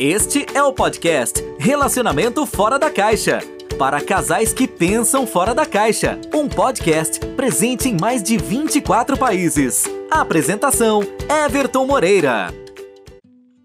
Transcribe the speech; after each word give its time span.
Este 0.00 0.46
é 0.54 0.62
o 0.62 0.72
podcast 0.72 1.44
Relacionamento 1.58 2.46
Fora 2.46 2.78
da 2.78 2.88
Caixa. 2.88 3.40
Para 3.76 4.00
casais 4.00 4.52
que 4.52 4.68
pensam 4.68 5.26
fora 5.26 5.52
da 5.52 5.66
caixa. 5.66 6.20
Um 6.32 6.48
podcast 6.48 7.18
presente 7.34 7.88
em 7.88 7.96
mais 8.00 8.22
de 8.22 8.36
24 8.36 9.18
países. 9.18 9.86
apresentação: 10.08 11.02
Everton 11.44 11.84
Moreira. 11.84 12.54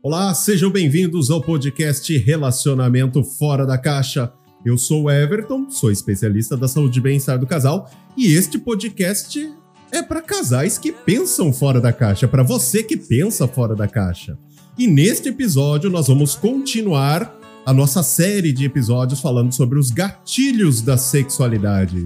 Olá, 0.02 0.34
sejam 0.34 0.72
bem-vindos 0.72 1.30
ao 1.30 1.40
podcast 1.40 2.18
Relacionamento 2.18 3.24
Fora 3.24 3.64
da 3.64 3.78
Caixa. 3.78 4.34
Eu 4.66 4.76
sou 4.76 5.04
o 5.04 5.12
Everton, 5.12 5.70
sou 5.70 5.92
especialista 5.92 6.58
da 6.58 6.68
saúde 6.68 6.98
e 6.98 7.04
bem-estar 7.04 7.38
do 7.38 7.46
casal, 7.46 7.88
e 8.18 8.34
este 8.34 8.58
podcast 8.58 9.54
é 9.92 10.02
para 10.02 10.20
casais 10.20 10.80
que 10.80 10.92
pensam 10.92 11.54
fora 11.54 11.80
da 11.80 11.94
caixa, 11.94 12.28
para 12.28 12.42
você 12.42 12.82
que 12.82 12.98
pensa 12.98 13.48
fora 13.48 13.76
da 13.76 13.88
caixa. 13.88 14.36
E 14.78 14.88
neste 14.88 15.30
episódio 15.30 15.88
nós 15.88 16.08
vamos 16.08 16.36
continuar 16.36 17.32
a 17.64 17.72
nossa 17.72 18.02
série 18.02 18.52
de 18.52 18.66
episódios 18.66 19.20
falando 19.20 19.54
sobre 19.54 19.78
os 19.78 19.92
gatilhos 19.92 20.82
da 20.82 20.98
sexualidade. 20.98 22.06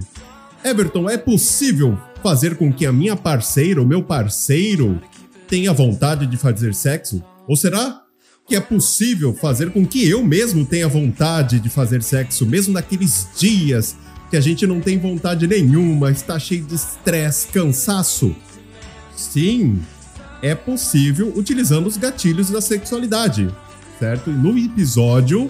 Everton, 0.65 1.09
é 1.09 1.17
possível 1.17 1.97
fazer 2.21 2.57
com 2.57 2.71
que 2.71 2.85
a 2.85 2.91
minha 2.91 3.15
parceira, 3.15 3.81
o 3.81 3.85
meu 3.85 4.03
parceiro, 4.03 5.01
tenha 5.47 5.71
vontade 5.71 6.27
de 6.27 6.35
fazer 6.35 6.73
sexo? 6.73 7.23
Ou 7.47 7.55
será 7.55 8.01
que 8.45 8.55
é 8.55 8.59
possível 8.59 9.33
fazer 9.33 9.71
com 9.71 9.85
que 9.85 10.07
eu 10.07 10.21
mesmo 10.21 10.65
tenha 10.65 10.89
vontade 10.89 11.61
de 11.61 11.69
fazer 11.69 12.03
sexo, 12.03 12.45
mesmo 12.45 12.73
naqueles 12.73 13.29
dias 13.37 13.95
que 14.29 14.35
a 14.35 14.41
gente 14.41 14.67
não 14.67 14.81
tem 14.81 14.99
vontade 14.99 15.47
nenhuma, 15.47 16.11
está 16.11 16.37
cheio 16.37 16.65
de 16.65 16.75
estresse, 16.75 17.47
cansaço? 17.47 18.35
Sim, 19.15 19.79
é 20.41 20.53
possível 20.55 21.33
utilizando 21.35 21.87
os 21.87 21.97
gatilhos 21.97 22.49
da 22.49 22.61
sexualidade, 22.61 23.53
certo? 23.99 24.29
No 24.29 24.57
episódio 24.57 25.49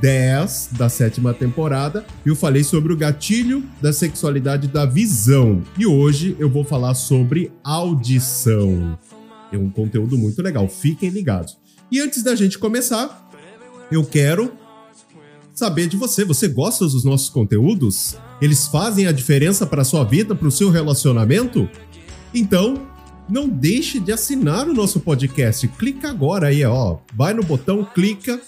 10 0.00 0.70
da 0.72 0.88
sétima 0.88 1.34
temporada, 1.34 2.04
eu 2.24 2.36
falei 2.36 2.62
sobre 2.62 2.92
o 2.92 2.96
gatilho 2.96 3.64
da 3.80 3.92
sexualidade 3.92 4.68
da 4.68 4.86
visão. 4.86 5.62
E 5.76 5.86
hoje 5.86 6.36
eu 6.38 6.48
vou 6.48 6.64
falar 6.64 6.94
sobre 6.94 7.50
audição. 7.64 8.98
É 9.52 9.58
um 9.58 9.68
conteúdo 9.68 10.16
muito 10.16 10.40
legal, 10.42 10.68
fiquem 10.68 11.10
ligados. 11.10 11.58
E 11.90 11.98
antes 11.98 12.22
da 12.22 12.36
gente 12.36 12.58
começar, 12.58 13.28
eu 13.90 14.04
quero 14.04 14.52
saber 15.52 15.88
de 15.88 15.96
você. 15.96 16.24
Você 16.24 16.46
gosta 16.46 16.84
dos 16.84 17.04
nossos 17.04 17.28
conteúdos? 17.28 18.16
Eles 18.40 18.68
fazem 18.68 19.06
a 19.06 19.12
diferença 19.12 19.66
para 19.66 19.84
sua 19.84 20.04
vida, 20.04 20.34
para 20.34 20.46
o 20.46 20.52
seu 20.52 20.70
relacionamento? 20.70 21.68
Então, 22.32 22.86
não 23.30 23.48
deixe 23.48 24.00
de 24.00 24.12
assinar 24.12 24.68
o 24.68 24.74
nosso 24.74 25.00
podcast. 25.00 25.66
Clica 25.68 26.10
agora 26.10 26.48
aí, 26.48 26.64
ó. 26.64 26.98
Vai 27.14 27.32
no 27.32 27.42
botão, 27.42 27.84
clica, 27.84 28.40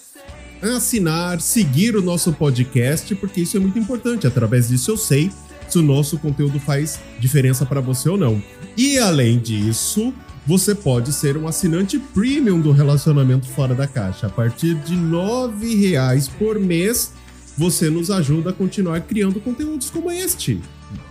assinar, 0.61 1.39
seguir 1.41 1.95
o 1.95 2.01
nosso 2.01 2.33
podcast, 2.33 3.15
porque 3.15 3.41
isso 3.41 3.57
é 3.57 3.59
muito 3.59 3.79
importante. 3.79 4.27
Através 4.27 4.67
disso 4.69 4.91
eu 4.91 4.97
sei 4.97 5.31
se 5.67 5.79
o 5.79 5.81
nosso 5.81 6.17
conteúdo 6.19 6.59
faz 6.59 6.99
diferença 7.19 7.65
para 7.65 7.81
você 7.81 8.09
ou 8.09 8.17
não. 8.17 8.41
E 8.77 8.97
além 8.99 9.39
disso, 9.39 10.13
você 10.45 10.75
pode 10.75 11.13
ser 11.13 11.37
um 11.37 11.47
assinante 11.47 11.97
premium 11.97 12.59
do 12.59 12.71
Relacionamento 12.71 13.47
Fora 13.47 13.73
da 13.73 13.87
Caixa. 13.87 14.27
A 14.27 14.29
partir 14.29 14.75
de 14.75 14.95
R$ 14.95 15.89
reais 15.89 16.27
por 16.27 16.59
mês, 16.59 17.13
você 17.57 17.89
nos 17.89 18.11
ajuda 18.11 18.49
a 18.49 18.53
continuar 18.53 19.01
criando 19.01 19.39
conteúdos 19.39 19.89
como 19.89 20.11
este. 20.11 20.59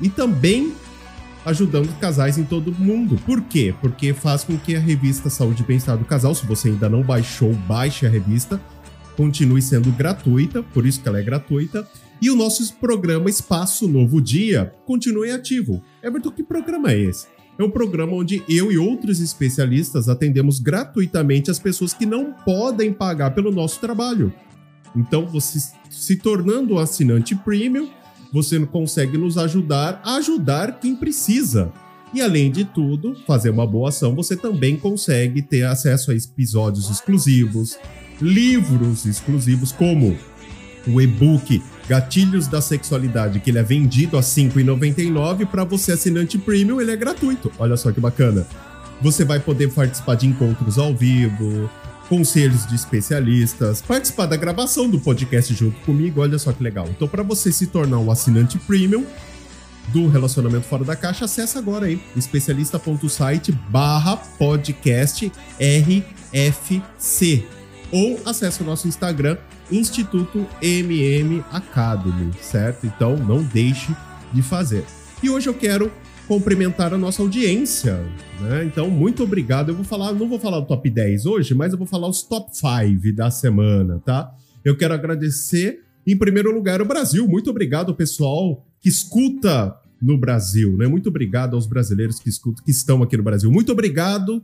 E 0.00 0.08
também 0.08 0.72
ajudando 1.44 1.92
casais 1.98 2.38
em 2.38 2.44
todo 2.44 2.72
mundo. 2.72 3.16
Por 3.26 3.40
quê? 3.42 3.74
Porque 3.80 4.12
faz 4.12 4.44
com 4.44 4.56
que 4.56 4.76
a 4.76 4.80
revista 4.80 5.28
Saúde 5.28 5.62
e 5.62 5.66
Bem-Estar 5.66 5.96
do 5.96 6.04
Casal, 6.04 6.34
se 6.34 6.46
você 6.46 6.68
ainda 6.68 6.88
não 6.88 7.02
baixou, 7.02 7.52
baixe 7.66 8.06
a 8.06 8.10
revista, 8.10 8.60
continue 9.16 9.60
sendo 9.60 9.90
gratuita, 9.92 10.62
por 10.62 10.86
isso 10.86 11.00
que 11.00 11.08
ela 11.08 11.18
é 11.18 11.22
gratuita. 11.22 11.86
E 12.20 12.30
o 12.30 12.36
nosso 12.36 12.74
programa 12.74 13.28
Espaço 13.28 13.88
Novo 13.88 14.20
Dia 14.20 14.72
continue 14.86 15.30
ativo. 15.32 15.82
Everton, 16.02 16.30
que 16.30 16.42
programa 16.42 16.92
é 16.92 16.98
esse? 17.00 17.26
É 17.58 17.64
um 17.64 17.70
programa 17.70 18.14
onde 18.14 18.42
eu 18.48 18.72
e 18.72 18.78
outros 18.78 19.20
especialistas 19.20 20.08
atendemos 20.08 20.58
gratuitamente 20.58 21.50
as 21.50 21.58
pessoas 21.58 21.92
que 21.92 22.06
não 22.06 22.32
podem 22.32 22.92
pagar 22.92 23.32
pelo 23.32 23.50
nosso 23.50 23.80
trabalho. 23.80 24.32
Então, 24.96 25.26
você 25.26 25.58
se 25.90 26.16
tornando 26.16 26.74
um 26.74 26.78
assinante 26.78 27.34
premium, 27.34 27.88
você 28.32 28.58
consegue 28.66 29.18
nos 29.18 29.36
ajudar 29.36 30.00
a 30.04 30.16
ajudar 30.16 30.80
quem 30.80 30.96
precisa. 30.96 31.70
E 32.14 32.20
além 32.20 32.50
de 32.50 32.64
tudo, 32.64 33.14
fazer 33.26 33.50
uma 33.50 33.66
boa 33.66 33.90
ação, 33.90 34.14
você 34.14 34.36
também 34.36 34.76
consegue 34.76 35.42
ter 35.42 35.64
acesso 35.64 36.10
a 36.10 36.14
episódios 36.14 36.90
exclusivos, 36.90 37.78
livros 38.20 39.06
exclusivos, 39.06 39.72
como 39.72 40.16
o 40.86 41.00
e-book 41.00 41.62
Gatilhos 41.88 42.46
da 42.46 42.60
Sexualidade, 42.60 43.40
que 43.40 43.50
ele 43.50 43.58
é 43.58 43.62
vendido 43.62 44.16
a 44.16 44.20
R$ 44.20 44.26
5,99 44.26 45.46
para 45.46 45.64
você 45.64 45.92
assinante 45.92 46.38
premium, 46.38 46.80
ele 46.80 46.90
é 46.90 46.96
gratuito. 46.96 47.50
Olha 47.58 47.76
só 47.76 47.92
que 47.92 48.00
bacana. 48.00 48.46
Você 49.00 49.24
vai 49.24 49.40
poder 49.40 49.72
participar 49.72 50.14
de 50.14 50.26
encontros 50.26 50.78
ao 50.78 50.94
vivo, 50.94 51.68
conselhos 52.12 52.66
de 52.66 52.74
especialistas, 52.74 53.80
participar 53.80 54.26
da 54.26 54.36
gravação 54.36 54.86
do 54.86 55.00
podcast 55.00 55.54
junto 55.54 55.80
comigo, 55.80 56.20
olha 56.20 56.38
só 56.38 56.52
que 56.52 56.62
legal. 56.62 56.86
Então, 56.90 57.08
para 57.08 57.22
você 57.22 57.50
se 57.50 57.68
tornar 57.68 57.98
um 58.00 58.10
assinante 58.10 58.58
premium 58.58 59.06
do 59.88 60.08
Relacionamento 60.08 60.66
Fora 60.66 60.84
da 60.84 60.94
Caixa, 60.94 61.24
acessa 61.24 61.58
agora 61.58 61.86
aí, 61.86 61.98
especialista.site 62.14 63.50
barra 63.70 64.18
podcast 64.18 65.32
RFC. 65.58 67.46
Ou 67.90 68.20
acesse 68.26 68.60
o 68.60 68.66
nosso 68.66 68.86
Instagram, 68.86 69.38
Instituto 69.70 70.46
MM 70.60 71.42
Academy, 71.50 72.30
certo? 72.42 72.86
Então, 72.86 73.16
não 73.16 73.42
deixe 73.42 73.96
de 74.34 74.42
fazer. 74.42 74.84
E 75.22 75.30
hoje 75.30 75.48
eu 75.48 75.54
quero 75.54 75.90
cumprimentar 76.26 76.92
a 76.94 76.98
nossa 76.98 77.22
audiência. 77.22 77.94
Né? 78.40 78.64
Então, 78.64 78.90
muito 78.90 79.22
obrigado. 79.22 79.70
Eu 79.70 79.74
vou 79.74 79.84
falar, 79.84 80.12
não 80.12 80.28
vou 80.28 80.38
falar 80.38 80.58
o 80.58 80.64
top 80.64 80.88
10 80.88 81.26
hoje, 81.26 81.54
mas 81.54 81.72
eu 81.72 81.78
vou 81.78 81.86
falar 81.86 82.08
os 82.08 82.22
top 82.22 82.50
5 82.56 83.14
da 83.14 83.30
semana, 83.30 84.00
tá? 84.04 84.32
Eu 84.64 84.76
quero 84.76 84.94
agradecer, 84.94 85.80
em 86.06 86.16
primeiro 86.16 86.52
lugar, 86.52 86.80
o 86.80 86.84
Brasil. 86.84 87.26
Muito 87.26 87.50
obrigado, 87.50 87.94
pessoal, 87.94 88.64
que 88.80 88.88
escuta 88.88 89.76
no 90.00 90.18
Brasil, 90.18 90.76
né? 90.76 90.86
Muito 90.86 91.08
obrigado 91.08 91.54
aos 91.54 91.66
brasileiros 91.66 92.18
que 92.18 92.28
escutam, 92.28 92.64
que 92.64 92.70
estão 92.70 93.02
aqui 93.02 93.16
no 93.16 93.22
Brasil. 93.22 93.50
Muito 93.50 93.70
obrigado. 93.72 94.42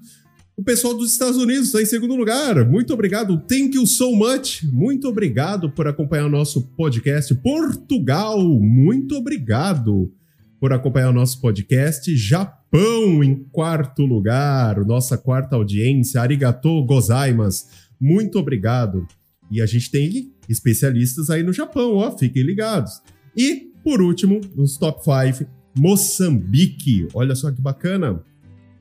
O 0.57 0.63
pessoal 0.63 0.93
dos 0.93 1.13
Estados 1.13 1.37
Unidos 1.37 1.67
está 1.67 1.81
em 1.81 1.87
segundo 1.87 2.17
lugar. 2.17 2.65
Muito 2.69 2.93
obrigado. 2.93 3.39
Thank 3.41 3.77
you 3.77 3.87
so 3.87 4.13
much. 4.13 4.65
Muito 4.65 5.09
obrigado 5.09 5.71
por 5.71 5.87
acompanhar 5.87 6.27
o 6.27 6.31
nosso 6.31 6.63
podcast. 6.77 7.33
Portugal, 7.37 8.41
muito 8.61 9.17
obrigado 9.17 10.13
por 10.61 10.73
acompanhar 10.73 11.11
o 11.11 11.13
nosso 11.15 11.41
podcast. 11.41 12.15
Japão 12.17 13.23
em 13.23 13.35
quarto 13.51 14.05
lugar, 14.05 14.85
nossa 14.85 15.17
quarta 15.17 15.57
audiência. 15.57 16.21
Arigato 16.21 16.85
gozaimasu. 16.85 17.67
Muito 18.01 18.39
obrigado. 18.39 19.07
E 19.51 19.63
a 19.63 19.67
gente 19.67 19.91
tem 19.91 20.33
especialistas 20.49 21.31
aí 21.31 21.43
no 21.43 21.53
Japão, 21.53 21.97
ó, 21.97 22.17
fiquem 22.17 22.43
ligados. 22.43 23.01
E, 23.37 23.73
por 23.83 24.03
último, 24.03 24.41
nos 24.55 24.77
top 24.77 25.01
5, 25.03 25.51
Moçambique. 25.77 27.07
Olha 27.15 27.35
só 27.35 27.51
que 27.51 27.61
bacana. 27.61 28.23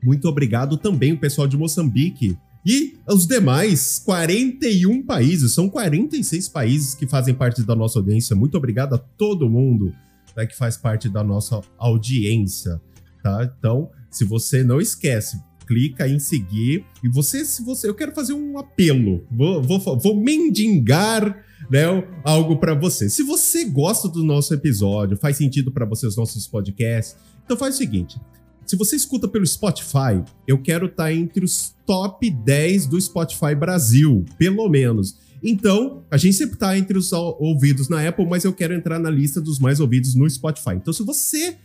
Muito 0.02 0.28
obrigado 0.28 0.76
também 0.76 1.12
o 1.12 1.18
pessoal 1.18 1.46
de 1.46 1.56
Moçambique. 1.56 2.36
E 2.66 2.98
os 3.08 3.26
demais 3.26 3.98
41 4.04 5.02
países, 5.04 5.54
são 5.54 5.70
46 5.70 6.48
países 6.48 6.94
que 6.94 7.06
fazem 7.06 7.34
parte 7.34 7.62
da 7.62 7.74
nossa 7.74 7.98
audiência. 7.98 8.36
Muito 8.36 8.56
obrigado 8.56 8.94
a 8.94 8.98
todo 8.98 9.48
mundo 9.48 9.92
né, 10.38 10.46
que 10.46 10.56
faz 10.56 10.76
parte 10.76 11.08
da 11.08 11.24
nossa 11.24 11.60
audiência, 11.76 12.80
tá? 13.24 13.52
Então, 13.58 13.90
se 14.08 14.24
você 14.24 14.62
não 14.62 14.80
esquece, 14.80 15.42
clica 15.66 16.06
em 16.06 16.20
seguir 16.20 16.84
e 17.02 17.08
você, 17.08 17.44
se 17.44 17.64
você, 17.64 17.88
eu 17.88 17.94
quero 17.94 18.14
fazer 18.14 18.34
um 18.34 18.56
apelo, 18.56 19.26
vou, 19.28 19.60
vou, 19.60 19.98
vou 19.98 20.16
mendigar 20.16 21.44
né, 21.68 21.82
algo 22.22 22.56
para 22.56 22.72
você. 22.72 23.10
Se 23.10 23.24
você 23.24 23.64
gosta 23.64 24.08
do 24.08 24.22
nosso 24.22 24.54
episódio, 24.54 25.16
faz 25.16 25.36
sentido 25.36 25.72
para 25.72 25.84
você 25.84 26.06
os 26.06 26.16
nossos 26.16 26.46
podcasts, 26.46 27.16
então 27.44 27.56
faz 27.56 27.74
o 27.74 27.78
seguinte. 27.78 28.16
Se 28.64 28.76
você 28.76 28.94
escuta 28.94 29.26
pelo 29.26 29.46
Spotify, 29.46 30.22
eu 30.46 30.62
quero 30.62 30.86
estar 30.86 31.04
tá 31.04 31.12
entre 31.12 31.44
os 31.44 31.74
top 31.84 32.30
10 32.30 32.86
do 32.86 33.00
Spotify 33.00 33.56
Brasil, 33.56 34.24
pelo 34.38 34.68
menos. 34.68 35.16
Então, 35.42 36.04
a 36.10 36.16
gente 36.16 36.36
sempre 36.36 36.56
tá 36.56 36.76
entre 36.76 36.98
os 36.98 37.12
ouvidos 37.12 37.88
na 37.88 38.06
Apple, 38.06 38.26
mas 38.26 38.44
eu 38.44 38.52
quero 38.52 38.74
entrar 38.74 38.98
na 38.98 39.10
lista 39.10 39.40
dos 39.40 39.58
mais 39.58 39.80
ouvidos 39.80 40.14
no 40.14 40.28
Spotify. 40.28 40.72
Então, 40.74 40.92
se 40.92 41.02
você 41.02 41.56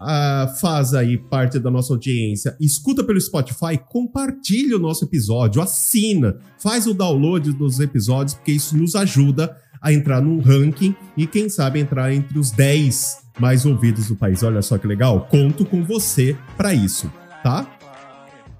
uh, 0.00 0.56
faz 0.60 0.94
aí 0.94 1.18
parte 1.18 1.58
da 1.58 1.70
nossa 1.70 1.92
audiência, 1.92 2.56
escuta 2.60 3.02
pelo 3.02 3.20
Spotify, 3.20 3.78
compartilha 3.88 4.76
o 4.76 4.80
nosso 4.80 5.04
episódio, 5.04 5.60
assina, 5.60 6.38
faz 6.58 6.86
o 6.86 6.94
download 6.94 7.52
dos 7.52 7.80
episódios, 7.80 8.34
porque 8.34 8.52
isso 8.52 8.76
nos 8.76 8.94
ajuda 8.94 9.56
a 9.80 9.92
entrar 9.92 10.20
no 10.20 10.40
ranking 10.40 10.94
e, 11.16 11.26
quem 11.26 11.48
sabe, 11.48 11.80
entrar 11.80 12.12
entre 12.12 12.38
os 12.38 12.50
10 12.50 13.28
mais 13.38 13.64
ouvidos 13.64 14.08
do 14.08 14.16
país. 14.16 14.42
Olha 14.42 14.62
só 14.62 14.76
que 14.76 14.86
legal. 14.86 15.28
Conto 15.30 15.64
com 15.64 15.84
você 15.84 16.36
para 16.56 16.74
isso, 16.74 17.10
tá? 17.42 17.77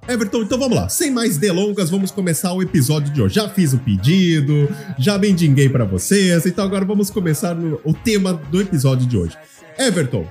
Everton, 0.09 0.41
então 0.41 0.59
vamos 0.59 0.75
lá. 0.75 0.89
Sem 0.89 1.11
mais 1.11 1.37
delongas, 1.37 1.91
vamos 1.91 2.11
começar 2.11 2.55
o 2.55 2.63
episódio 2.63 3.13
de 3.13 3.21
hoje. 3.21 3.35
Já 3.35 3.47
fiz 3.47 3.75
o 3.75 3.79
pedido, 3.79 4.67
já 4.99 5.19
mendiguei 5.19 5.69
para 5.69 5.85
vocês, 5.85 6.47
então 6.47 6.65
agora 6.65 6.83
vamos 6.83 7.11
começar 7.11 7.55
no, 7.55 7.79
o 7.85 7.93
tema 7.93 8.33
do 8.33 8.59
episódio 8.59 9.07
de 9.07 9.19
hoje. 9.19 9.37
Everton, 9.79 10.27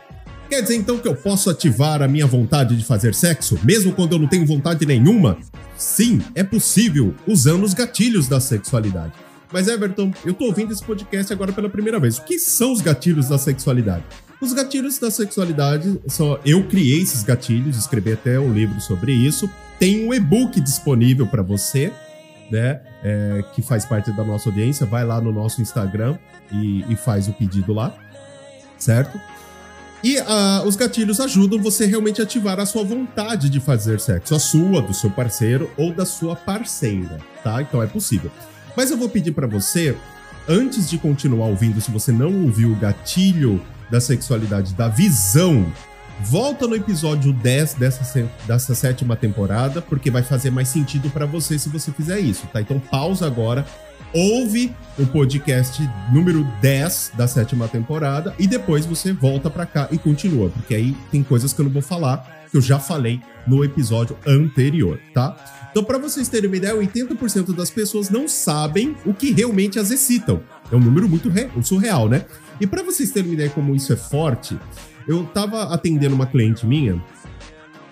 quer 0.50 0.64
dizer 0.64 0.78
então 0.78 0.98
que 0.98 1.08
eu 1.08 1.16
posso 1.16 1.52
ativar 1.52 2.02
a 2.02 2.08
minha 2.08 2.26
vontade 2.26 2.76
de 2.76 2.84
fazer 2.84 3.14
sexo, 3.14 3.60
mesmo 3.64 3.94
quando 3.94 4.14
eu 4.14 4.20
não 4.20 4.28
tenho 4.28 4.48
vontade 4.48 4.84
nenhuma? 4.84 5.38
Sim, 5.78 6.24
é 6.34 6.44
possível, 6.44 7.14
usando 7.28 7.64
os 7.64 7.76
gatilhos 7.76 8.28
da 8.28 8.40
sexualidade. 8.40 9.14
Mas 9.54 9.68
Everton, 9.68 10.12
eu 10.26 10.34
tô 10.34 10.46
ouvindo 10.46 10.74
esse 10.74 10.84
podcast 10.84 11.32
agora 11.32 11.54
pela 11.54 11.70
primeira 11.70 12.00
vez. 12.00 12.18
O 12.18 12.24
que 12.24 12.40
são 12.40 12.74
os 12.74 12.82
gatilhos 12.82 13.30
da 13.30 13.38
sexualidade? 13.38 14.04
Os 14.42 14.54
gatilhos 14.54 14.98
da 14.98 15.12
sexualidade, 15.12 16.00
só 16.08 16.40
eu 16.44 16.64
criei 16.68 17.00
esses 17.00 17.22
gatilhos, 17.22 17.78
escrevi 17.78 18.14
até 18.14 18.40
um 18.40 18.52
livro 18.52 18.82
sobre 18.82 19.12
isso. 19.12 19.48
Tem 19.80 20.08
um 20.08 20.14
e-book 20.14 20.60
disponível 20.60 21.28
para 21.28 21.44
você, 21.44 21.92
né? 22.52 22.82
É, 23.04 23.44
que 23.54 23.62
faz 23.62 23.86
parte 23.86 24.12
da 24.12 24.24
nossa 24.24 24.50
audiência. 24.50 24.86
Vai 24.86 25.06
lá 25.06 25.22
no 25.22 25.32
nosso 25.32 25.62
Instagram 25.62 26.18
e, 26.52 26.86
e 26.92 26.96
faz 26.96 27.28
o 27.28 27.34
pedido 27.34 27.74
lá, 27.74 27.96
certo? 28.78 29.20
E 30.04 30.20
uh, 30.20 30.66
os 30.66 30.76
gatilhos 30.76 31.20
ajudam 31.20 31.60
você 31.60 31.86
realmente 31.86 32.22
a 32.22 32.24
ativar 32.24 32.60
a 32.60 32.66
sua 32.66 32.84
vontade 32.84 33.50
de 33.50 33.60
fazer 33.60 34.00
sexo, 34.00 34.36
a 34.36 34.40
sua, 34.40 34.82
do 34.82 34.94
seu 34.94 35.10
parceiro 35.10 35.70
ou 35.76 35.92
da 35.92 36.06
sua 36.06 36.36
parceira, 36.36 37.18
tá? 37.44 37.62
Então 37.62 37.82
é 37.82 37.88
possível. 37.88 38.32
Mas 38.76 38.92
eu 38.92 38.98
vou 38.98 39.10
pedir 39.10 39.32
para 39.32 39.48
você, 39.48 39.98
antes 40.48 40.90
de 40.90 41.00
continuar 41.00 41.48
ouvindo, 41.48 41.82
se 41.82 41.90
você 41.90 42.12
não 42.12 42.44
ouviu 42.44 42.72
o 42.72 42.76
gatilho 42.76 43.62
da 43.90 44.00
sexualidade, 44.00 44.76
da 44.76 44.88
visão, 44.88 45.66
volta 46.22 46.68
no 46.68 46.76
episódio 46.76 47.32
10 47.32 47.76
dessa, 47.76 48.30
dessa 48.46 48.76
sétima 48.76 49.16
temporada, 49.16 49.82
porque 49.82 50.10
vai 50.10 50.24
fazer 50.24 50.52
mais 50.52 50.68
sentido 50.68 51.10
para 51.10 51.26
você 51.26 51.58
se 51.58 51.70
você 51.70 51.92
fizer 51.92 52.20
isso, 52.20 52.48
tá? 52.48 52.62
Então 52.62 52.80
pausa 52.80 53.26
agora, 53.26 53.66
ouve 54.14 54.74
o 54.98 55.06
podcast 55.06 55.82
número 56.12 56.44
10 56.62 57.12
da 57.16 57.28
sétima 57.28 57.68
temporada 57.68 58.34
e 58.40 58.48
depois 58.48 58.86
você 58.86 59.14
volta 59.14 59.50
para 59.50 59.66
cá 59.66 59.88
e 59.92 59.98
continua, 59.98 60.50
porque 60.50 60.76
aí 60.76 60.96
tem 61.12 61.24
coisas 61.24 61.54
que 61.54 61.62
eu 61.62 61.66
não 61.66 61.72
vou 61.72 61.82
falar, 61.82 62.37
que 62.58 62.60
eu 62.60 62.62
já 62.62 62.80
falei 62.80 63.22
no 63.46 63.64
episódio 63.64 64.18
anterior, 64.26 65.00
tá? 65.14 65.36
Então, 65.70 65.84
para 65.84 66.00
vocês 66.00 66.28
terem 66.28 66.50
uma 66.50 66.58
ideia, 66.58 66.76
80% 66.76 67.54
das 67.54 67.70
pessoas 67.70 68.10
não 68.10 68.28
sabem 68.28 68.96
o 69.06 69.14
que 69.14 69.32
realmente 69.32 69.78
as 69.78 69.92
excitam. 69.92 70.42
É 70.72 70.76
um 70.76 70.80
número 70.80 71.08
muito 71.08 71.32
surreal, 71.62 72.10
né? 72.10 72.26
E 72.60 72.66
para 72.66 72.82
vocês 72.82 73.12
terem 73.12 73.30
uma 73.30 73.36
ideia 73.36 73.50
como 73.52 73.76
isso 73.76 73.94
é 73.94 73.96
forte, 73.96 74.58
eu 75.08 75.24
tava 75.26 75.72
atendendo 75.72 76.16
uma 76.16 76.26
cliente 76.26 76.66
minha, 76.66 77.02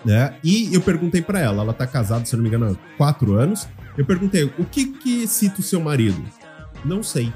né? 0.04 0.34
E 0.42 0.74
eu 0.74 0.80
perguntei 0.80 1.22
para 1.22 1.38
ela, 1.38 1.62
ela 1.62 1.72
tá 1.72 1.86
casada, 1.86 2.24
se 2.24 2.34
não 2.34 2.42
me 2.42 2.48
engano, 2.48 2.72
há 2.72 2.96
quatro 2.96 3.34
anos. 3.34 3.68
Eu 3.96 4.04
perguntei, 4.04 4.44
o 4.58 4.64
que 4.64 4.86
que 4.86 5.22
excita 5.22 5.60
o 5.60 5.64
seu 5.64 5.80
marido? 5.80 6.22
Não 6.84 7.04
sei. 7.04 7.32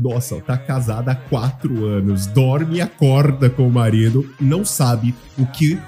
Nossa, 0.00 0.40
tá 0.40 0.56
casada 0.58 1.12
há 1.12 1.14
quatro 1.14 1.86
anos, 1.86 2.26
dorme 2.26 2.76
e 2.76 2.80
acorda 2.82 3.48
com 3.48 3.66
o 3.66 3.72
marido, 3.72 4.28
não 4.40 4.64
sabe 4.64 5.14
o 5.38 5.46
que 5.46 5.78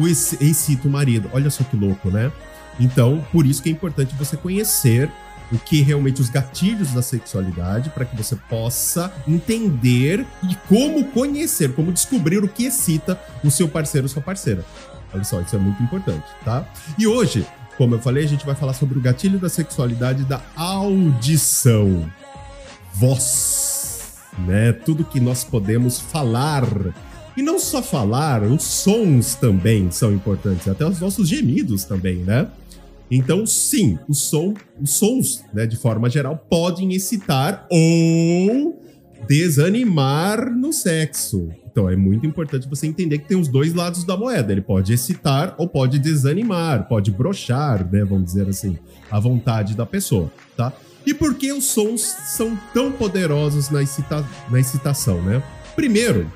o 0.00 0.08
excita 0.08 0.88
o 0.88 0.90
marido. 0.90 1.30
Olha 1.32 1.50
só 1.50 1.64
que 1.64 1.76
louco, 1.76 2.10
né? 2.10 2.30
Então, 2.78 3.24
por 3.30 3.46
isso 3.46 3.62
que 3.62 3.68
é 3.68 3.72
importante 3.72 4.14
você 4.14 4.36
conhecer 4.36 5.10
o 5.52 5.58
que 5.58 5.82
realmente 5.82 6.20
os 6.20 6.30
gatilhos 6.30 6.92
da 6.92 7.02
sexualidade 7.02 7.90
para 7.90 8.04
que 8.04 8.16
você 8.16 8.36
possa 8.36 9.12
entender 9.26 10.24
e 10.48 10.54
como 10.68 11.04
conhecer, 11.06 11.74
como 11.74 11.92
descobrir 11.92 12.42
o 12.42 12.48
que 12.48 12.66
excita 12.66 13.20
o 13.42 13.50
seu 13.50 13.68
parceiro 13.68 14.04
ou 14.04 14.08
sua 14.08 14.22
parceira. 14.22 14.64
Olha 15.12 15.24
só, 15.24 15.40
isso 15.40 15.56
é 15.56 15.58
muito 15.58 15.82
importante, 15.82 16.26
tá? 16.44 16.64
E 16.96 17.06
hoje, 17.06 17.44
como 17.76 17.96
eu 17.96 17.98
falei, 17.98 18.24
a 18.24 18.28
gente 18.28 18.46
vai 18.46 18.54
falar 18.54 18.74
sobre 18.74 18.98
o 18.98 19.00
gatilho 19.00 19.38
da 19.38 19.48
sexualidade 19.48 20.24
da 20.24 20.40
audição. 20.54 22.08
Voz, 22.92 24.14
né? 24.38 24.72
Tudo 24.72 25.04
que 25.04 25.18
nós 25.18 25.42
podemos 25.42 25.98
falar. 25.98 26.64
E 27.36 27.42
não 27.42 27.58
só 27.58 27.82
falar, 27.82 28.42
os 28.42 28.62
sons 28.62 29.34
também 29.34 29.90
são 29.90 30.12
importantes, 30.12 30.68
até 30.68 30.84
os 30.84 31.00
nossos 31.00 31.28
gemidos 31.28 31.84
também, 31.84 32.16
né? 32.16 32.48
Então, 33.10 33.44
sim, 33.44 33.98
o 34.08 34.14
som, 34.14 34.54
os 34.80 34.94
sons, 34.94 35.44
né, 35.52 35.66
de 35.66 35.76
forma 35.76 36.08
geral, 36.08 36.36
podem 36.48 36.92
excitar 36.92 37.66
ou 37.68 38.80
desanimar 39.28 40.50
no 40.54 40.72
sexo. 40.72 41.48
Então, 41.66 41.88
é 41.88 41.96
muito 41.96 42.26
importante 42.26 42.68
você 42.68 42.86
entender 42.86 43.18
que 43.18 43.28
tem 43.28 43.36
os 43.36 43.48
dois 43.48 43.74
lados 43.74 44.04
da 44.04 44.16
moeda. 44.16 44.52
Ele 44.52 44.60
pode 44.60 44.92
excitar 44.92 45.54
ou 45.58 45.68
pode 45.68 45.98
desanimar, 45.98 46.88
pode 46.88 47.10
brochar, 47.10 47.84
né, 47.90 48.04
vamos 48.04 48.26
dizer 48.26 48.48
assim, 48.48 48.78
a 49.10 49.18
vontade 49.18 49.76
da 49.76 49.86
pessoa, 49.86 50.32
tá? 50.56 50.72
E 51.04 51.14
por 51.14 51.34
que 51.34 51.52
os 51.52 51.64
sons 51.64 52.02
são 52.02 52.56
tão 52.74 52.92
poderosos 52.92 53.70
na, 53.70 53.82
excita 53.82 54.24
na 54.50 54.60
excitação, 54.60 55.20
né? 55.22 55.42
Primeiro, 55.74 56.30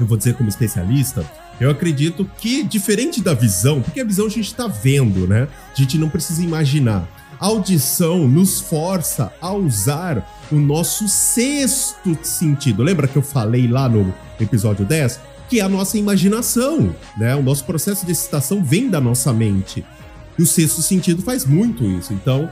eu 0.00 0.06
vou 0.06 0.16
dizer 0.16 0.34
como 0.34 0.48
especialista, 0.48 1.24
eu 1.60 1.70
acredito 1.70 2.28
que, 2.38 2.62
diferente 2.62 3.20
da 3.20 3.34
visão, 3.34 3.80
porque 3.80 4.00
a 4.00 4.04
visão 4.04 4.26
a 4.26 4.30
gente 4.30 4.46
está 4.46 4.66
vendo, 4.66 5.26
né? 5.26 5.46
A 5.72 5.74
gente 5.74 5.96
não 5.96 6.08
precisa 6.08 6.42
imaginar. 6.42 7.08
A 7.38 7.46
audição 7.46 8.26
nos 8.26 8.60
força 8.60 9.32
a 9.40 9.52
usar 9.52 10.26
o 10.50 10.56
nosso 10.56 11.08
sexto 11.08 12.16
sentido. 12.22 12.82
Lembra 12.82 13.08
que 13.08 13.16
eu 13.16 13.22
falei 13.22 13.66
lá 13.66 13.88
no 13.88 14.12
episódio 14.40 14.84
10? 14.84 15.20
Que 15.48 15.60
é 15.60 15.62
a 15.62 15.68
nossa 15.68 15.98
imaginação, 15.98 16.94
né? 17.16 17.34
O 17.34 17.42
nosso 17.42 17.64
processo 17.64 18.06
de 18.06 18.12
excitação 18.12 18.62
vem 18.62 18.88
da 18.88 19.00
nossa 19.00 19.32
mente. 19.32 19.84
E 20.38 20.42
o 20.42 20.46
sexto 20.46 20.80
sentido 20.82 21.22
faz 21.22 21.44
muito 21.44 21.84
isso. 21.84 22.12
Então, 22.12 22.48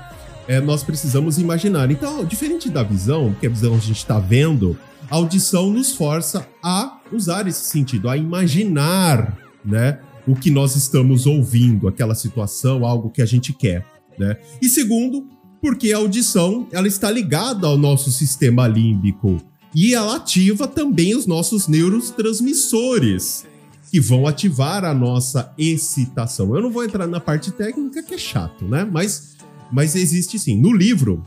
é, 0.46 0.60
nós 0.60 0.82
precisamos 0.82 1.38
imaginar. 1.38 1.90
Então, 1.90 2.24
diferente 2.24 2.68
da 2.68 2.82
visão, 2.82 3.34
que 3.38 3.46
a 3.46 3.50
visão 3.50 3.74
a 3.74 3.78
gente 3.78 3.98
está 3.98 4.18
vendo, 4.18 4.76
a 5.10 5.16
audição 5.16 5.70
nos 5.70 5.92
força 5.92 6.46
a 6.62 7.00
usar 7.12 7.46
esse 7.48 7.64
sentido, 7.64 8.08
a 8.08 8.16
imaginar, 8.16 9.36
né, 9.64 9.98
o 10.26 10.34
que 10.36 10.50
nós 10.50 10.76
estamos 10.76 11.26
ouvindo, 11.26 11.88
aquela 11.88 12.14
situação, 12.14 12.86
algo 12.86 13.10
que 13.10 13.20
a 13.20 13.26
gente 13.26 13.52
quer, 13.52 13.84
né? 14.18 14.36
E 14.62 14.68
segundo, 14.68 15.26
porque 15.60 15.92
a 15.92 15.96
audição, 15.96 16.68
ela 16.70 16.86
está 16.86 17.10
ligada 17.10 17.66
ao 17.66 17.76
nosso 17.76 18.10
sistema 18.10 18.68
límbico 18.68 19.42
e 19.74 19.94
ela 19.94 20.16
ativa 20.16 20.68
também 20.68 21.16
os 21.16 21.26
nossos 21.26 21.66
neurotransmissores, 21.66 23.44
que 23.90 24.00
vão 24.00 24.26
ativar 24.26 24.84
a 24.84 24.94
nossa 24.94 25.52
excitação. 25.58 26.54
Eu 26.54 26.62
não 26.62 26.70
vou 26.70 26.84
entrar 26.84 27.08
na 27.08 27.18
parte 27.18 27.50
técnica 27.50 28.02
que 28.02 28.14
é 28.14 28.18
chato, 28.18 28.64
né? 28.64 28.88
Mas 28.90 29.30
mas 29.72 29.94
existe 29.94 30.38
sim. 30.38 30.60
No 30.60 30.72
livro, 30.72 31.22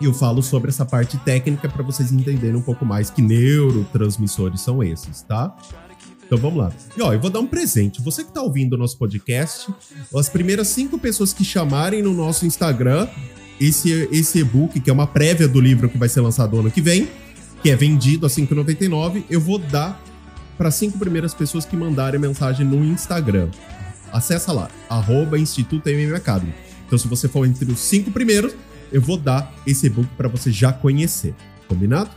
e 0.00 0.04
eu 0.04 0.14
falo 0.14 0.42
sobre 0.42 0.70
essa 0.70 0.84
parte 0.84 1.16
técnica 1.18 1.68
para 1.68 1.82
vocês 1.82 2.12
entenderem 2.12 2.56
um 2.56 2.62
pouco 2.62 2.84
mais 2.84 3.10
que 3.10 3.20
neurotransmissores 3.20 4.60
são 4.60 4.82
esses, 4.82 5.22
tá? 5.22 5.56
Então 6.24 6.38
vamos 6.38 6.58
lá. 6.58 6.72
E 6.96 7.00
ó, 7.00 7.12
eu 7.12 7.20
vou 7.20 7.30
dar 7.30 7.40
um 7.40 7.46
presente. 7.46 8.02
Você 8.02 8.22
que 8.22 8.30
tá 8.30 8.42
ouvindo 8.42 8.74
o 8.74 8.76
nosso 8.76 8.98
podcast, 8.98 9.72
as 10.14 10.28
primeiras 10.28 10.68
cinco 10.68 10.98
pessoas 10.98 11.32
que 11.32 11.42
chamarem 11.42 12.02
no 12.02 12.12
nosso 12.12 12.44
Instagram 12.44 13.08
esse, 13.60 14.08
esse 14.12 14.38
e-book, 14.38 14.78
que 14.78 14.90
é 14.90 14.92
uma 14.92 15.06
prévia 15.06 15.48
do 15.48 15.60
livro 15.60 15.88
que 15.88 15.98
vai 15.98 16.08
ser 16.08 16.20
lançado 16.20 16.58
ano 16.58 16.70
que 16.70 16.80
vem, 16.80 17.08
que 17.62 17.70
é 17.70 17.76
vendido 17.76 18.26
a 18.26 18.28
R$ 18.28 18.34
5,99, 18.34 19.24
eu 19.28 19.40
vou 19.40 19.58
dar 19.58 20.00
para 20.56 20.70
cinco 20.70 20.98
primeiras 20.98 21.34
pessoas 21.34 21.64
que 21.64 21.76
mandarem 21.76 22.20
mensagem 22.20 22.66
no 22.66 22.84
Instagram. 22.84 23.48
Acessa 24.12 24.52
lá, 24.52 24.70
arroba 24.88 25.38
Instituto 25.38 25.88
MM 25.88 26.14
Academy. 26.14 26.54
Então, 26.86 26.98
se 26.98 27.06
você 27.06 27.28
for 27.28 27.46
entre 27.46 27.70
os 27.70 27.78
cinco 27.80 28.10
primeiros, 28.10 28.54
eu 28.92 29.00
vou 29.00 29.16
dar 29.16 29.52
esse 29.66 29.86
e-book 29.86 30.08
para 30.16 30.28
você 30.28 30.50
já 30.50 30.72
conhecer. 30.72 31.34
Combinado? 31.66 32.10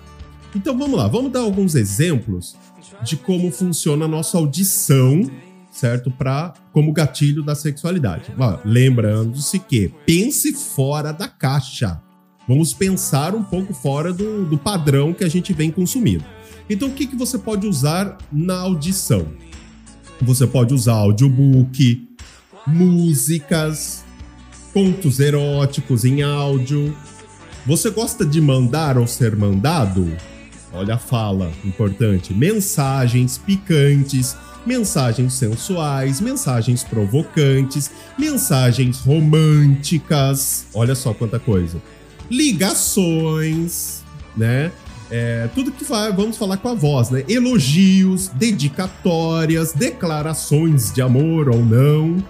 Então 0.56 0.78
vamos 0.78 0.98
lá, 0.98 1.08
vamos 1.08 1.32
dar 1.32 1.40
alguns 1.42 1.76
exemplos 1.76 2.56
de 3.04 3.16
como 3.18 3.52
funciona 3.52 4.06
a 4.06 4.08
nossa 4.08 4.38
audição, 4.38 5.30
certo? 5.72 6.12
Para 6.12 6.54
como 6.74 6.92
gatilho 6.92 7.42
da 7.44 7.56
sexualidade. 7.56 8.34
Lembrando-se 8.64 9.60
que 9.60 9.92
pense 10.06 10.54
fora 10.54 11.12
da 11.12 11.28
caixa. 11.28 12.02
Vamos 12.48 12.74
pensar 12.74 13.34
um 13.34 13.44
pouco 13.44 13.74
fora 13.74 14.12
do, 14.12 14.46
do 14.46 14.58
padrão 14.58 15.14
que 15.14 15.24
a 15.24 15.30
gente 15.30 15.54
vem 15.54 15.72
consumindo. 15.72 16.26
Então, 16.70 16.88
o 16.88 16.92
que, 16.92 17.08
que 17.08 17.16
você 17.16 17.38
pode 17.38 17.68
usar 17.68 18.18
na 18.32 18.60
audição? 18.60 19.28
Você 20.22 20.46
pode 20.46 20.74
usar 20.74 20.94
audiobook, 20.94 22.08
músicas, 22.68 24.04
contos 24.74 25.20
eróticos 25.20 26.06
em 26.06 26.22
áudio. 26.22 26.96
Você 27.66 27.90
gosta 27.90 28.26
de 28.26 28.42
mandar 28.42 28.98
ou 28.98 29.06
ser 29.06 29.36
mandado? 29.36 30.12
Olha 30.74 30.96
a 30.96 30.98
fala, 30.98 31.52
importante. 31.64 32.34
Mensagens 32.34 33.38
picantes, 33.38 34.36
mensagens 34.66 35.34
sensuais, 35.34 36.22
mensagens 36.22 36.84
provocantes, 36.84 37.92
mensagens 38.18 39.00
românticas. 39.00 40.66
Olha 40.74 40.96
só 40.96 41.14
quanta 41.14 41.40
coisa. 41.40 41.82
Ligações, 42.30 44.02
né? 44.36 44.72
É, 45.10 45.50
tudo 45.54 45.74
que 45.74 45.84
vai, 45.84 46.14
vamos 46.14 46.38
falar 46.38 46.56
com 46.56 46.70
a 46.70 46.74
voz, 46.74 47.10
né? 47.10 47.26
Elogios, 47.28 48.30
dedicatórias, 48.30 49.74
declarações 49.74 50.94
de 50.94 51.02
amor 51.02 51.50
ou 51.50 51.64
não 51.66 52.24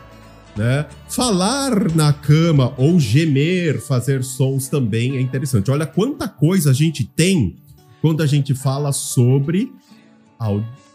né? 0.56 0.86
Falar 1.08 1.94
na 1.96 2.12
cama 2.14 2.74
ou 2.78 3.00
gemer, 3.00 3.80
fazer 3.80 4.24
sons 4.24 4.68
também 4.68 5.18
é 5.18 5.22
interessante. 5.22 5.72
Olha 5.72 5.86
quanta 5.86 6.28
coisa 6.28 6.72
a 6.72 6.74
gente 6.74 7.04
tem 7.04 7.58
quando 8.02 8.22
a 8.24 8.26
gente 8.26 8.54
fala 8.56 8.92
sobre, 8.92 9.72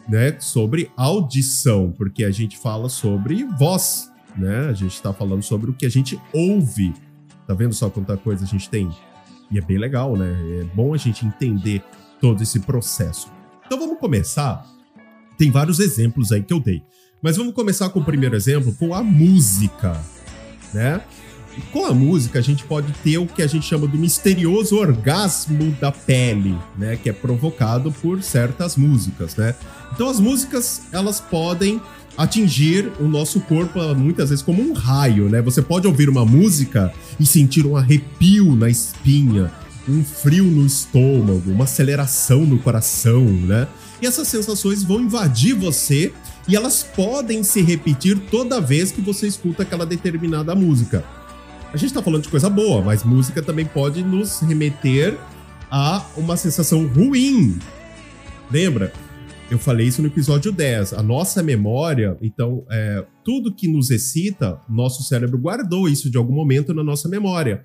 né, 0.08 0.36
sobre 0.40 0.90
audição, 0.96 1.92
porque 1.96 2.24
a 2.24 2.30
gente 2.30 2.58
fala 2.58 2.88
sobre 2.88 3.44
voz, 3.44 4.10
né? 4.36 4.68
A 4.68 4.72
gente 4.72 4.94
está 4.94 5.12
falando 5.12 5.42
sobre 5.42 5.70
o 5.70 5.74
que 5.74 5.86
a 5.86 5.88
gente 5.88 6.20
ouve. 6.32 6.92
Tá 7.46 7.54
vendo 7.54 7.72
só 7.72 7.88
quanta 7.88 8.16
coisa 8.16 8.44
a 8.44 8.46
gente 8.46 8.68
tem? 8.68 8.90
E 9.50 9.58
é 9.58 9.60
bem 9.60 9.78
legal, 9.78 10.16
né? 10.16 10.34
É 10.60 10.64
bom 10.74 10.92
a 10.92 10.96
gente 10.96 11.24
entender 11.24 11.82
todo 12.20 12.42
esse 12.42 12.58
processo. 12.60 13.30
Então 13.64 13.78
vamos 13.78 13.98
começar. 14.00 14.66
Tem 15.38 15.50
vários 15.50 15.78
exemplos 15.78 16.32
aí 16.32 16.42
que 16.42 16.52
eu 16.52 16.58
dei. 16.58 16.82
Mas 17.22 17.36
vamos 17.36 17.54
começar 17.54 17.88
com 17.88 18.00
o 18.00 18.04
primeiro 18.04 18.36
exemplo, 18.36 18.74
com 18.78 18.94
a 18.94 19.02
música, 19.02 20.00
né? 20.72 21.00
E 21.56 21.60
com 21.72 21.86
a 21.86 21.94
música, 21.94 22.38
a 22.38 22.42
gente 22.42 22.64
pode 22.64 22.92
ter 23.02 23.16
o 23.16 23.26
que 23.26 23.42
a 23.42 23.46
gente 23.46 23.66
chama 23.66 23.86
do 23.86 23.96
misterioso 23.96 24.76
orgasmo 24.76 25.72
da 25.80 25.90
pele, 25.90 26.56
né? 26.76 26.96
Que 26.96 27.08
é 27.08 27.12
provocado 27.12 27.90
por 27.90 28.22
certas 28.22 28.76
músicas, 28.76 29.34
né? 29.36 29.54
Então, 29.94 30.10
as 30.10 30.20
músicas, 30.20 30.82
elas 30.92 31.18
podem 31.18 31.80
atingir 32.16 32.92
o 33.00 33.08
nosso 33.08 33.40
corpo 33.40 33.80
muitas 33.94 34.30
vezes 34.30 34.44
como 34.44 34.62
um 34.62 34.74
raio, 34.74 35.28
né? 35.30 35.40
Você 35.40 35.62
pode 35.62 35.86
ouvir 35.86 36.10
uma 36.10 36.24
música 36.24 36.92
e 37.18 37.24
sentir 37.24 37.66
um 37.66 37.76
arrepio 37.76 38.54
na 38.54 38.68
espinha, 38.68 39.50
um 39.88 40.04
frio 40.04 40.44
no 40.44 40.66
estômago, 40.66 41.50
uma 41.50 41.64
aceleração 41.64 42.44
no 42.44 42.58
coração, 42.58 43.24
né? 43.24 43.66
E 44.02 44.06
essas 44.06 44.28
sensações 44.28 44.82
vão 44.82 45.00
invadir 45.00 45.54
você 45.54 46.12
e 46.48 46.54
elas 46.54 46.82
podem 46.82 47.42
se 47.42 47.60
repetir 47.62 48.18
toda 48.30 48.60
vez 48.60 48.92
que 48.92 49.00
você 49.00 49.26
escuta 49.26 49.62
aquela 49.62 49.84
determinada 49.84 50.54
música. 50.54 51.04
A 51.72 51.76
gente 51.76 51.92
tá 51.92 52.02
falando 52.02 52.22
de 52.22 52.28
coisa 52.28 52.48
boa, 52.48 52.80
mas 52.80 53.02
música 53.02 53.42
também 53.42 53.66
pode 53.66 54.02
nos 54.02 54.40
remeter 54.40 55.18
a 55.70 56.06
uma 56.16 56.36
sensação 56.36 56.86
ruim. 56.86 57.58
Lembra? 58.50 58.92
Eu 59.50 59.58
falei 59.58 59.86
isso 59.86 60.02
no 60.02 60.08
episódio 60.08 60.50
10. 60.50 60.94
A 60.94 61.02
nossa 61.02 61.42
memória, 61.42 62.16
então, 62.20 62.64
é, 62.70 63.04
tudo 63.24 63.54
que 63.54 63.68
nos 63.68 63.90
excita, 63.90 64.60
nosso 64.68 65.02
cérebro 65.02 65.38
guardou 65.38 65.88
isso 65.88 66.10
de 66.10 66.16
algum 66.16 66.34
momento 66.34 66.72
na 66.74 66.82
nossa 66.82 67.08
memória 67.08 67.64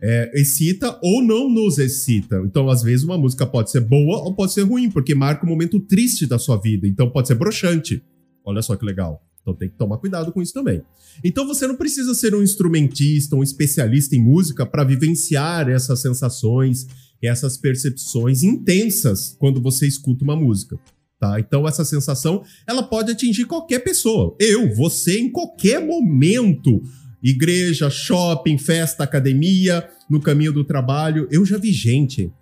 é, 0.00 0.30
excita 0.34 0.98
ou 1.02 1.22
não 1.22 1.48
nos 1.48 1.78
excita. 1.78 2.42
Então, 2.44 2.68
às 2.68 2.82
vezes, 2.82 3.04
uma 3.04 3.18
música 3.18 3.46
pode 3.46 3.70
ser 3.70 3.80
boa 3.80 4.18
ou 4.18 4.34
pode 4.34 4.52
ser 4.52 4.62
ruim, 4.62 4.90
porque 4.90 5.14
marca 5.14 5.44
um 5.44 5.48
momento 5.48 5.80
triste 5.80 6.26
da 6.26 6.38
sua 6.38 6.56
vida. 6.56 6.86
Então, 6.86 7.10
pode 7.10 7.28
ser 7.28 7.34
broxante. 7.34 8.02
Olha 8.44 8.62
só 8.62 8.76
que 8.76 8.84
legal. 8.84 9.22
Então, 9.40 9.54
tem 9.54 9.68
que 9.68 9.76
tomar 9.76 9.98
cuidado 9.98 10.32
com 10.32 10.42
isso 10.42 10.52
também. 10.52 10.82
Então, 11.24 11.46
você 11.46 11.66
não 11.66 11.76
precisa 11.76 12.14
ser 12.14 12.34
um 12.34 12.42
instrumentista, 12.42 13.36
um 13.36 13.42
especialista 13.42 14.14
em 14.14 14.22
música 14.22 14.66
para 14.66 14.84
vivenciar 14.84 15.68
essas 15.68 16.00
sensações, 16.00 16.86
essas 17.22 17.56
percepções 17.56 18.42
intensas 18.42 19.36
quando 19.38 19.60
você 19.60 19.86
escuta 19.86 20.24
uma 20.24 20.36
música. 20.36 20.78
Tá? 21.18 21.40
Então 21.40 21.66
essa 21.66 21.84
sensação, 21.84 22.44
ela 22.66 22.82
pode 22.82 23.10
atingir 23.10 23.46
qualquer 23.46 23.78
pessoa. 23.78 24.36
Eu, 24.38 24.74
você, 24.74 25.18
em 25.18 25.30
qualquer 25.30 25.84
momento 25.84 26.82
igreja, 27.22 27.90
shopping, 27.90 28.58
festa, 28.58 29.04
academia, 29.04 29.88
no 30.08 30.20
caminho 30.20 30.52
do 30.52 30.64
trabalho. 30.64 31.26
Eu 31.30 31.44
já 31.44 31.58
vi 31.58 31.72
gente 31.72 32.32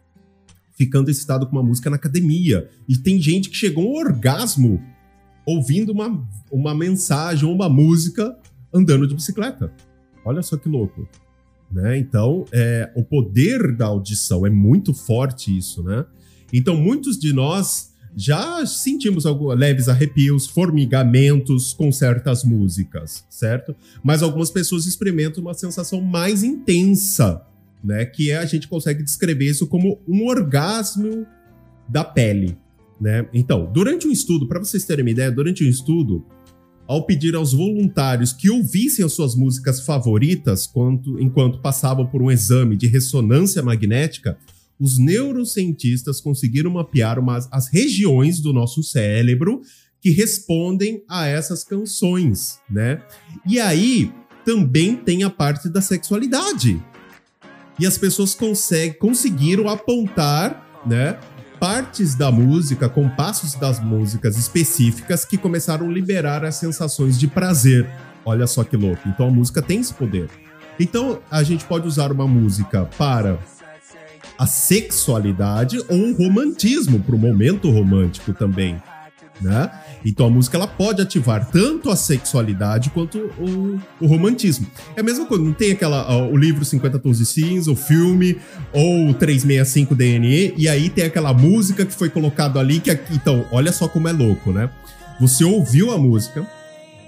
ficando 0.76 1.10
excitado 1.10 1.46
com 1.46 1.52
uma 1.52 1.62
música 1.62 1.88
na 1.88 1.96
academia. 1.96 2.68
E 2.88 2.96
tem 2.96 3.20
gente 3.20 3.48
que 3.48 3.56
chegou 3.56 3.88
ao 3.88 4.06
orgasmo 4.06 4.82
ouvindo 5.46 5.92
uma, 5.92 6.26
uma 6.50 6.74
mensagem 6.74 7.48
ou 7.48 7.54
uma 7.54 7.68
música 7.68 8.36
andando 8.72 9.06
de 9.06 9.14
bicicleta. 9.14 9.72
Olha 10.24 10.42
só 10.42 10.56
que 10.56 10.68
louco. 10.68 11.08
Né? 11.70 11.98
Então, 11.98 12.44
é, 12.52 12.90
o 12.94 13.04
poder 13.04 13.76
da 13.76 13.86
audição 13.86 14.46
é 14.46 14.50
muito 14.50 14.94
forte 14.94 15.56
isso, 15.56 15.82
né? 15.82 16.04
Então, 16.52 16.76
muitos 16.76 17.18
de 17.18 17.32
nós 17.32 17.93
já 18.16 18.64
sentimos 18.66 19.26
alguns 19.26 19.56
leves 19.56 19.88
arrepios, 19.88 20.46
formigamentos 20.46 21.72
com 21.72 21.90
certas 21.90 22.44
músicas, 22.44 23.24
certo? 23.28 23.74
Mas 24.02 24.22
algumas 24.22 24.50
pessoas 24.50 24.86
experimentam 24.86 25.42
uma 25.42 25.54
sensação 25.54 26.00
mais 26.00 26.42
intensa, 26.42 27.42
né? 27.82 28.04
Que 28.04 28.30
é 28.30 28.38
a 28.38 28.46
gente 28.46 28.68
consegue 28.68 29.02
descrever 29.02 29.50
isso 29.50 29.66
como 29.66 30.00
um 30.06 30.26
orgasmo 30.26 31.26
da 31.88 32.04
pele, 32.04 32.56
né? 33.00 33.26
Então, 33.32 33.70
durante 33.72 34.06
um 34.06 34.12
estudo, 34.12 34.46
para 34.46 34.60
vocês 34.60 34.84
terem 34.84 35.04
uma 35.04 35.10
ideia, 35.10 35.30
durante 35.30 35.64
um 35.64 35.68
estudo, 35.68 36.24
ao 36.86 37.04
pedir 37.04 37.34
aos 37.34 37.52
voluntários 37.52 38.32
que 38.32 38.50
ouvissem 38.50 39.04
as 39.04 39.12
suas 39.12 39.34
músicas 39.34 39.80
favoritas 39.80 40.66
quando, 40.66 41.20
enquanto 41.20 41.58
passavam 41.58 42.06
por 42.06 42.22
um 42.22 42.30
exame 42.30 42.76
de 42.76 42.86
ressonância 42.86 43.62
magnética, 43.62 44.38
os 44.78 44.98
neurocientistas 44.98 46.20
conseguiram 46.20 46.70
mapear 46.70 47.18
umas, 47.18 47.48
as 47.52 47.68
regiões 47.68 48.40
do 48.40 48.52
nosso 48.52 48.82
cérebro 48.82 49.60
que 50.00 50.10
respondem 50.10 51.02
a 51.08 51.26
essas 51.26 51.64
canções, 51.64 52.58
né? 52.68 53.00
E 53.46 53.58
aí 53.58 54.12
também 54.44 54.96
tem 54.96 55.22
a 55.22 55.30
parte 55.30 55.68
da 55.68 55.80
sexualidade. 55.80 56.82
E 57.78 57.86
as 57.86 57.96
pessoas 57.96 58.36
conseguiram 58.98 59.68
apontar, 59.68 60.82
né? 60.86 61.18
Partes 61.58 62.14
da 62.14 62.30
música, 62.30 62.88
compassos 62.88 63.54
das 63.54 63.82
músicas 63.82 64.36
específicas 64.36 65.24
que 65.24 65.38
começaram 65.38 65.88
a 65.88 65.92
liberar 65.92 66.44
as 66.44 66.56
sensações 66.56 67.18
de 67.18 67.26
prazer. 67.26 67.88
Olha 68.24 68.46
só 68.46 68.62
que 68.62 68.76
louco. 68.76 69.08
Então 69.08 69.28
a 69.28 69.30
música 69.30 69.62
tem 69.62 69.80
esse 69.80 69.94
poder. 69.94 70.28
Então 70.78 71.22
a 71.30 71.42
gente 71.42 71.64
pode 71.64 71.88
usar 71.88 72.12
uma 72.12 72.28
música 72.28 72.84
para 72.98 73.38
a 74.38 74.46
sexualidade 74.46 75.78
ou 75.88 75.96
um 75.96 76.14
romantismo 76.14 77.00
para 77.00 77.14
o 77.14 77.18
momento 77.18 77.70
romântico 77.70 78.32
também, 78.32 78.82
né? 79.40 79.70
Então 80.04 80.26
a 80.26 80.30
música 80.30 80.56
ela 80.56 80.66
pode 80.66 81.00
ativar 81.00 81.48
tanto 81.50 81.90
a 81.90 81.96
sexualidade 81.96 82.90
quanto 82.90 83.18
o, 83.38 83.80
o 84.00 84.06
romantismo. 84.06 84.66
É 84.94 85.00
a 85.00 85.04
mesma 85.04 85.26
coisa, 85.26 85.42
não 85.42 85.52
tem 85.52 85.72
aquela 85.72 86.24
o 86.26 86.36
livro 86.36 86.64
50 86.64 86.98
Tons 86.98 87.18
de 87.18 87.26
Cinza, 87.26 87.70
o 87.70 87.76
filme 87.76 88.36
ou 88.72 89.08
o 89.08 89.14
365 89.14 89.94
DNE 89.94 90.54
e 90.56 90.68
aí 90.68 90.90
tem 90.90 91.04
aquela 91.04 91.32
música 91.32 91.86
que 91.86 91.92
foi 91.92 92.10
colocado 92.10 92.58
ali 92.58 92.80
que 92.80 92.90
então, 93.10 93.46
olha 93.50 93.72
só 93.72 93.88
como 93.88 94.08
é 94.08 94.12
louco, 94.12 94.52
né? 94.52 94.68
Você 95.20 95.44
ouviu 95.44 95.92
a 95.92 95.98
música, 95.98 96.46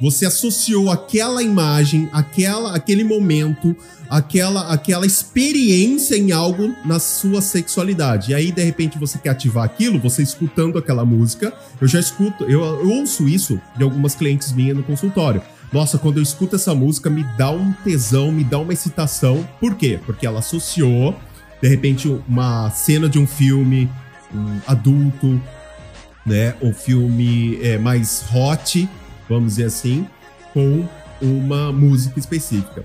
você 0.01 0.27
associou 0.27 0.91
aquela 0.91 1.43
imagem, 1.43 2.09
aquela, 2.13 2.75
aquele 2.75 3.05
momento, 3.05 3.75
aquela, 4.09 4.73
aquela 4.73 5.07
experiência 5.07 6.17
em 6.17 6.33
algo 6.33 6.75
na 6.85 6.99
sua 6.99 7.41
sexualidade. 7.41 8.33
E 8.33 8.35
aí, 8.35 8.53
de 8.53 8.63
repente, 8.63 8.99
você 8.99 9.19
quer 9.19 9.31
ativar 9.31 9.65
aquilo, 9.65 9.99
você 9.99 10.23
escutando 10.23 10.79
aquela 10.79 11.05
música. 11.05 11.53
Eu 11.81 11.89
já 11.89 12.01
escuto, 12.01 12.45
eu, 12.45 12.65
eu 12.65 12.91
ouço 12.91 13.29
isso 13.29 13.61
de 13.77 13.83
algumas 13.83 14.15
clientes 14.15 14.53
minhas 14.53 14.77
no 14.77 14.83
consultório. 14.83 15.43
Nossa, 15.73 15.99
quando 15.99 16.19
eu 16.19 16.23
escuto 16.23 16.57
essa 16.57 16.75
música, 16.75 17.11
me 17.11 17.25
dá 17.37 17.51
um 17.51 17.73
tesão, 17.73 18.31
me 18.31 18.45
dá 18.45 18.59
uma 18.59 18.73
excitação. 18.73 19.47
Por 19.61 19.75
quê? 19.75 19.99
Porque 20.07 20.27
ela 20.27 20.39
associou, 20.39 21.15
de 21.61 21.69
repente, 21.69 22.09
uma 22.29 22.71
cena 22.71 23.09
de 23.09 23.19
um 23.19 23.27
filme 23.27 23.91
um 24.35 24.61
adulto, 24.67 25.41
né? 26.25 26.55
Um 26.61 26.73
filme 26.73 27.59
é, 27.63 27.79
mais 27.79 28.25
hot 28.33 28.89
vamos 29.29 29.57
dizer 29.57 29.65
assim, 29.65 30.07
com 30.53 30.87
uma 31.21 31.73
música 31.73 32.19
específica. 32.19 32.85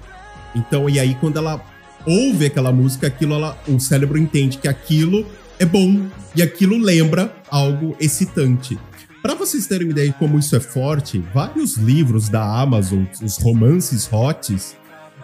Então, 0.55 0.89
e 0.89 0.99
aí 0.99 1.15
quando 1.15 1.37
ela 1.37 1.63
ouve 2.05 2.45
aquela 2.45 2.71
música, 2.71 3.07
aquilo 3.07 3.33
ela, 3.33 3.57
o 3.67 3.79
cérebro 3.79 4.17
entende 4.17 4.57
que 4.57 4.67
aquilo 4.67 5.25
é 5.59 5.65
bom 5.65 6.07
e 6.35 6.41
aquilo 6.41 6.77
lembra 6.77 7.33
algo 7.49 7.95
excitante. 7.99 8.77
Para 9.21 9.35
vocês 9.35 9.67
terem 9.67 9.85
uma 9.85 9.91
ideia 9.91 10.09
de 10.09 10.15
como 10.15 10.39
isso 10.39 10.55
é 10.55 10.59
forte, 10.59 11.23
vários 11.33 11.77
livros 11.77 12.27
da 12.27 12.43
Amazon, 12.43 13.03
os 13.21 13.37
romances 13.37 14.07
hots, 14.07 14.75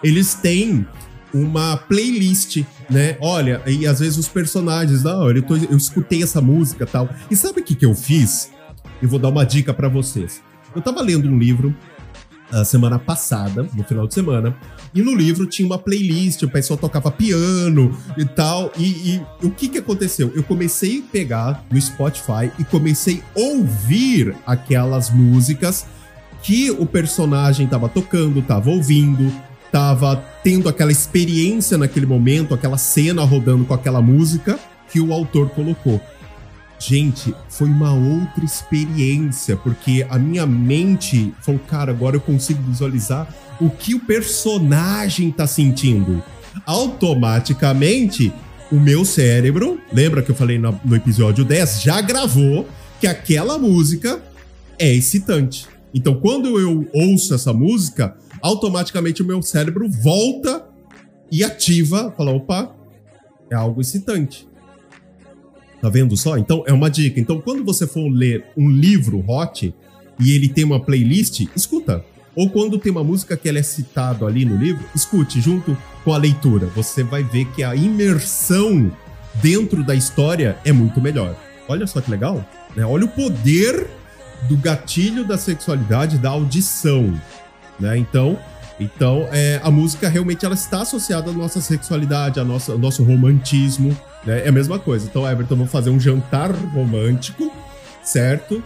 eles 0.03 0.35
têm 0.35 0.85
uma 1.33 1.77
playlist, 1.77 2.63
né? 2.89 3.17
Olha, 3.19 3.61
e 3.65 3.87
às 3.87 3.99
vezes 3.99 4.17
os 4.17 4.27
personagens, 4.27 5.05
ah, 5.05 5.17
olha, 5.19 5.39
eu, 5.39 5.43
tô, 5.43 5.55
eu 5.55 5.75
escutei 5.75 6.21
essa 6.21 6.39
música 6.39 6.85
tal. 6.85 7.09
E 7.29 7.35
sabe 7.35 7.61
o 7.61 7.63
que, 7.63 7.73
que 7.73 7.85
eu 7.85 7.95
fiz? 7.95 8.51
Eu 9.01 9.09
vou 9.09 9.19
dar 9.19 9.29
uma 9.29 9.43
dica 9.43 9.73
para 9.73 9.89
vocês. 9.89 10.41
Eu 10.77 10.81
tava 10.83 11.01
lendo 11.01 11.27
um 11.27 11.39
livro 11.39 11.75
a 12.51 12.63
semana 12.63 12.99
passada, 12.99 13.67
no 13.73 13.83
final 13.83 14.05
de 14.05 14.13
semana, 14.13 14.55
e 14.93 15.01
no 15.01 15.15
livro 15.15 15.47
tinha 15.47 15.65
uma 15.65 15.79
playlist, 15.79 16.43
o 16.43 16.49
pessoal 16.49 16.77
tocava 16.77 17.09
piano 17.09 17.97
e 18.15 18.23
tal. 18.23 18.71
E, 18.77 18.85
e, 18.85 19.21
o 19.41 19.49
que 19.49 19.69
que 19.69 19.79
aconteceu? 19.79 20.31
Eu 20.35 20.43
comecei 20.43 20.99
a 20.99 21.11
pegar 21.11 21.65
no 21.71 21.81
Spotify 21.81 22.51
e 22.59 22.63
comecei 22.63 23.23
a 23.35 23.39
ouvir 23.39 24.35
aquelas 24.45 25.09
músicas 25.09 25.87
que 26.43 26.69
o 26.69 26.85
personagem 26.85 27.65
tava 27.65 27.89
tocando, 27.89 28.39
tava 28.43 28.69
ouvindo, 28.69 29.33
tava 29.71 30.23
tendo 30.43 30.69
aquela 30.69 30.91
experiência 30.91 31.75
naquele 31.75 32.05
momento, 32.05 32.53
aquela 32.53 32.77
cena 32.77 33.23
rodando 33.23 33.65
com 33.65 33.73
aquela 33.73 33.99
música 33.99 34.59
que 34.91 34.99
o 34.99 35.11
autor 35.11 35.49
colocou. 35.49 35.99
Gente, 36.79 37.33
foi 37.49 37.67
uma 37.67 37.93
outra 37.93 38.45
experiência, 38.45 39.57
porque 39.57 40.05
a 40.09 40.19
minha 40.19 40.45
mente 40.45 41.33
falou, 41.41 41.59
cara, 41.67 41.91
agora 41.91 42.15
eu 42.15 42.21
consigo 42.21 42.61
visualizar 42.61 43.33
o 43.59 43.69
que 43.69 43.95
o 43.95 43.99
personagem 43.99 45.31
tá 45.31 45.47
sentindo. 45.47 46.23
Automaticamente, 46.65 48.31
o 48.71 48.79
meu 48.79 49.03
cérebro, 49.03 49.79
lembra 49.91 50.21
que 50.21 50.29
eu 50.29 50.35
falei 50.35 50.59
no, 50.59 50.79
no 50.85 50.95
episódio 50.95 51.43
10, 51.43 51.81
já 51.81 51.99
gravou 52.01 52.67
que 52.99 53.07
aquela 53.07 53.57
música 53.57 54.21
é 54.77 54.93
excitante. 54.93 55.67
Então, 55.93 56.15
quando 56.15 56.59
eu 56.59 56.87
ouço 56.93 57.33
essa 57.33 57.53
música, 57.53 58.15
automaticamente 58.41 59.23
o 59.23 59.25
meu 59.25 59.41
cérebro 59.41 59.89
volta 59.89 60.67
e 61.31 61.43
ativa, 61.43 62.13
fala, 62.15 62.31
opa, 62.31 62.75
é 63.49 63.55
algo 63.55 63.81
excitante. 63.81 64.47
Tá 65.81 65.89
vendo 65.89 66.17
só? 66.17 66.37
Então, 66.37 66.63
é 66.65 66.73
uma 66.73 66.89
dica. 66.89 67.19
Então, 67.19 67.39
quando 67.39 67.63
você 67.63 67.85
for 67.85 68.09
ler 68.09 68.45
um 68.57 68.69
livro 68.69 69.23
hot 69.27 69.73
e 70.19 70.31
ele 70.31 70.49
tem 70.49 70.63
uma 70.63 70.79
playlist, 70.79 71.47
escuta. 71.55 72.03
Ou 72.35 72.49
quando 72.49 72.77
tem 72.77 72.91
uma 72.91 73.03
música 73.03 73.35
que 73.35 73.49
ela 73.49 73.59
é 73.59 73.63
citada 73.63 74.25
ali 74.25 74.45
no 74.45 74.55
livro, 74.55 74.83
escute 74.93 75.41
junto 75.41 75.75
com 76.03 76.13
a 76.13 76.17
leitura. 76.17 76.67
Você 76.75 77.03
vai 77.03 77.23
ver 77.23 77.45
que 77.51 77.63
a 77.63 77.75
imersão 77.75 78.91
dentro 79.41 79.83
da 79.83 79.95
história 79.95 80.57
é 80.63 80.71
muito 80.71 81.01
melhor. 81.01 81.35
Olha 81.67 81.85
só 81.87 81.99
que 81.99 82.11
legal. 82.11 82.45
Né? 82.75 82.85
Olha 82.85 83.05
o 83.05 83.07
poder 83.07 83.87
do 84.47 84.55
gatilho 84.55 85.25
da 85.25 85.37
sexualidade, 85.37 86.17
da 86.17 86.29
audição. 86.29 87.19
Né? 87.79 87.97
Então, 87.97 88.37
então 88.79 89.27
é, 89.31 89.59
a 89.63 89.71
música 89.71 90.07
realmente 90.07 90.45
ela 90.45 90.55
está 90.55 90.81
associada 90.81 91.31
à 91.31 91.33
nossa 91.33 91.59
sexualidade, 91.59 92.39
à 92.39 92.43
nossa, 92.43 92.71
ao 92.71 92.77
nosso 92.77 93.03
romantismo. 93.03 93.97
Né? 94.25 94.45
É 94.45 94.49
a 94.49 94.51
mesma 94.51 94.79
coisa. 94.79 95.07
Então, 95.07 95.29
Everton, 95.29 95.55
vamos 95.55 95.71
fazer 95.71 95.89
um 95.89 95.99
jantar 95.99 96.51
romântico, 96.51 97.51
certo? 98.03 98.63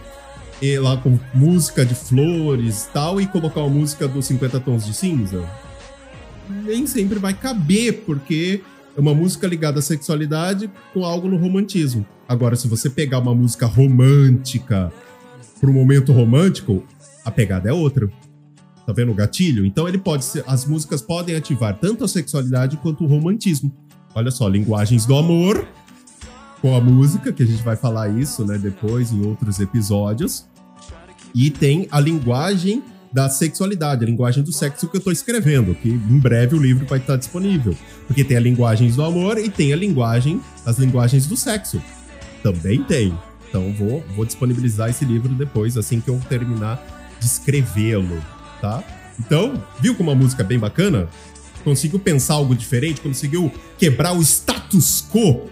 E 0.60 0.78
lá 0.78 0.96
com 0.96 1.18
música 1.34 1.84
de 1.84 1.94
flores 1.94 2.88
tal, 2.92 3.20
e 3.20 3.26
colocar 3.26 3.60
uma 3.60 3.70
música 3.70 4.06
dos 4.06 4.26
50 4.26 4.60
tons 4.60 4.86
de 4.86 4.94
cinza. 4.94 5.44
Nem 6.64 6.86
sempre 6.86 7.18
vai 7.18 7.34
caber, 7.34 8.04
porque 8.04 8.62
é 8.96 9.00
uma 9.00 9.14
música 9.14 9.46
ligada 9.46 9.78
à 9.78 9.82
sexualidade 9.82 10.70
com 10.92 11.04
algo 11.04 11.28
no 11.28 11.36
romantismo. 11.36 12.06
Agora, 12.28 12.56
se 12.56 12.68
você 12.68 12.88
pegar 12.88 13.18
uma 13.18 13.34
música 13.34 13.66
romântica 13.66 14.92
para 15.60 15.70
um 15.70 15.72
momento 15.72 16.12
romântico, 16.12 16.84
a 17.24 17.30
pegada 17.30 17.68
é 17.68 17.72
outra. 17.72 18.08
Tá 18.86 18.92
vendo 18.92 19.12
o 19.12 19.14
gatilho? 19.14 19.64
Então 19.64 19.88
ele 19.88 19.98
pode 19.98 20.24
ser, 20.24 20.44
as 20.46 20.66
músicas 20.66 21.00
podem 21.00 21.36
ativar 21.36 21.78
tanto 21.78 22.04
a 22.04 22.08
sexualidade 22.08 22.76
quanto 22.78 23.04
o 23.04 23.06
romantismo. 23.06 23.72
Olha 24.14 24.30
só, 24.30 24.48
linguagens 24.48 25.06
do 25.06 25.16
amor 25.16 25.66
com 26.60 26.76
a 26.76 26.80
música, 26.80 27.32
que 27.32 27.42
a 27.42 27.46
gente 27.46 27.62
vai 27.62 27.76
falar 27.76 28.08
isso, 28.08 28.44
né, 28.44 28.56
depois 28.56 29.10
em 29.10 29.26
outros 29.26 29.58
episódios. 29.58 30.46
E 31.34 31.50
tem 31.50 31.88
a 31.90 31.98
linguagem 31.98 32.82
da 33.12 33.28
sexualidade, 33.28 34.04
a 34.04 34.06
linguagem 34.06 34.42
do 34.42 34.52
sexo 34.52 34.88
que 34.88 34.96
eu 34.96 34.98
estou 34.98 35.12
escrevendo, 35.12 35.74
que 35.74 35.88
em 35.88 36.18
breve 36.18 36.54
o 36.54 36.62
livro 36.62 36.86
vai 36.86 36.98
estar 36.98 37.16
disponível. 37.16 37.76
Porque 38.06 38.24
tem 38.24 38.36
a 38.36 38.40
linguagem 38.40 38.90
do 38.90 39.02
amor 39.02 39.38
e 39.38 39.50
tem 39.50 39.72
a 39.72 39.76
linguagem, 39.76 40.40
as 40.64 40.78
linguagens 40.78 41.26
do 41.26 41.36
sexo. 41.36 41.82
Também 42.42 42.82
tem. 42.84 43.12
Então 43.48 43.72
vou, 43.72 44.02
vou 44.14 44.24
disponibilizar 44.24 44.88
esse 44.88 45.04
livro 45.04 45.34
depois, 45.34 45.76
assim 45.76 46.00
que 46.00 46.08
eu 46.08 46.18
terminar 46.28 46.82
de 47.18 47.26
escrevê-lo, 47.26 48.22
tá? 48.60 48.82
Então, 49.18 49.62
viu 49.80 49.94
como 49.94 50.10
a 50.10 50.14
música 50.14 50.42
é 50.42 50.46
bem 50.46 50.58
bacana? 50.58 51.06
Conseguiu 51.64 51.98
pensar 51.98 52.34
algo 52.34 52.54
diferente, 52.54 53.00
conseguiu 53.00 53.52
quebrar 53.78 54.12
o 54.12 54.22
status 54.22 55.04
quo, 55.10 55.48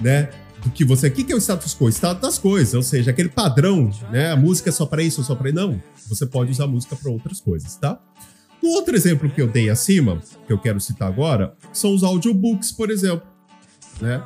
né? 0.00 0.30
do 0.66 0.70
que 0.70 0.84
você. 0.84 1.08
O 1.08 1.12
que 1.12 1.32
é 1.32 1.34
o 1.34 1.38
status 1.38 1.74
quo? 1.74 1.88
Estado 1.88 2.20
das 2.20 2.38
coisas, 2.38 2.74
ou 2.74 2.82
seja, 2.82 3.10
aquele 3.10 3.28
padrão, 3.28 3.90
né? 4.10 4.32
A 4.32 4.36
música 4.36 4.68
é 4.68 4.72
só 4.72 4.84
para 4.84 5.02
isso, 5.02 5.22
só 5.22 5.34
para 5.34 5.52
não. 5.52 5.80
Você 6.08 6.26
pode 6.26 6.50
usar 6.50 6.64
a 6.64 6.68
música 6.68 6.96
para 6.96 7.10
outras 7.10 7.40
coisas, 7.40 7.76
tá? 7.76 8.00
O 8.62 8.74
outro 8.74 8.96
exemplo 8.96 9.30
que 9.30 9.40
eu 9.40 9.46
dei 9.46 9.70
acima, 9.70 10.20
que 10.46 10.52
eu 10.52 10.58
quero 10.58 10.80
citar 10.80 11.08
agora, 11.08 11.54
são 11.72 11.94
os 11.94 12.02
audiobooks, 12.02 12.72
por 12.72 12.90
exemplo, 12.90 13.26
né? 14.00 14.22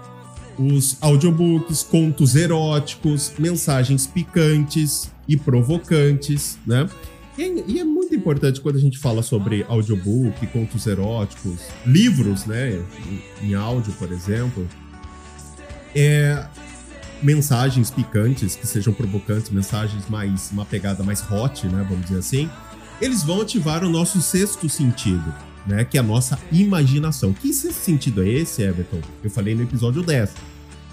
Os 0.59 0.97
audiobooks, 1.00 1.83
contos 1.83 2.35
eróticos, 2.35 3.32
mensagens 3.39 4.06
picantes 4.06 5.11
e 5.28 5.37
provocantes, 5.37 6.58
né? 6.67 6.89
E 7.67 7.79
é 7.79 7.85
muito 7.85 8.15
importante 8.15 8.61
quando 8.61 8.76
a 8.76 8.81
gente 8.81 8.99
fala 8.99 9.23
sobre 9.23 9.65
audiobook, 9.69 10.47
contos 10.49 10.87
eróticos, 10.87 11.61
livros, 11.87 12.45
né, 12.45 12.83
em 13.43 13.55
áudio, 13.55 13.93
por 13.95 14.13
exemplo, 14.13 14.69
é, 15.95 16.45
mensagens 17.23 17.91
picantes, 17.91 18.57
que 18.57 18.67
sejam 18.67 18.93
provocantes, 18.93 19.50
mensagens 19.50 20.09
mais. 20.09 20.50
uma 20.53 20.65
pegada 20.65 21.03
mais 21.03 21.23
hot, 21.31 21.67
né? 21.67 21.85
Vamos 21.89 22.07
dizer 22.07 22.19
assim. 22.19 22.50
Eles 23.00 23.23
vão 23.23 23.41
ativar 23.41 23.83
o 23.83 23.89
nosso 23.89 24.21
sexto 24.21 24.69
sentido, 24.69 25.35
né? 25.67 25.85
Que 25.85 25.97
é 25.97 26.00
a 26.00 26.03
nossa 26.03 26.39
imaginação. 26.53 27.33
Que 27.33 27.53
sexto 27.53 27.81
sentido 27.81 28.23
é 28.23 28.29
esse, 28.29 28.63
Everton? 28.63 29.00
Eu 29.23 29.31
falei 29.31 29.55
no 29.55 29.63
episódio 29.63 30.03
10. 30.03 30.35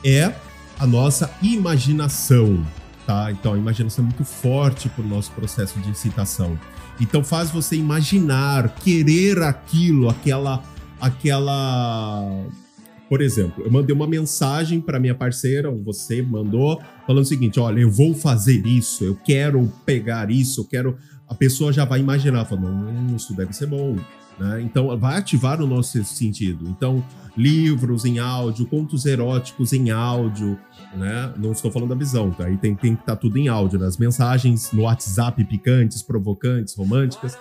É 0.04 0.34
a 0.80 0.86
nossa 0.86 1.32
imaginação, 1.42 2.66
tá? 3.08 3.32
Então 3.32 3.54
a 3.54 3.58
imaginação 3.58 4.04
é 4.04 4.06
muito 4.06 4.26
forte 4.26 4.90
para 4.90 5.04
o 5.04 5.08
nosso 5.08 5.32
processo 5.32 5.80
de 5.80 5.90
excitação. 5.90 6.60
Então 7.00 7.24
faz 7.24 7.50
você 7.50 7.78
imaginar, 7.78 8.76
querer 8.76 9.42
aquilo, 9.42 10.10
aquela 10.10 10.62
aquela 11.00 12.46
por 13.08 13.22
exemplo, 13.22 13.64
eu 13.64 13.72
mandei 13.72 13.96
uma 13.96 14.06
mensagem 14.06 14.82
para 14.82 15.00
minha 15.00 15.16
parceira, 15.16 15.70
ou 15.70 15.82
você 15.82 16.22
mandou, 16.22 16.82
falando 17.06 17.24
o 17.24 17.28
seguinte: 17.28 17.58
olha, 17.58 17.80
eu 17.80 17.90
vou 17.90 18.14
fazer 18.14 18.68
isso, 18.68 19.06
eu 19.06 19.16
quero 19.16 19.72
pegar 19.86 20.30
isso, 20.30 20.62
eu 20.62 20.66
quero. 20.66 20.98
A 21.30 21.34
pessoa 21.34 21.72
já 21.72 21.86
vai 21.86 22.00
imaginar, 22.00 22.46
falando, 22.46 22.90
hum, 22.90 23.16
isso 23.16 23.34
deve 23.34 23.54
ser 23.54 23.68
bom. 23.68 23.96
Né? 24.40 24.62
Então, 24.62 24.98
vai 24.98 25.18
ativar 25.18 25.62
o 25.62 25.68
nosso 25.68 26.04
sentido. 26.06 26.68
Então, 26.70 27.04
livros 27.36 28.06
em 28.06 28.20
áudio, 28.20 28.66
contos 28.66 29.06
eróticos 29.06 29.74
em 29.74 29.90
áudio, 29.90 30.58
né? 30.96 31.34
Não 31.38 31.52
estou 31.52 31.72
falando 31.72 31.90
da 31.90 31.96
visão, 31.96 32.32
tá? 32.32 32.46
Aí 32.46 32.58
tem, 32.58 32.76
tem 32.76 32.96
que 32.96 33.02
estar 33.02 33.16
tá 33.16 33.20
tudo 33.20 33.38
em 33.38 33.48
áudio, 33.48 33.80
né? 33.80 33.86
As 33.86 33.98
mensagens 33.98 34.72
no 34.72 34.84
WhatsApp 34.84 35.44
picantes, 35.44 36.02
provocantes, 36.02 36.76
românticas, 36.76 37.38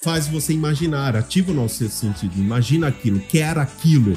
faz 0.00 0.26
você 0.26 0.52
imaginar, 0.52 1.16
ativa 1.16 1.52
o 1.52 1.54
nosso 1.54 1.88
sentido, 1.88 2.36
imagina 2.36 2.88
aquilo, 2.88 3.20
quer 3.20 3.56
aquilo 3.56 4.16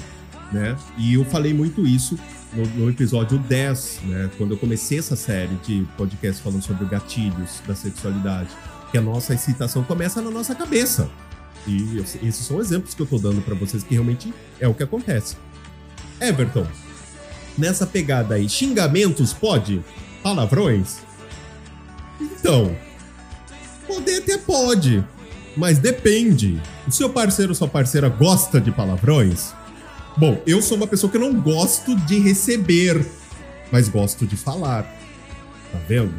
né? 0.51 0.75
E 0.97 1.15
eu 1.15 1.25
falei 1.25 1.53
muito 1.53 1.85
isso 1.85 2.17
no, 2.53 2.65
no, 2.67 2.89
episódio 2.89 3.37
10, 3.37 3.99
né? 4.05 4.29
Quando 4.37 4.51
eu 4.51 4.57
comecei 4.57 4.99
essa 4.99 5.15
série 5.15 5.55
de 5.63 5.85
podcast 5.97 6.41
falando 6.41 6.61
sobre 6.61 6.85
gatilhos 6.85 7.61
da 7.67 7.75
sexualidade, 7.75 8.49
que 8.91 8.97
a 8.97 9.01
nossa 9.01 9.33
excitação 9.33 9.83
começa 9.83 10.21
na 10.21 10.31
nossa 10.31 10.55
cabeça. 10.55 11.09
E 11.67 11.97
esses 11.99 12.45
são 12.45 12.59
exemplos 12.59 12.93
que 12.93 13.01
eu 13.01 13.05
tô 13.05 13.17
dando 13.17 13.41
para 13.41 13.55
vocês 13.55 13.83
que 13.83 13.93
realmente 13.93 14.33
é 14.59 14.67
o 14.67 14.73
que 14.73 14.83
acontece. 14.83 15.35
Everton, 16.21 16.67
nessa 17.57 17.85
pegada 17.85 18.35
aí, 18.35 18.47
xingamentos 18.47 19.33
pode? 19.33 19.83
Palavrões? 20.21 20.97
Então, 22.19 22.75
poder 23.87 24.17
até 24.17 24.37
pode, 24.37 25.03
mas 25.57 25.79
depende. 25.79 26.61
O 26.87 26.91
seu 26.91 27.09
parceiro 27.09 27.51
ou 27.51 27.55
sua 27.55 27.67
parceira 27.67 28.09
gosta 28.09 28.61
de 28.61 28.71
palavrões? 28.71 29.53
Bom, 30.17 30.41
eu 30.47 30.61
sou 30.61 30.77
uma 30.77 30.87
pessoa 30.87 31.11
que 31.11 31.17
não 31.17 31.33
gosto 31.33 31.95
de 31.95 32.19
receber, 32.19 33.05
mas 33.71 33.89
gosto 33.89 34.25
de 34.25 34.37
falar. 34.37 34.83
Tá 35.71 35.79
vendo? 35.87 36.13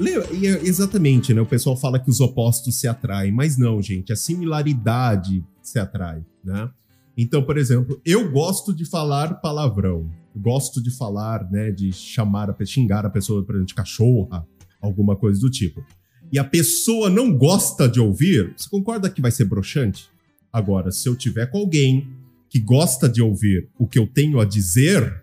É 0.00 0.66
exatamente, 0.66 1.34
né? 1.34 1.40
O 1.40 1.46
pessoal 1.46 1.76
fala 1.76 1.98
que 1.98 2.08
os 2.08 2.20
opostos 2.20 2.78
se 2.78 2.86
atraem, 2.86 3.32
mas 3.32 3.58
não, 3.58 3.82
gente. 3.82 4.12
A 4.12 4.16
similaridade 4.16 5.44
se 5.60 5.78
atrai, 5.78 6.24
né? 6.44 6.70
Então, 7.16 7.42
por 7.42 7.58
exemplo, 7.58 8.00
eu 8.04 8.30
gosto 8.30 8.72
de 8.72 8.84
falar 8.84 9.40
palavrão. 9.40 10.08
Gosto 10.36 10.80
de 10.80 10.96
falar, 10.96 11.50
né? 11.50 11.72
De 11.72 11.92
chamar, 11.92 12.48
a, 12.48 12.64
xingar 12.64 13.04
a 13.04 13.10
pessoa, 13.10 13.44
por 13.44 13.56
exemplo, 13.56 13.66
de 13.66 13.74
cachorra, 13.74 14.46
alguma 14.80 15.16
coisa 15.16 15.40
do 15.40 15.50
tipo. 15.50 15.84
E 16.30 16.38
a 16.38 16.44
pessoa 16.44 17.10
não 17.10 17.36
gosta 17.36 17.88
de 17.88 17.98
ouvir, 17.98 18.54
você 18.56 18.68
concorda 18.68 19.10
que 19.10 19.20
vai 19.20 19.30
ser 19.30 19.46
broxante? 19.46 20.08
Agora, 20.52 20.92
se 20.92 21.08
eu 21.08 21.16
tiver 21.16 21.46
com 21.46 21.58
alguém 21.58 22.08
que 22.48 22.60
gosta 22.60 23.08
de 23.08 23.20
ouvir 23.20 23.68
o 23.78 23.86
que 23.86 23.98
eu 23.98 24.06
tenho 24.06 24.38
a 24.38 24.44
dizer, 24.44 25.22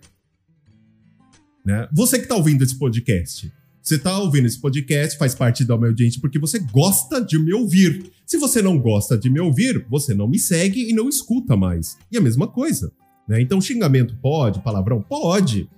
né? 1.66 1.88
Você 1.94 2.18
que 2.18 2.24
está 2.24 2.36
ouvindo 2.36 2.64
esse 2.64 2.78
podcast, 2.78 3.52
você 3.86 3.98
está 3.98 4.18
ouvindo 4.18 4.48
esse 4.48 4.60
podcast, 4.60 5.16
faz 5.16 5.36
parte 5.36 5.64
do 5.64 5.78
meu 5.78 5.90
audiência 5.90 6.20
porque 6.20 6.40
você 6.40 6.58
gosta 6.58 7.24
de 7.24 7.38
me 7.38 7.54
ouvir. 7.54 8.12
Se 8.26 8.36
você 8.36 8.60
não 8.60 8.80
gosta 8.80 9.16
de 9.16 9.30
me 9.30 9.40
ouvir, 9.40 9.86
você 9.88 10.16
não 10.16 10.28
me 10.28 10.40
segue 10.40 10.90
e 10.90 10.92
não 10.92 11.08
escuta 11.08 11.56
mais. 11.56 11.96
E 12.12 12.18
a 12.18 12.22
mesma 12.22 12.48
coisa, 12.48 12.92
né? 13.28 13.40
Então 13.40 13.62
xingamento 13.62 14.18
pode, 14.20 14.60
palavrão 14.62 15.04
pode. 15.04 15.70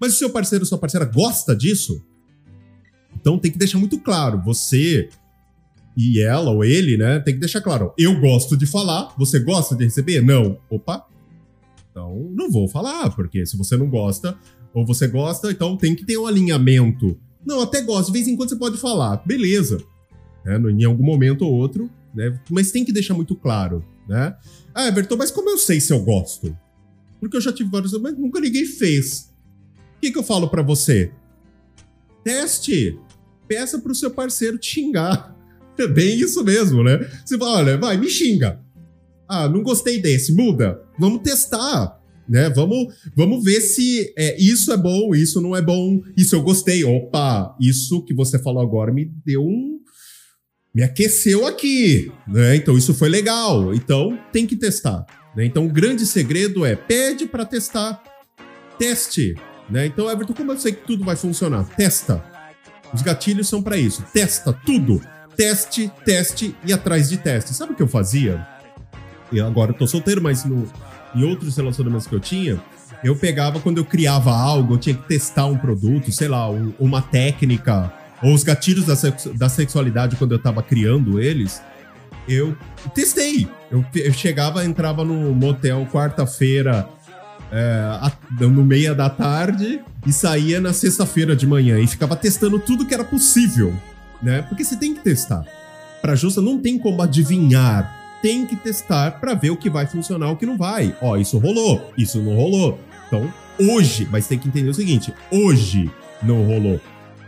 Mas 0.00 0.14
o 0.14 0.16
seu 0.16 0.30
parceiro 0.30 0.62
ou 0.62 0.66
sua 0.66 0.78
parceira 0.78 1.04
gosta 1.04 1.54
disso? 1.54 2.02
Então 3.14 3.38
tem 3.38 3.52
que 3.52 3.58
deixar 3.58 3.76
muito 3.76 3.98
claro, 3.98 4.40
você 4.42 5.10
e 5.94 6.18
ela 6.18 6.50
ou 6.50 6.64
ele, 6.64 6.96
né, 6.96 7.20
tem 7.20 7.34
que 7.34 7.40
deixar 7.40 7.60
claro: 7.60 7.92
eu 7.98 8.18
gosto 8.18 8.56
de 8.56 8.64
falar, 8.64 9.14
você 9.18 9.38
gosta 9.38 9.76
de 9.76 9.84
receber? 9.84 10.22
Não. 10.22 10.58
Opa. 10.70 11.06
Então, 11.90 12.30
não 12.32 12.50
vou 12.50 12.66
falar, 12.66 13.10
porque 13.10 13.44
se 13.44 13.58
você 13.58 13.76
não 13.76 13.90
gosta, 13.90 14.38
ou 14.72 14.86
você 14.86 15.06
gosta, 15.06 15.50
então 15.50 15.76
tem 15.76 15.94
que 15.94 16.06
ter 16.06 16.16
um 16.16 16.26
alinhamento. 16.26 17.18
Não, 17.44 17.60
até 17.60 17.80
gosto, 17.82 18.06
de 18.06 18.12
vez 18.12 18.28
em 18.28 18.36
quando 18.36 18.50
você 18.50 18.56
pode 18.56 18.78
falar, 18.78 19.22
beleza. 19.26 19.82
É, 20.46 20.56
em 20.56 20.84
algum 20.84 21.04
momento 21.04 21.42
ou 21.42 21.52
outro, 21.52 21.90
né? 22.14 22.38
Mas 22.50 22.70
tem 22.70 22.84
que 22.84 22.92
deixar 22.92 23.14
muito 23.14 23.34
claro, 23.34 23.84
né? 24.08 24.34
Ah, 24.74 24.88
Everton, 24.88 25.16
mas 25.16 25.30
como 25.30 25.50
eu 25.50 25.58
sei 25.58 25.80
se 25.80 25.92
eu 25.92 26.00
gosto? 26.00 26.56
Porque 27.18 27.36
eu 27.36 27.40
já 27.40 27.52
tive 27.52 27.70
vários, 27.70 27.92
mas 28.00 28.16
nunca 28.16 28.40
ninguém 28.40 28.64
fez. 28.64 29.32
O 29.96 30.00
que, 30.00 30.10
que 30.10 30.18
eu 30.18 30.22
falo 30.22 30.48
para 30.48 30.62
você? 30.62 31.12
Teste. 32.24 32.98
Peça 33.46 33.78
pro 33.78 33.94
seu 33.94 34.10
parceiro 34.10 34.58
te 34.58 34.66
xingar. 34.66 35.36
É 35.78 35.86
bem 35.86 36.20
isso 36.20 36.44
mesmo, 36.44 36.84
né? 36.84 36.98
Você 37.24 37.38
fala, 37.38 37.52
olha, 37.52 37.78
vai, 37.78 37.96
me 37.96 38.10
xinga. 38.10 38.60
Ah, 39.26 39.48
não 39.48 39.62
gostei 39.62 39.98
desse, 39.98 40.30
muda. 40.34 40.82
Vamos 40.98 41.22
testar, 41.22 41.98
né? 42.28 42.48
Vamos, 42.50 42.94
vamos 43.14 43.42
ver 43.44 43.60
se 43.60 44.12
é, 44.16 44.40
isso 44.40 44.72
é 44.72 44.76
bom, 44.76 45.14
isso 45.14 45.40
não 45.40 45.56
é 45.56 45.62
bom, 45.62 46.00
isso 46.16 46.34
eu 46.34 46.42
gostei. 46.42 46.84
Opa, 46.84 47.56
isso 47.60 48.04
que 48.04 48.14
você 48.14 48.38
falou 48.38 48.62
agora 48.62 48.92
me 48.92 49.04
deu 49.24 49.42
um. 49.42 49.78
Me 50.72 50.82
aqueceu 50.82 51.46
aqui, 51.46 52.12
né? 52.28 52.54
Então 52.56 52.78
isso 52.78 52.94
foi 52.94 53.08
legal. 53.08 53.74
Então 53.74 54.18
tem 54.32 54.46
que 54.46 54.56
testar. 54.56 55.04
Né? 55.36 55.44
Então 55.44 55.66
o 55.66 55.72
grande 55.72 56.06
segredo 56.06 56.64
é 56.64 56.76
pede 56.76 57.26
para 57.26 57.44
testar, 57.44 58.02
teste. 58.78 59.34
Né? 59.70 59.86
Então, 59.86 60.10
Everton, 60.10 60.34
como 60.34 60.52
eu 60.52 60.58
sei 60.58 60.72
que 60.72 60.84
tudo 60.86 61.04
vai 61.04 61.14
funcionar? 61.14 61.64
Testa. 61.76 62.22
Os 62.92 63.02
gatilhos 63.02 63.48
são 63.48 63.62
para 63.62 63.76
isso. 63.76 64.04
Testa 64.12 64.52
tudo. 64.52 65.00
Teste, 65.36 65.90
teste 66.04 66.54
e 66.66 66.72
atrás 66.72 67.08
de 67.08 67.18
teste. 67.18 67.54
Sabe 67.54 67.72
o 67.72 67.76
que 67.76 67.82
eu 67.82 67.88
fazia? 67.88 68.46
eu 69.32 69.46
agora 69.46 69.70
eu 69.70 69.76
tô 69.76 69.86
solteiro, 69.86 70.20
mas 70.20 70.44
no, 70.44 70.68
em 71.14 71.24
outros 71.24 71.56
relacionamentos 71.56 72.06
que 72.06 72.14
eu 72.14 72.20
tinha, 72.20 72.60
eu 73.02 73.16
pegava 73.16 73.60
quando 73.60 73.78
eu 73.78 73.84
criava 73.84 74.30
algo, 74.32 74.74
eu 74.74 74.78
tinha 74.78 74.94
que 74.94 75.06
testar 75.08 75.46
um 75.46 75.56
produto, 75.56 76.12
sei 76.12 76.28
lá, 76.28 76.50
um, 76.50 76.72
uma 76.78 77.00
técnica, 77.00 77.92
ou 78.22 78.34
os 78.34 78.42
gatilhos 78.42 78.86
da, 78.86 78.94
sexu 78.94 79.32
da 79.32 79.48
sexualidade 79.48 80.16
quando 80.16 80.32
eu 80.32 80.38
tava 80.38 80.62
criando 80.62 81.18
eles, 81.20 81.62
eu 82.28 82.56
testei. 82.94 83.48
Eu, 83.70 83.84
eu 83.94 84.12
chegava, 84.12 84.64
entrava 84.64 85.04
no 85.04 85.34
motel 85.34 85.86
quarta-feira, 85.90 86.86
é, 87.50 88.46
no 88.46 88.62
meia 88.64 88.94
da 88.94 89.08
tarde, 89.08 89.80
e 90.06 90.12
saía 90.12 90.60
na 90.60 90.72
sexta-feira 90.72 91.34
de 91.34 91.46
manhã, 91.46 91.78
e 91.80 91.86
ficava 91.86 92.14
testando 92.14 92.58
tudo 92.58 92.86
que 92.86 92.94
era 92.94 93.04
possível, 93.04 93.74
né? 94.22 94.42
Porque 94.42 94.64
você 94.64 94.76
tem 94.76 94.94
que 94.94 95.00
testar. 95.00 95.44
Pra 96.02 96.14
justa 96.14 96.40
não 96.40 96.58
tem 96.58 96.78
como 96.78 97.00
adivinhar 97.02 97.99
tem 98.22 98.46
que 98.46 98.56
testar 98.56 99.12
para 99.12 99.34
ver 99.34 99.50
o 99.50 99.56
que 99.56 99.70
vai 99.70 99.86
funcionar 99.86 100.30
o 100.30 100.36
que 100.36 100.46
não 100.46 100.56
vai. 100.56 100.94
Ó, 101.00 101.16
isso 101.16 101.38
rolou, 101.38 101.92
isso 101.96 102.20
não 102.20 102.36
rolou. 102.36 102.78
Então, 103.06 103.32
hoje, 103.58 104.06
mas 104.10 104.26
tem 104.26 104.38
que 104.38 104.48
entender 104.48 104.70
o 104.70 104.74
seguinte: 104.74 105.12
hoje 105.30 105.90
não 106.22 106.44
rolou. 106.44 106.80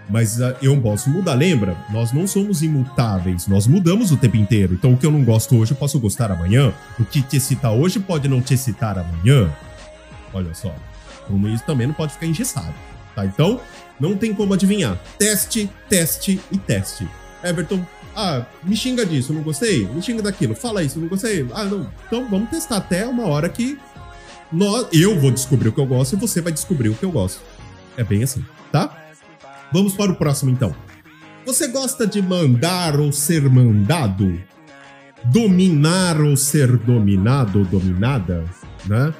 Mas 0.09 0.39
uh, 0.41 0.55
eu 0.61 0.79
posso 0.81 1.09
mudar, 1.09 1.35
lembra? 1.35 1.77
Nós 1.91 2.13
não 2.13 2.27
somos 2.27 2.63
imutáveis, 2.63 3.47
nós 3.47 3.67
mudamos 3.67 4.11
o 4.11 4.17
tempo 4.17 4.37
inteiro. 4.37 4.75
Então, 4.75 4.93
o 4.93 4.99
que 4.99 5.07
eu 5.07 5.11
não 5.11 5.25
gosto 5.25 5.57
hoje, 5.57 5.73
eu 5.73 5.77
posso 5.77 5.99
gostar 5.99 6.31
amanhã. 6.31 6.73
O 6.99 7.05
que 7.05 7.23
te 7.23 7.37
excitar 7.37 7.73
hoje 7.73 8.01
pode 8.01 8.29
não 8.29 8.43
te 8.43 8.55
excitar 8.55 8.99
amanhã. 8.99 9.51
Olha 10.35 10.55
só. 10.55 10.75
Como 11.27 11.49
isso 11.49 11.65
também 11.65 11.87
não 11.87 11.95
pode 11.95 12.13
ficar 12.13 12.27
engessado. 12.27 12.75
Tá? 13.15 13.25
Então, 13.25 13.61
não 13.99 14.17
tem 14.17 14.35
como 14.35 14.53
adivinhar. 14.53 14.99
Teste, 15.19 15.71
teste 15.89 16.41
e 16.51 16.59
teste. 16.59 17.07
Everton, 17.43 17.85
ah, 18.15 18.45
me 18.63 18.77
xinga 18.77 19.07
disso, 19.07 19.33
não 19.33 19.43
gostei? 19.43 19.87
Me 19.87 20.03
xinga 20.03 20.23
daquilo. 20.23 20.55
Fala 20.55 20.83
isso, 20.83 20.99
não 20.99 21.09
gostei? 21.09 21.47
Ah, 21.55 21.65
não. 21.65 21.91
Então 22.07 22.29
vamos 22.29 22.51
testar 22.51 22.77
até 22.77 23.07
uma 23.07 23.27
hora 23.27 23.49
que 23.49 23.79
nós, 24.53 24.87
eu 24.93 25.19
vou 25.19 25.31
descobrir 25.31 25.69
o 25.69 25.73
que 25.73 25.81
eu 25.81 25.87
gosto 25.87 26.15
e 26.15 26.19
você 26.19 26.41
vai 26.41 26.53
descobrir 26.53 26.91
o 26.91 26.95
que 26.95 27.05
eu 27.05 27.11
gosto. 27.11 27.41
É 27.97 28.05
bem 28.05 28.23
assim, 28.23 28.45
tá? 28.71 28.97
Vamos 29.73 29.95
para 29.95 30.13
o 30.13 30.17
próximo 30.17 30.51
então. 30.51 30.75
Você 31.47 31.69
gosta 31.69 32.07
de 32.07 32.21
mandar 32.21 33.01
ou 33.01 33.11
ser 33.11 33.43
mandado? 33.49 34.41
Dominar 35.25 36.21
ou 36.21 36.37
ser 36.37 36.77
dominado 36.77 37.61
ou 37.61 37.65
dominada, 37.65 38.45
né? 38.87 39.15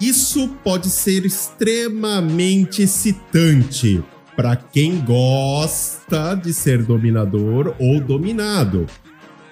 Isso 0.00 0.48
pode 0.62 0.90
ser 0.90 1.24
extremamente 1.24 2.82
excitante 2.82 4.04
para 4.36 4.54
quem 4.54 5.00
gosta 5.00 6.34
de 6.34 6.52
ser 6.52 6.82
dominador 6.82 7.74
ou 7.78 7.98
dominado. 7.98 8.86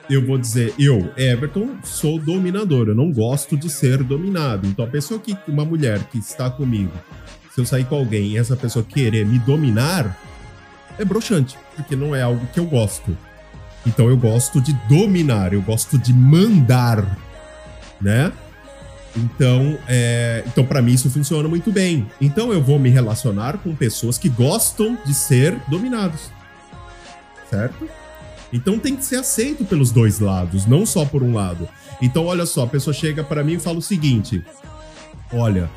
Eu 0.08 0.24
vou 0.24 0.36
dizer, 0.36 0.74
eu, 0.78 1.10
Everton, 1.16 1.70
sou 1.82 2.18
dominador, 2.18 2.88
eu 2.88 2.94
não 2.94 3.10
gosto 3.10 3.56
de 3.56 3.70
ser 3.70 4.02
dominado. 4.02 4.68
Então 4.68 4.84
a 4.84 4.88
pessoa 4.88 5.18
que, 5.18 5.34
uma 5.48 5.64
mulher 5.64 6.04
que 6.10 6.18
está 6.18 6.50
comigo, 6.50 6.92
se 7.54 7.60
eu 7.60 7.64
sair 7.64 7.86
com 7.86 7.96
alguém 7.96 8.32
e 8.32 8.36
essa 8.36 8.54
pessoa 8.54 8.84
querer 8.84 9.24
me 9.24 9.38
dominar, 9.38 10.20
é 10.98 11.04
broxante, 11.04 11.56
porque 11.74 11.96
não 11.96 12.14
é 12.14 12.20
algo 12.20 12.46
que 12.52 12.60
eu 12.60 12.66
gosto. 12.66 13.16
Então 13.86 14.10
eu 14.10 14.16
gosto 14.16 14.60
de 14.60 14.74
dominar, 14.88 15.54
eu 15.54 15.62
gosto 15.62 15.98
de 15.98 16.12
mandar, 16.12 17.18
né? 18.00 18.30
Então, 19.16 19.78
é, 19.86 20.42
então 20.46 20.64
para 20.64 20.82
mim 20.82 20.92
isso 20.92 21.08
funciona 21.10 21.48
muito 21.48 21.70
bem. 21.70 22.06
Então 22.20 22.52
eu 22.52 22.62
vou 22.62 22.78
me 22.78 22.90
relacionar 22.90 23.58
com 23.58 23.74
pessoas 23.74 24.18
que 24.18 24.28
gostam 24.28 24.98
de 25.04 25.14
ser 25.14 25.56
dominados. 25.68 26.30
Certo? 27.48 27.88
Então 28.52 28.78
tem 28.78 28.96
que 28.96 29.04
ser 29.04 29.16
aceito 29.16 29.64
pelos 29.64 29.90
dois 29.90 30.18
lados, 30.18 30.66
não 30.66 30.84
só 30.84 31.04
por 31.04 31.22
um 31.22 31.34
lado. 31.34 31.68
Então 32.02 32.26
olha 32.26 32.46
só, 32.46 32.64
a 32.64 32.68
pessoa 32.68 32.94
chega 32.94 33.22
para 33.22 33.44
mim 33.44 33.54
e 33.54 33.60
fala 33.60 33.78
o 33.78 33.82
seguinte: 33.82 34.44
"Olha, 35.32 35.70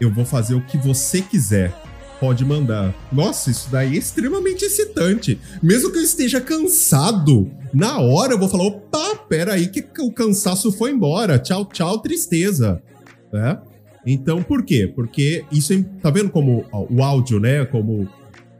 eu 0.00 0.10
vou 0.10 0.24
fazer 0.24 0.54
o 0.54 0.60
que 0.62 0.78
você 0.78 1.20
quiser 1.20 1.74
pode 2.22 2.44
mandar. 2.44 2.94
Nossa, 3.10 3.50
isso 3.50 3.68
daí 3.68 3.96
é 3.96 3.98
extremamente 3.98 4.64
excitante. 4.64 5.40
Mesmo 5.60 5.90
que 5.90 5.98
eu 5.98 6.04
esteja 6.04 6.40
cansado, 6.40 7.50
na 7.74 7.98
hora 7.98 8.34
eu 8.34 8.38
vou 8.38 8.48
falar: 8.48 8.62
opa, 8.62 9.16
pera 9.28 9.54
aí 9.54 9.66
que 9.66 9.84
o 9.98 10.12
cansaço 10.12 10.70
foi 10.70 10.92
embora. 10.92 11.36
Tchau, 11.36 11.64
tchau, 11.64 11.98
tristeza. 11.98 12.80
É? 13.34 13.58
Então, 14.06 14.40
por 14.40 14.62
quê? 14.62 14.90
Porque 14.94 15.44
isso 15.50 15.72
é, 15.72 15.84
tá 16.00 16.10
vendo 16.10 16.30
como 16.30 16.64
o 16.72 17.02
áudio, 17.02 17.40
né? 17.40 17.64
Como 17.64 18.08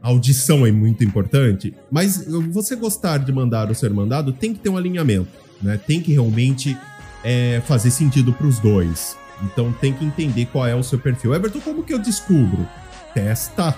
audição 0.01 0.65
é 0.65 0.71
muito 0.71 1.01
importante. 1.05 1.73
Mas 1.89 2.25
você 2.51 2.75
gostar 2.75 3.19
de 3.19 3.31
mandar 3.31 3.69
ou 3.69 3.75
ser 3.75 3.91
mandado 3.91 4.33
tem 4.33 4.53
que 4.53 4.59
ter 4.59 4.67
um 4.67 4.75
alinhamento, 4.75 5.39
né? 5.61 5.79
Tem 5.87 6.01
que 6.01 6.11
realmente 6.11 6.77
é, 7.23 7.61
fazer 7.65 7.91
sentido 7.91 8.33
para 8.33 8.45
os 8.45 8.59
dois. 8.59 9.15
Então 9.41 9.71
tem 9.71 9.93
que 9.93 10.03
entender 10.03 10.47
qual 10.47 10.67
é 10.67 10.75
o 10.75 10.83
seu 10.83 10.99
perfil. 10.99 11.33
Everton, 11.33 11.61
como 11.61 11.81
que 11.81 11.93
eu 11.93 11.99
descubro? 11.99 12.67
Testa. 13.13 13.77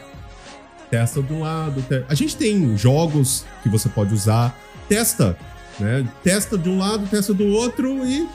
Testa 0.90 1.22
de 1.22 1.34
um 1.34 1.42
lado. 1.42 1.82
Te... 1.82 2.04
A 2.08 2.16
gente 2.16 2.36
tem 2.36 2.78
jogos 2.78 3.46
que 3.64 3.70
você 3.70 3.90
pode 3.90 4.14
usar. 4.14 4.58
Testa, 4.88 5.38
né? 5.80 6.08
Testa 6.24 6.58
de 6.58 6.70
um 6.70 6.78
lado, 6.78 7.08
testa 7.08 7.34
do 7.34 7.48
outro 7.48 8.06
e 8.06 8.28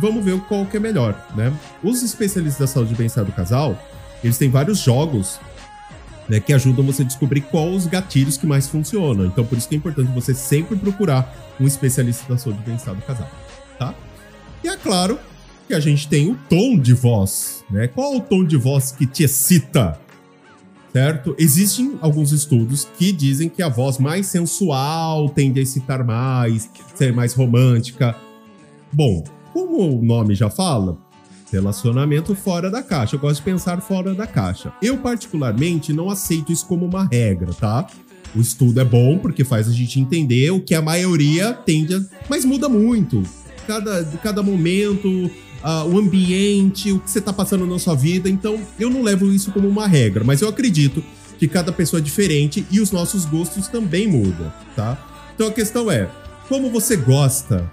vamos 0.00 0.24
ver 0.24 0.38
qual 0.42 0.66
que 0.66 0.76
é 0.76 0.80
melhor, 0.80 1.14
né? 1.34 1.52
Os 1.82 2.02
especialistas 2.02 2.60
da 2.60 2.66
saúde 2.66 2.92
e 2.92 2.96
bem-estar 2.96 3.24
do 3.24 3.32
casal, 3.32 3.80
eles 4.22 4.36
têm 4.36 4.50
vários 4.50 4.78
jogos 4.78 5.38
né, 6.28 6.40
que 6.40 6.52
ajudam 6.52 6.84
você 6.84 7.02
a 7.02 7.04
descobrir 7.04 7.42
quais 7.42 7.74
os 7.74 7.86
gatilhos 7.86 8.36
que 8.36 8.46
mais 8.46 8.68
funcionam. 8.68 9.26
Então, 9.26 9.44
por 9.44 9.56
isso 9.56 9.68
que 9.68 9.74
é 9.74 9.78
importante 9.78 10.10
você 10.12 10.34
sempre 10.34 10.76
procurar 10.76 11.34
um 11.60 11.66
especialista 11.66 12.32
da 12.32 12.38
saúde 12.38 12.58
e 12.62 12.66
bem-estar 12.66 12.94
do 12.94 13.02
casal, 13.02 13.30
tá? 13.78 13.94
E 14.62 14.68
é 14.68 14.76
claro 14.76 15.18
que 15.66 15.74
a 15.74 15.80
gente 15.80 16.08
tem 16.08 16.30
o 16.30 16.36
tom 16.48 16.78
de 16.78 16.92
voz, 16.92 17.55
né? 17.70 17.88
Qual 17.88 18.16
o 18.16 18.20
tom 18.20 18.44
de 18.44 18.56
voz 18.56 18.92
que 18.92 19.06
te 19.06 19.24
excita? 19.24 19.98
Certo? 20.92 21.34
Existem 21.38 21.98
alguns 22.00 22.32
estudos 22.32 22.88
que 22.96 23.12
dizem 23.12 23.48
que 23.48 23.62
a 23.62 23.68
voz 23.68 23.98
mais 23.98 24.26
sensual 24.26 25.28
tende 25.28 25.60
a 25.60 25.62
excitar 25.62 26.04
mais, 26.04 26.70
ser 26.94 27.12
mais 27.12 27.34
romântica. 27.34 28.16
Bom, 28.90 29.22
como 29.52 29.98
o 29.98 30.02
nome 30.02 30.34
já 30.34 30.48
fala, 30.48 30.96
relacionamento 31.52 32.34
fora 32.34 32.70
da 32.70 32.82
caixa. 32.82 33.16
Eu 33.16 33.20
gosto 33.20 33.36
de 33.36 33.42
pensar 33.42 33.80
fora 33.80 34.14
da 34.14 34.26
caixa. 34.26 34.72
Eu, 34.80 34.96
particularmente, 34.98 35.92
não 35.92 36.08
aceito 36.08 36.52
isso 36.52 36.66
como 36.66 36.86
uma 36.86 37.04
regra, 37.04 37.52
tá? 37.52 37.86
O 38.34 38.40
estudo 38.40 38.80
é 38.80 38.84
bom 38.84 39.18
porque 39.18 39.44
faz 39.44 39.68
a 39.68 39.72
gente 39.72 40.00
entender 40.00 40.50
o 40.50 40.60
que 40.60 40.74
a 40.74 40.82
maioria 40.82 41.52
tende 41.52 41.94
a. 41.94 42.00
Mas 42.28 42.44
muda 42.44 42.68
muito. 42.68 43.22
Cada, 43.66 44.04
cada 44.22 44.42
momento, 44.42 45.30
uh, 45.66 45.88
o 45.88 45.98
ambiente, 45.98 46.92
o 46.92 47.00
que 47.00 47.10
você 47.10 47.18
está 47.18 47.32
passando 47.32 47.66
na 47.66 47.78
sua 47.78 47.96
vida. 47.96 48.30
Então, 48.30 48.60
eu 48.78 48.88
não 48.88 49.02
levo 49.02 49.26
isso 49.32 49.50
como 49.50 49.68
uma 49.68 49.88
regra, 49.88 50.22
mas 50.22 50.40
eu 50.40 50.48
acredito 50.48 51.02
que 51.38 51.48
cada 51.48 51.72
pessoa 51.72 52.00
é 52.00 52.02
diferente 52.02 52.64
e 52.70 52.80
os 52.80 52.92
nossos 52.92 53.24
gostos 53.24 53.66
também 53.68 54.06
mudam, 54.06 54.52
tá? 54.74 54.96
Então 55.34 55.48
a 55.48 55.52
questão 55.52 55.90
é, 55.90 56.08
como 56.48 56.70
você 56.70 56.96
gosta? 56.96 57.70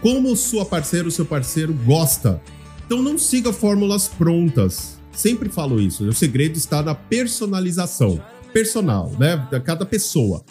Como 0.00 0.34
sua 0.36 0.64
parceira 0.64 1.04
ou 1.04 1.10
seu 1.10 1.26
parceiro 1.26 1.74
gosta? 1.84 2.40
Então 2.86 3.02
não 3.02 3.18
siga 3.18 3.52
fórmulas 3.52 4.08
prontas. 4.08 4.96
Sempre 5.12 5.50
falo 5.50 5.80
isso. 5.80 6.04
O 6.04 6.14
segredo 6.14 6.56
está 6.56 6.82
na 6.82 6.94
personalização. 6.94 8.22
Personal, 8.52 9.12
né? 9.18 9.46
Da 9.50 9.60
cada 9.60 9.84
pessoa. 9.84 10.42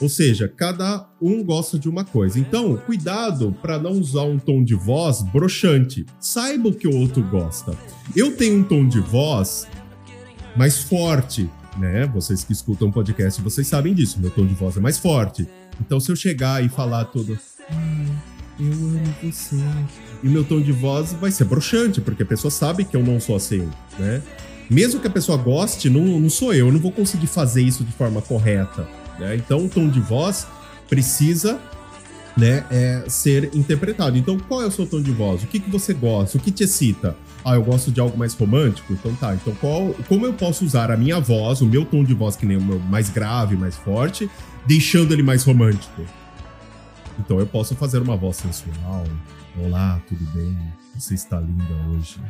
Ou 0.00 0.08
seja, 0.08 0.48
cada 0.48 1.06
um 1.20 1.44
gosta 1.44 1.78
de 1.78 1.88
uma 1.88 2.04
coisa. 2.04 2.38
Então, 2.38 2.76
cuidado 2.76 3.54
para 3.60 3.78
não 3.78 3.92
usar 3.92 4.22
um 4.22 4.38
tom 4.38 4.64
de 4.64 4.74
voz 4.74 5.22
broxante. 5.22 6.06
Saiba 6.18 6.70
o 6.70 6.74
que 6.74 6.88
o 6.88 6.96
outro 6.96 7.22
gosta. 7.22 7.76
Eu 8.16 8.34
tenho 8.34 8.60
um 8.60 8.62
tom 8.62 8.88
de 8.88 8.98
voz 8.98 9.68
mais 10.56 10.78
forte, 10.78 11.50
né? 11.76 12.06
Vocês 12.06 12.42
que 12.42 12.52
escutam 12.52 12.88
o 12.88 12.92
podcast, 12.92 13.42
vocês 13.42 13.66
sabem 13.66 13.92
disso. 13.92 14.18
Meu 14.18 14.30
tom 14.30 14.46
de 14.46 14.54
voz 14.54 14.76
é 14.76 14.80
mais 14.80 14.98
forte. 14.98 15.46
Então, 15.78 16.00
se 16.00 16.10
eu 16.10 16.16
chegar 16.16 16.64
e 16.64 16.68
falar 16.70 17.04
todo. 17.06 17.38
eu 18.58 18.72
amo 18.72 19.14
você. 19.22 19.56
E 20.22 20.28
meu 20.28 20.44
tom 20.44 20.62
de 20.62 20.72
voz 20.72 21.12
vai 21.12 21.30
ser 21.30 21.44
broxante, 21.44 22.00
porque 22.00 22.22
a 22.22 22.26
pessoa 22.26 22.50
sabe 22.50 22.84
que 22.84 22.96
eu 22.96 23.02
não 23.02 23.20
sou 23.20 23.36
assim, 23.36 23.68
né? 23.98 24.22
Mesmo 24.70 25.00
que 25.00 25.08
a 25.08 25.10
pessoa 25.10 25.36
goste, 25.36 25.90
não, 25.90 26.20
não 26.20 26.30
sou 26.30 26.54
eu. 26.54 26.68
Eu 26.68 26.72
não 26.72 26.80
vou 26.80 26.92
conseguir 26.92 27.26
fazer 27.26 27.60
isso 27.62 27.84
de 27.84 27.92
forma 27.92 28.22
correta. 28.22 28.88
Né? 29.20 29.36
Então, 29.36 29.66
o 29.66 29.68
tom 29.68 29.88
de 29.88 30.00
voz 30.00 30.46
precisa 30.88 31.60
né, 32.36 32.64
é, 32.70 33.04
ser 33.06 33.54
interpretado. 33.54 34.16
Então, 34.16 34.38
qual 34.38 34.62
é 34.62 34.66
o 34.66 34.70
seu 34.70 34.86
tom 34.86 35.00
de 35.00 35.12
voz? 35.12 35.42
O 35.42 35.46
que, 35.46 35.60
que 35.60 35.70
você 35.70 35.92
gosta? 35.92 36.38
O 36.38 36.40
que 36.40 36.50
te 36.50 36.64
excita? 36.64 37.16
Ah, 37.44 37.54
eu 37.54 37.62
gosto 37.62 37.90
de 37.90 38.00
algo 38.00 38.16
mais 38.18 38.34
romântico? 38.34 38.92
Então 38.92 39.14
tá. 39.14 39.34
Então, 39.34 39.54
qual, 39.54 39.94
como 40.08 40.26
eu 40.26 40.32
posso 40.32 40.64
usar 40.64 40.90
a 40.90 40.96
minha 40.96 41.20
voz, 41.20 41.60
o 41.60 41.66
meu 41.66 41.84
tom 41.84 42.04
de 42.04 42.14
voz, 42.14 42.36
que 42.36 42.44
nem 42.44 42.56
o 42.56 42.62
meu 42.62 42.78
mais 42.78 43.08
grave, 43.08 43.56
mais 43.56 43.76
forte, 43.76 44.30
deixando 44.66 45.12
ele 45.12 45.22
mais 45.22 45.42
romântico? 45.44 46.04
Então 47.18 47.38
eu 47.38 47.46
posso 47.46 47.74
fazer 47.76 48.00
uma 48.00 48.16
voz 48.16 48.36
sensual. 48.36 49.04
Olá, 49.58 50.00
tudo 50.08 50.24
bem? 50.32 50.56
Você 50.98 51.14
está 51.14 51.40
linda 51.40 51.74
hoje. 51.88 52.20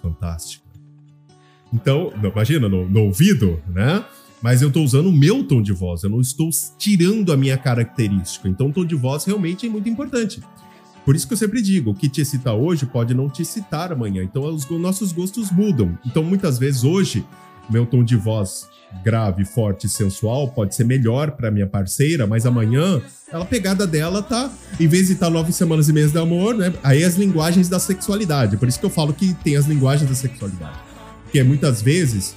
Fantástica. 0.00 0.64
Então, 1.72 2.12
imagina, 2.22 2.68
no, 2.68 2.88
no 2.88 3.04
ouvido, 3.04 3.62
né? 3.66 4.04
Mas 4.42 4.60
eu 4.60 4.68
estou 4.68 4.84
usando 4.84 5.08
o 5.08 5.12
meu 5.12 5.44
tom 5.44 5.62
de 5.62 5.72
voz, 5.72 6.02
eu 6.02 6.10
não 6.10 6.20
estou 6.20 6.50
tirando 6.76 7.32
a 7.32 7.36
minha 7.36 7.56
característica. 7.56 8.48
Então, 8.48 8.68
o 8.68 8.72
tom 8.72 8.84
de 8.84 8.96
voz 8.96 9.24
realmente 9.24 9.66
é 9.66 9.70
muito 9.70 9.88
importante. 9.88 10.42
Por 11.04 11.16
isso 11.16 11.26
que 11.26 11.32
eu 11.32 11.38
sempre 11.38 11.62
digo, 11.62 11.90
o 11.90 11.94
que 11.94 12.08
te 12.08 12.20
excita 12.20 12.52
hoje 12.52 12.86
pode 12.86 13.14
não 13.14 13.28
te 13.28 13.42
excitar 13.42 13.92
amanhã. 13.92 14.22
Então, 14.22 14.42
os 14.44 14.68
nossos 14.70 15.12
gostos 15.12 15.50
mudam. 15.50 15.96
Então, 16.04 16.22
muitas 16.22 16.58
vezes, 16.58 16.82
hoje, 16.84 17.24
meu 17.70 17.86
tom 17.86 18.02
de 18.02 18.16
voz 18.16 18.68
grave, 19.02 19.44
forte 19.44 19.88
sensual 19.88 20.48
pode 20.48 20.74
ser 20.74 20.84
melhor 20.84 21.30
para 21.30 21.50
minha 21.50 21.66
parceira, 21.66 22.26
mas 22.26 22.44
amanhã 22.44 23.00
ela 23.32 23.44
pegada 23.44 23.86
dela 23.86 24.22
tá, 24.22 24.52
em 24.78 24.86
vez 24.86 25.06
de 25.06 25.14
estar 25.14 25.26
tá 25.26 25.32
nove 25.32 25.52
semanas 25.52 25.88
e 25.88 25.92
meses 25.92 26.12
de 26.12 26.18
amor, 26.18 26.54
né? 26.54 26.72
Aí 26.82 27.02
as 27.02 27.14
linguagens 27.14 27.68
da 27.68 27.78
sexualidade. 27.78 28.56
Por 28.56 28.68
isso 28.68 28.78
que 28.78 28.84
eu 28.84 28.90
falo 28.90 29.14
que 29.14 29.32
tem 29.42 29.56
as 29.56 29.66
linguagens 29.66 30.08
da 30.08 30.14
sexualidade. 30.14 30.78
Porque 31.24 31.42
muitas 31.42 31.80
vezes 31.80 32.36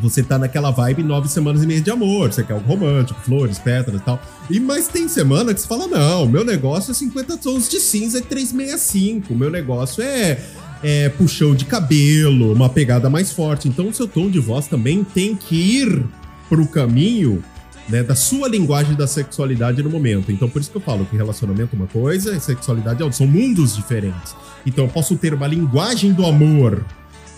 você 0.00 0.22
tá 0.22 0.38
naquela 0.38 0.70
vibe 0.70 1.02
nove 1.02 1.28
semanas 1.28 1.62
e 1.62 1.66
meia 1.66 1.80
de 1.80 1.90
amor, 1.90 2.32
você 2.32 2.42
quer 2.42 2.54
algo 2.54 2.66
romântico, 2.66 3.20
flores, 3.20 3.58
pétalas 3.58 4.00
e 4.00 4.04
tal. 4.04 4.20
E 4.50 4.60
mas 4.60 4.88
tem 4.88 5.08
semana 5.08 5.54
que 5.54 5.60
você 5.60 5.68
fala: 5.68 5.86
não, 5.86 6.26
meu 6.26 6.44
negócio 6.44 6.90
é 6.90 6.94
50 6.94 7.36
tons 7.38 7.68
de 7.68 7.80
cinza 7.80 8.18
e 8.18 8.22
365. 8.22 9.34
Meu 9.34 9.50
negócio 9.50 10.02
é 10.02 10.38
é, 10.84 11.08
puxão 11.08 11.54
de 11.54 11.64
cabelo, 11.64 12.52
uma 12.52 12.68
pegada 12.68 13.08
mais 13.08 13.32
forte. 13.32 13.66
Então, 13.66 13.88
o 13.88 13.94
seu 13.94 14.06
tom 14.06 14.28
de 14.28 14.38
voz 14.38 14.66
também 14.66 15.02
tem 15.02 15.34
que 15.34 15.56
ir 15.56 16.04
pro 16.46 16.66
caminho 16.66 17.42
né, 17.88 18.02
da 18.02 18.14
sua 18.14 18.48
linguagem 18.48 18.94
da 18.94 19.06
sexualidade 19.06 19.82
no 19.82 19.88
momento. 19.88 20.30
Então, 20.30 20.46
por 20.46 20.60
isso 20.60 20.70
que 20.70 20.76
eu 20.76 20.82
falo 20.82 21.06
que 21.06 21.16
relacionamento 21.16 21.74
é 21.74 21.76
uma 21.76 21.86
coisa 21.86 22.36
e 22.36 22.40
sexualidade 22.40 23.00
é 23.00 23.04
outra. 23.04 23.16
São 23.16 23.26
mundos 23.26 23.74
diferentes. 23.74 24.36
Então, 24.66 24.84
eu 24.84 24.90
posso 24.90 25.16
ter 25.16 25.32
uma 25.32 25.46
linguagem 25.46 26.12
do 26.12 26.26
amor 26.26 26.84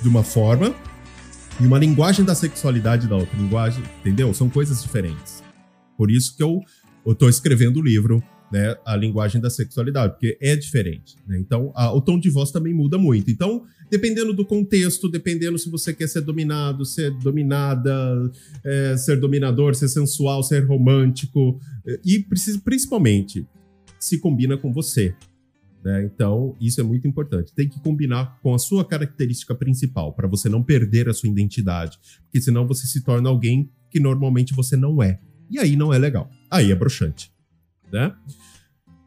de 0.02 0.08
uma 0.08 0.24
forma 0.24 0.74
e 1.60 1.66
uma 1.66 1.78
linguagem 1.78 2.24
da 2.24 2.34
sexualidade 2.34 3.06
da 3.06 3.16
outra. 3.16 3.36
Linguagem, 3.38 3.82
entendeu? 4.00 4.32
São 4.34 4.48
coisas 4.48 4.82
diferentes. 4.82 5.42
Por 5.96 6.10
isso 6.10 6.36
que 6.36 6.42
eu, 6.42 6.60
tô 7.14 7.28
escrevendo 7.28 7.78
o 7.78 7.82
livro 7.82 8.22
né, 8.52 8.76
a 8.84 8.94
linguagem 8.94 9.40
da 9.40 9.50
sexualidade, 9.50 10.12
porque 10.12 10.38
é 10.40 10.54
diferente. 10.54 11.16
Né? 11.26 11.38
Então, 11.38 11.72
a, 11.74 11.92
o 11.92 12.00
tom 12.00 12.18
de 12.18 12.30
voz 12.30 12.50
também 12.50 12.72
muda 12.72 12.96
muito. 12.98 13.30
Então, 13.30 13.64
dependendo 13.90 14.32
do 14.32 14.44
contexto, 14.44 15.08
dependendo 15.08 15.58
se 15.58 15.70
você 15.70 15.92
quer 15.92 16.08
ser 16.08 16.20
dominado, 16.20 16.84
ser 16.84 17.10
dominada, 17.10 18.30
é, 18.64 18.96
ser 18.96 19.18
dominador, 19.18 19.74
ser 19.74 19.88
sensual, 19.88 20.42
ser 20.42 20.64
romântico, 20.64 21.58
é, 21.86 21.98
e 22.04 22.24
principalmente 22.64 23.46
se 23.98 24.18
combina 24.18 24.56
com 24.56 24.72
você. 24.72 25.14
Né? 25.84 26.04
Então, 26.04 26.56
isso 26.60 26.80
é 26.80 26.84
muito 26.84 27.06
importante. 27.06 27.54
Tem 27.54 27.68
que 27.68 27.80
combinar 27.80 28.38
com 28.42 28.54
a 28.54 28.58
sua 28.58 28.84
característica 28.84 29.54
principal, 29.54 30.12
para 30.12 30.26
você 30.26 30.48
não 30.48 30.62
perder 30.62 31.08
a 31.08 31.14
sua 31.14 31.28
identidade, 31.28 31.98
porque 32.24 32.40
senão 32.40 32.66
você 32.66 32.86
se 32.86 33.02
torna 33.02 33.28
alguém 33.28 33.70
que 33.90 34.00
normalmente 34.00 34.54
você 34.54 34.76
não 34.76 35.02
é. 35.02 35.20
E 35.50 35.58
aí 35.58 35.76
não 35.76 35.94
é 35.94 35.98
legal. 35.98 36.28
Aí 36.50 36.72
é 36.72 36.74
broxante 36.74 37.30
né? 37.92 38.12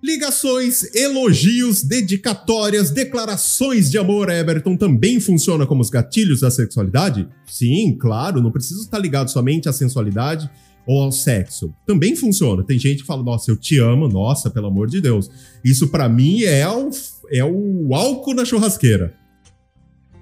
Ligações, 0.01 0.95
elogios, 0.95 1.83
dedicatórias, 1.83 2.89
declarações 2.89 3.91
de 3.91 3.97
amor, 3.97 4.29
Everton, 4.29 4.77
também 4.77 5.19
funciona 5.19 5.67
como 5.67 5.81
os 5.81 5.89
gatilhos 5.89 6.39
da 6.39 6.49
sexualidade? 6.49 7.27
Sim, 7.45 7.97
claro, 7.99 8.41
não 8.41 8.49
precisa 8.49 8.81
estar 8.81 8.97
ligado 8.97 9.29
somente 9.29 9.67
à 9.67 9.73
sensualidade 9.73 10.49
ou 10.85 11.03
ao 11.03 11.11
sexo. 11.11 11.73
Também 11.85 12.15
funciona. 12.15 12.63
Tem 12.63 12.79
gente 12.79 13.01
que 13.01 13.05
fala, 13.05 13.23
nossa, 13.23 13.51
eu 13.51 13.57
te 13.57 13.77
amo, 13.79 14.07
nossa, 14.07 14.49
pelo 14.49 14.67
amor 14.67 14.87
de 14.87 15.01
Deus. 15.01 15.29
Isso 15.63 15.89
para 15.89 16.09
mim 16.09 16.43
é 16.43 16.67
o, 16.67 16.89
é 17.31 17.43
o 17.43 17.93
álcool 17.93 18.33
na 18.33 18.45
churrasqueira. 18.45 19.15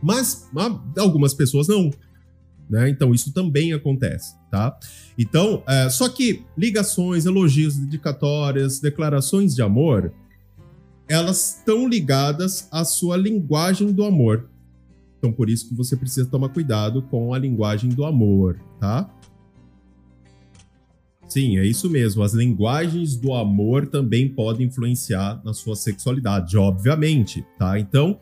Mas, 0.02 0.48
mas 0.54 0.74
algumas 0.98 1.34
pessoas 1.34 1.68
não. 1.68 1.90
Né? 2.70 2.90
Então, 2.90 3.14
isso 3.14 3.34
também 3.34 3.74
acontece, 3.74 4.36
tá? 4.52 4.78
Então, 5.18 5.64
é, 5.68 5.90
só 5.90 6.10
que 6.10 6.44
ligações, 6.58 7.26
elogios, 7.26 7.78
dedicatórias, 7.78 8.80
declarações 8.80 9.56
de 9.56 9.62
amor, 9.62 10.14
elas 11.08 11.58
estão 11.58 11.88
ligadas 11.88 12.68
à 12.72 12.84
sua 12.84 13.16
linguagem 13.16 13.94
do 13.94 14.04
amor. 14.04 14.50
Então, 15.18 15.32
por 15.32 15.50
isso 15.50 15.70
que 15.70 15.76
você 15.76 15.96
precisa 15.96 16.30
tomar 16.30 16.50
cuidado 16.50 17.02
com 17.04 17.34
a 17.34 17.40
linguagem 17.40 17.90
do 17.90 18.06
amor, 18.06 18.60
tá? 18.80 19.10
Sim, 21.28 21.58
é 21.58 21.66
isso 21.66 21.90
mesmo. 21.90 22.24
As 22.24 22.34
linguagens 22.34 23.16
do 23.16 23.34
amor 23.34 23.88
também 23.88 24.30
podem 24.30 24.68
influenciar 24.68 25.42
na 25.44 25.54
sua 25.54 25.76
sexualidade, 25.76 26.58
obviamente, 26.58 27.46
tá? 27.60 27.78
Então, 27.78 28.20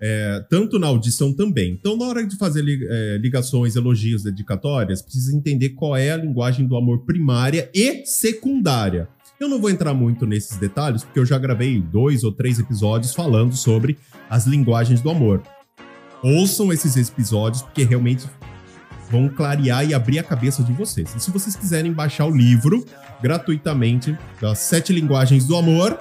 é, 0.00 0.44
tanto 0.48 0.78
na 0.78 0.86
audição 0.86 1.32
também. 1.32 1.72
Então, 1.72 1.96
na 1.96 2.04
hora 2.04 2.24
de 2.24 2.36
fazer 2.36 2.62
é, 2.62 3.18
ligações, 3.18 3.74
elogios, 3.74 4.22
dedicatórias, 4.22 5.02
precisa 5.02 5.34
entender 5.36 5.70
qual 5.70 5.96
é 5.96 6.12
a 6.12 6.16
linguagem 6.16 6.66
do 6.66 6.76
amor 6.76 7.00
primária 7.04 7.70
e 7.74 8.06
secundária. 8.06 9.08
Eu 9.40 9.48
não 9.48 9.60
vou 9.60 9.68
entrar 9.68 9.92
muito 9.92 10.26
nesses 10.26 10.56
detalhes, 10.56 11.02
porque 11.02 11.18
eu 11.18 11.26
já 11.26 11.38
gravei 11.38 11.80
dois 11.80 12.22
ou 12.22 12.30
três 12.30 12.60
episódios 12.60 13.12
falando 13.12 13.56
sobre 13.56 13.98
as 14.30 14.46
linguagens 14.46 15.00
do 15.00 15.10
amor. 15.10 15.42
Ouçam 16.22 16.72
esses 16.72 16.96
episódios, 16.96 17.62
porque 17.62 17.82
realmente 17.82 18.26
vão 19.14 19.28
clarear 19.28 19.88
e 19.88 19.94
abrir 19.94 20.18
a 20.18 20.24
cabeça 20.24 20.62
de 20.64 20.72
vocês. 20.72 21.14
E 21.14 21.20
se 21.20 21.30
vocês 21.30 21.54
quiserem 21.54 21.92
baixar 21.92 22.26
o 22.26 22.36
livro 22.36 22.84
gratuitamente 23.22 24.18
das 24.40 24.58
sete 24.58 24.92
linguagens 24.92 25.46
do 25.46 25.56
amor, 25.56 26.00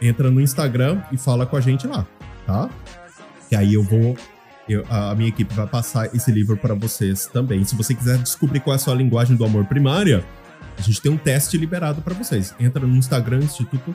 entra 0.00 0.30
no 0.30 0.40
Instagram 0.40 1.02
e 1.10 1.18
fala 1.18 1.44
com 1.44 1.56
a 1.56 1.60
gente 1.60 1.88
lá, 1.88 2.06
tá? 2.46 2.70
Que 3.48 3.56
aí 3.56 3.74
eu 3.74 3.82
vou. 3.82 4.16
Eu, 4.68 4.84
a 4.88 5.14
minha 5.16 5.30
equipe 5.30 5.52
vai 5.52 5.66
passar 5.66 6.14
esse 6.14 6.30
livro 6.30 6.56
para 6.56 6.74
vocês 6.74 7.26
também. 7.26 7.64
Se 7.64 7.74
você 7.74 7.92
quiser 7.92 8.18
descobrir 8.18 8.60
qual 8.60 8.74
é 8.74 8.76
a 8.76 8.78
sua 8.78 8.94
linguagem 8.94 9.34
do 9.34 9.44
amor 9.44 9.64
primária, 9.64 10.24
a 10.78 10.82
gente 10.82 11.00
tem 11.00 11.10
um 11.10 11.16
teste 11.16 11.56
liberado 11.56 12.02
para 12.02 12.14
vocês. 12.14 12.54
Entra 12.60 12.86
no 12.86 12.94
Instagram, 12.94 13.38
Instituto 13.38 13.92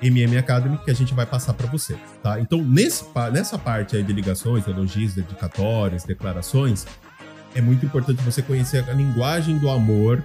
MM 0.00 0.38
Academy, 0.38 0.78
que 0.78 0.90
a 0.90 0.94
gente 0.94 1.12
vai 1.12 1.26
passar 1.26 1.52
para 1.52 1.66
você, 1.66 1.96
tá? 2.22 2.40
Então, 2.40 2.62
nesse, 2.62 3.04
nessa 3.32 3.58
parte 3.58 3.96
aí 3.96 4.02
de 4.02 4.12
ligações, 4.12 4.66
elogios, 4.66 5.14
dedicatórias, 5.14 6.04
declarações, 6.04 6.86
é 7.54 7.60
muito 7.60 7.84
importante 7.84 8.22
você 8.22 8.42
conhecer 8.42 8.88
a 8.88 8.92
linguagem 8.92 9.58
do 9.58 9.68
amor 9.68 10.22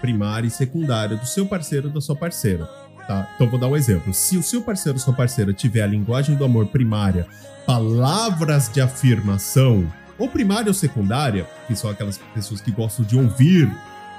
primária 0.00 0.46
e 0.46 0.50
secundária 0.50 1.16
do 1.16 1.26
seu 1.26 1.46
parceiro 1.46 1.88
ou 1.88 1.94
da 1.94 2.00
sua 2.00 2.16
parceira, 2.16 2.64
tá? 3.06 3.28
Então, 3.34 3.48
vou 3.48 3.58
dar 3.58 3.68
um 3.68 3.76
exemplo. 3.76 4.14
Se 4.14 4.36
o 4.38 4.42
seu 4.42 4.62
parceiro 4.62 4.96
ou 4.96 5.02
sua 5.02 5.12
parceira 5.12 5.52
tiver 5.52 5.82
a 5.82 5.86
linguagem 5.86 6.36
do 6.36 6.44
amor 6.44 6.66
primária 6.66 7.26
palavras 7.66 8.68
de 8.68 8.80
afirmação, 8.80 9.86
ou 10.18 10.28
primária 10.28 10.68
ou 10.68 10.74
secundária, 10.74 11.46
que 11.66 11.76
são 11.76 11.90
aquelas 11.90 12.18
pessoas 12.34 12.60
que 12.60 12.70
gostam 12.70 13.04
de 13.04 13.16
ouvir, 13.16 13.70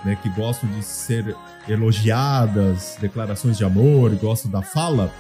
né, 0.04 0.18
que 0.22 0.30
gostam 0.30 0.70
de 0.70 0.84
ser 0.84 1.36
elogiadas, 1.68 2.98
declarações 3.00 3.58
de 3.58 3.64
amor, 3.64 4.16
gostam 4.16 4.50
da 4.50 4.62
fala, 4.62 5.12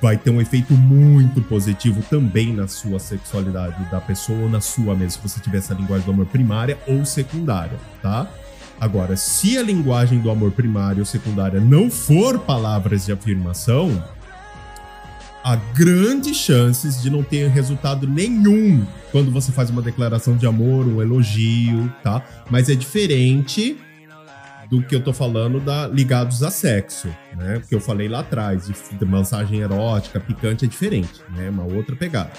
vai 0.00 0.16
ter 0.16 0.30
um 0.30 0.40
efeito 0.40 0.72
muito 0.74 1.42
positivo 1.42 2.02
também 2.08 2.52
na 2.52 2.66
sua 2.66 2.98
sexualidade 2.98 3.84
da 3.90 4.00
pessoa 4.00 4.40
ou 4.40 4.48
na 4.48 4.60
sua 4.60 4.94
mesmo, 4.94 5.10
se 5.10 5.28
você 5.28 5.40
tiver 5.40 5.58
essa 5.58 5.74
linguagem 5.74 6.06
do 6.06 6.12
amor 6.12 6.26
primária 6.26 6.78
ou 6.86 7.04
secundária, 7.04 7.78
tá? 8.02 8.28
Agora, 8.80 9.14
se 9.14 9.58
a 9.58 9.62
linguagem 9.62 10.20
do 10.20 10.30
amor 10.30 10.52
primária 10.52 11.00
ou 11.00 11.04
secundária 11.04 11.60
não 11.60 11.90
for 11.90 12.38
palavras 12.38 13.04
de 13.04 13.12
afirmação, 13.12 14.02
há 15.44 15.56
grandes 15.74 16.36
chances 16.36 17.02
de 17.02 17.10
não 17.10 17.22
ter 17.22 17.48
resultado 17.50 18.08
nenhum 18.08 18.86
quando 19.12 19.30
você 19.30 19.52
faz 19.52 19.68
uma 19.68 19.82
declaração 19.82 20.34
de 20.34 20.46
amor, 20.46 20.86
um 20.86 21.02
elogio, 21.02 21.92
tá? 22.02 22.22
Mas 22.48 22.70
é 22.70 22.74
diferente 22.74 23.76
do 24.70 24.80
que 24.80 24.94
eu 24.94 25.02
tô 25.02 25.12
falando 25.12 25.58
da, 25.58 25.88
ligados 25.88 26.42
a 26.44 26.50
sexo, 26.50 27.08
né? 27.36 27.58
Porque 27.58 27.74
eu 27.74 27.80
falei 27.80 28.08
lá 28.08 28.20
atrás, 28.20 28.66
de, 28.66 29.04
massagem 29.04 29.60
erótica, 29.60 30.20
picante 30.20 30.64
é 30.64 30.68
diferente, 30.68 31.20
né? 31.34 31.50
Uma 31.50 31.64
outra 31.64 31.96
pegada. 31.96 32.30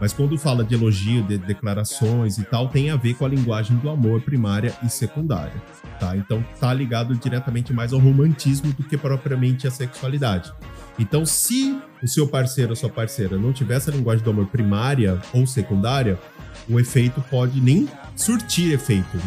Mas 0.00 0.12
quando 0.12 0.36
fala 0.38 0.64
de 0.64 0.74
elogio, 0.74 1.22
de 1.22 1.38
declarações 1.38 2.38
e 2.38 2.44
tal, 2.44 2.68
tem 2.68 2.90
a 2.90 2.96
ver 2.96 3.14
com 3.14 3.24
a 3.24 3.28
linguagem 3.28 3.76
do 3.76 3.88
amor 3.88 4.20
primária 4.22 4.74
e 4.82 4.88
secundária, 4.88 5.54
tá? 6.00 6.16
Então 6.16 6.44
tá 6.58 6.72
ligado 6.72 7.14
diretamente 7.14 7.72
mais 7.72 7.92
ao 7.92 8.00
romantismo 8.00 8.72
do 8.72 8.82
que 8.82 8.96
propriamente 8.96 9.66
à 9.66 9.70
sexualidade. 9.70 10.52
Então, 10.98 11.26
se 11.26 11.78
o 12.02 12.08
seu 12.08 12.26
parceiro 12.26 12.70
ou 12.70 12.76
sua 12.76 12.88
parceira 12.88 13.36
não 13.36 13.52
tiver 13.52 13.76
essa 13.76 13.90
linguagem 13.90 14.24
do 14.24 14.30
amor 14.30 14.46
primária 14.46 15.20
ou 15.32 15.46
secundária, 15.46 16.18
o 16.68 16.80
efeito 16.80 17.22
pode 17.30 17.60
nem 17.60 17.86
surtir 18.14 18.72
efeito 18.72 19.18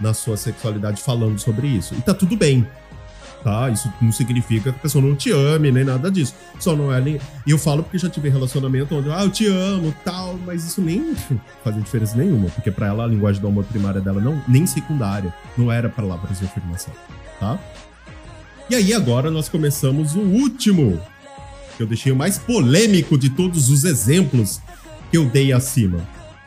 na 0.00 0.14
sua 0.14 0.36
sexualidade 0.36 1.02
falando 1.02 1.38
sobre 1.38 1.66
isso. 1.66 1.94
E 1.94 2.00
tá 2.00 2.14
tudo 2.14 2.36
bem. 2.36 2.66
Tá? 3.42 3.70
Isso 3.70 3.92
não 4.00 4.10
significa 4.10 4.72
que 4.72 4.78
a 4.78 4.82
pessoa 4.82 5.04
não 5.04 5.14
te 5.14 5.30
ame, 5.30 5.70
nem 5.70 5.84
nada 5.84 6.10
disso. 6.10 6.34
Só 6.58 6.74
não 6.74 6.92
é. 6.92 7.00
E 7.46 7.50
eu 7.50 7.58
falo 7.58 7.82
porque 7.82 7.98
já 7.98 8.08
tive 8.08 8.28
relacionamento 8.28 8.94
onde, 8.94 9.10
ah, 9.10 9.22
eu 9.22 9.30
te 9.30 9.46
amo, 9.46 9.94
tal, 10.04 10.36
mas 10.44 10.64
isso 10.64 10.80
nem 10.80 11.14
fazia 11.62 11.80
diferença 11.80 12.16
nenhuma, 12.16 12.48
porque 12.48 12.70
para 12.70 12.88
ela 12.88 13.04
a 13.04 13.06
linguagem 13.06 13.40
do 13.40 13.46
amor 13.46 13.64
primária 13.64 14.00
dela 14.00 14.20
não, 14.20 14.42
nem 14.48 14.66
secundária, 14.66 15.32
não 15.56 15.70
era 15.70 15.88
palavras 15.88 16.40
de 16.40 16.44
afirmação, 16.46 16.92
tá? 17.38 17.56
E 18.68 18.74
aí 18.74 18.92
agora 18.92 19.30
nós 19.30 19.48
começamos 19.48 20.16
o 20.16 20.20
último, 20.20 21.00
que 21.76 21.82
eu 21.84 21.86
deixei 21.86 22.10
o 22.10 22.16
mais 22.16 22.38
polêmico 22.38 23.16
de 23.16 23.30
todos 23.30 23.70
os 23.70 23.84
exemplos 23.84 24.60
que 25.08 25.16
eu 25.16 25.24
dei 25.26 25.52
acima. 25.52 26.00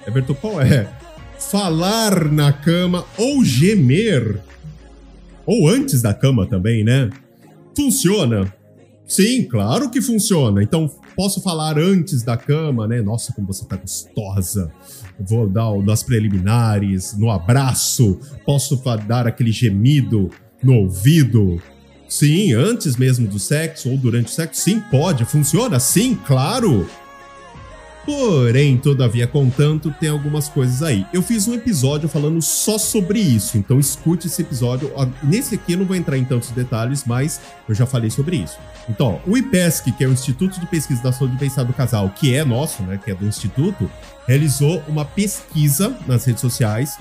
Everton, 0.06 0.34
qual 0.34 0.60
é? 0.60 0.90
Falar 1.40 2.32
na 2.32 2.52
cama 2.52 3.06
ou 3.18 3.44
gemer. 3.44 4.40
Ou 5.46 5.68
antes 5.68 6.02
da 6.02 6.14
cama 6.14 6.46
também, 6.46 6.84
né? 6.84 7.10
Funciona? 7.76 8.54
Sim, 9.08 9.44
claro 9.44 9.90
que 9.90 10.02
funciona. 10.02 10.62
Então, 10.62 10.88
posso 11.16 11.42
falar 11.42 11.80
antes 11.80 12.22
da 12.22 12.38
cama, 12.38 12.88
né? 12.88 13.02
Nossa, 13.02 13.34
como 13.34 13.48
você 13.48 13.66
tá 13.66 13.76
gostosa. 13.76 14.72
Vou 15.20 15.50
dar 15.50 15.76
nas 15.80 16.04
preliminares, 16.04 17.18
no 17.18 17.32
abraço. 17.32 18.20
Posso 18.46 18.80
dar 19.08 19.26
aquele 19.26 19.52
gemido 19.52 20.30
no 20.62 20.76
ouvido. 20.76 21.60
Sim, 22.08 22.54
antes 22.54 22.96
mesmo 22.96 23.28
do 23.28 23.40
sexo 23.40 23.90
ou 23.90 23.98
durante 23.98 24.28
o 24.28 24.32
sexo. 24.32 24.62
Sim, 24.62 24.80
pode. 24.92 25.26
Funciona? 25.26 25.80
Sim, 25.80 26.16
claro. 26.26 26.88
Porém, 28.10 28.76
todavia, 28.76 29.28
contanto, 29.28 29.94
tem 30.00 30.10
algumas 30.10 30.50
coisas 30.50 30.82
aí. 30.82 31.06
Eu 31.14 31.22
fiz 31.22 31.48
um 31.48 31.54
episódio 31.54 32.10
falando 32.10 32.42
só 32.42 32.80
sobre 32.80 33.20
isso, 33.20 33.56
então 33.56 33.80
escute 33.80 34.26
esse 34.26 34.42
episódio. 34.42 34.92
Nesse 35.22 35.54
aqui 35.54 35.74
eu 35.74 35.78
não 35.78 35.86
vou 35.86 35.96
entrar 35.96 36.18
em 36.18 36.26
tantos 36.26 36.50
detalhes, 36.50 37.04
mas 37.06 37.40
eu 37.68 37.76
já 37.76 37.86
falei 37.86 38.10
sobre 38.10 38.38
isso. 38.38 38.58
Então, 38.90 39.22
o 39.28 39.38
IPESC, 39.38 39.92
que 39.92 40.04
é 40.04 40.08
o 40.08 40.12
Instituto 40.12 40.60
de 40.60 40.66
Pesquisa 40.66 41.04
da 41.04 41.12
Saúde 41.12 41.36
e 41.36 41.38
Bem-Estar 41.38 41.64
do 41.64 41.72
Casal, 41.72 42.10
que 42.10 42.34
é 42.34 42.44
nosso, 42.44 42.82
né, 42.82 42.98
que 42.98 43.12
é 43.12 43.14
do 43.14 43.28
Instituto, 43.28 43.88
realizou 44.28 44.82
uma 44.88 45.06
pesquisa 45.06 45.96
nas 46.08 46.26
redes 46.26 46.42
sociais 46.42 46.98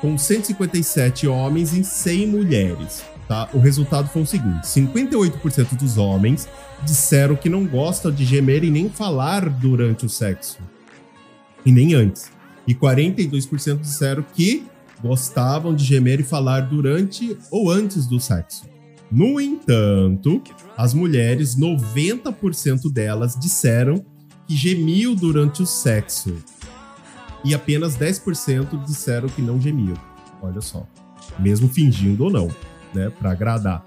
com 0.00 0.16
157 0.16 1.26
homens 1.26 1.72
e 1.72 1.82
100 1.82 2.24
mulheres. 2.28 3.02
Tá? 3.28 3.48
O 3.52 3.58
resultado 3.58 4.08
foi 4.08 4.22
o 4.22 4.26
seguinte: 4.26 4.66
58% 4.66 5.76
dos 5.76 5.98
homens 5.98 6.48
disseram 6.84 7.34
que 7.34 7.48
não 7.48 7.66
gostam 7.66 8.10
de 8.10 8.24
gemer 8.24 8.62
e 8.62 8.70
nem 8.70 8.88
falar 8.88 9.48
durante 9.48 10.06
o 10.06 10.08
sexo. 10.08 10.58
E 11.64 11.72
nem 11.72 11.94
antes. 11.94 12.30
E 12.66 12.74
42% 12.74 13.80
disseram 13.80 14.24
que 14.34 14.66
gostavam 15.02 15.74
de 15.74 15.84
gemer 15.84 16.20
e 16.20 16.24
falar 16.24 16.60
durante 16.60 17.36
ou 17.50 17.70
antes 17.70 18.06
do 18.06 18.20
sexo. 18.20 18.64
No 19.10 19.40
entanto, 19.40 20.42
as 20.76 20.92
mulheres, 20.92 21.56
90% 21.56 22.92
delas 22.92 23.36
disseram 23.38 24.04
que 24.46 24.56
gemiam 24.56 25.14
durante 25.14 25.62
o 25.62 25.66
sexo. 25.66 26.36
E 27.44 27.54
apenas 27.54 27.96
10% 27.96 28.84
disseram 28.84 29.28
que 29.28 29.42
não 29.42 29.60
gemiam. 29.60 29.96
Olha 30.42 30.60
só. 30.60 30.86
Mesmo 31.38 31.68
fingindo 31.68 32.24
ou 32.24 32.30
não, 32.30 32.48
né? 32.94 33.10
Para 33.18 33.32
agradar. 33.32 33.84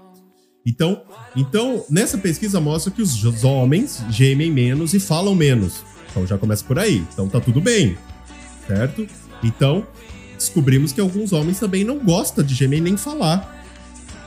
Então, 0.66 1.02
então, 1.34 1.84
nessa 1.88 2.18
pesquisa 2.18 2.60
mostra 2.60 2.92
que 2.92 3.00
os 3.00 3.44
homens 3.44 4.04
gemem 4.10 4.50
menos 4.50 4.94
e 4.94 5.00
falam 5.00 5.34
menos. 5.34 5.82
Então 6.10 6.26
já 6.26 6.36
começa 6.36 6.64
por 6.64 6.78
aí. 6.78 7.04
Então 7.12 7.28
tá 7.28 7.40
tudo 7.40 7.60
bem, 7.60 7.96
certo? 8.66 9.06
Então, 9.42 9.86
descobrimos 10.36 10.92
que 10.92 11.00
alguns 11.00 11.32
homens 11.32 11.58
também 11.58 11.84
não 11.84 11.98
gostam 11.98 12.44
de 12.44 12.54
gemer 12.54 12.82
nem 12.82 12.96
falar. 12.96 13.64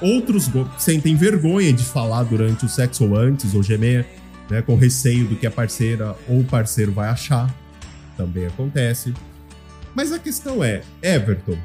Outros 0.02 0.50
sentem 0.78 1.16
vergonha 1.16 1.72
de 1.72 1.84
falar 1.84 2.24
durante 2.24 2.66
o 2.66 2.70
sexo 2.70 3.06
ou 3.06 3.16
antes, 3.16 3.54
ou 3.54 3.62
gemer, 3.64 4.06
né, 4.50 4.62
com 4.62 4.76
receio 4.76 5.28
do 5.28 5.36
que 5.36 5.46
a 5.46 5.52
parceira 5.52 6.16
ou 6.28 6.42
o 6.42 6.44
parceiro 6.44 6.92
vai 6.92 7.10
achar. 7.10 7.54
Também 8.18 8.46
acontece. 8.46 9.14
Mas 9.96 10.12
a 10.12 10.20
questão 10.20 10.64
é, 10.64 10.82
Everton, 11.02 11.58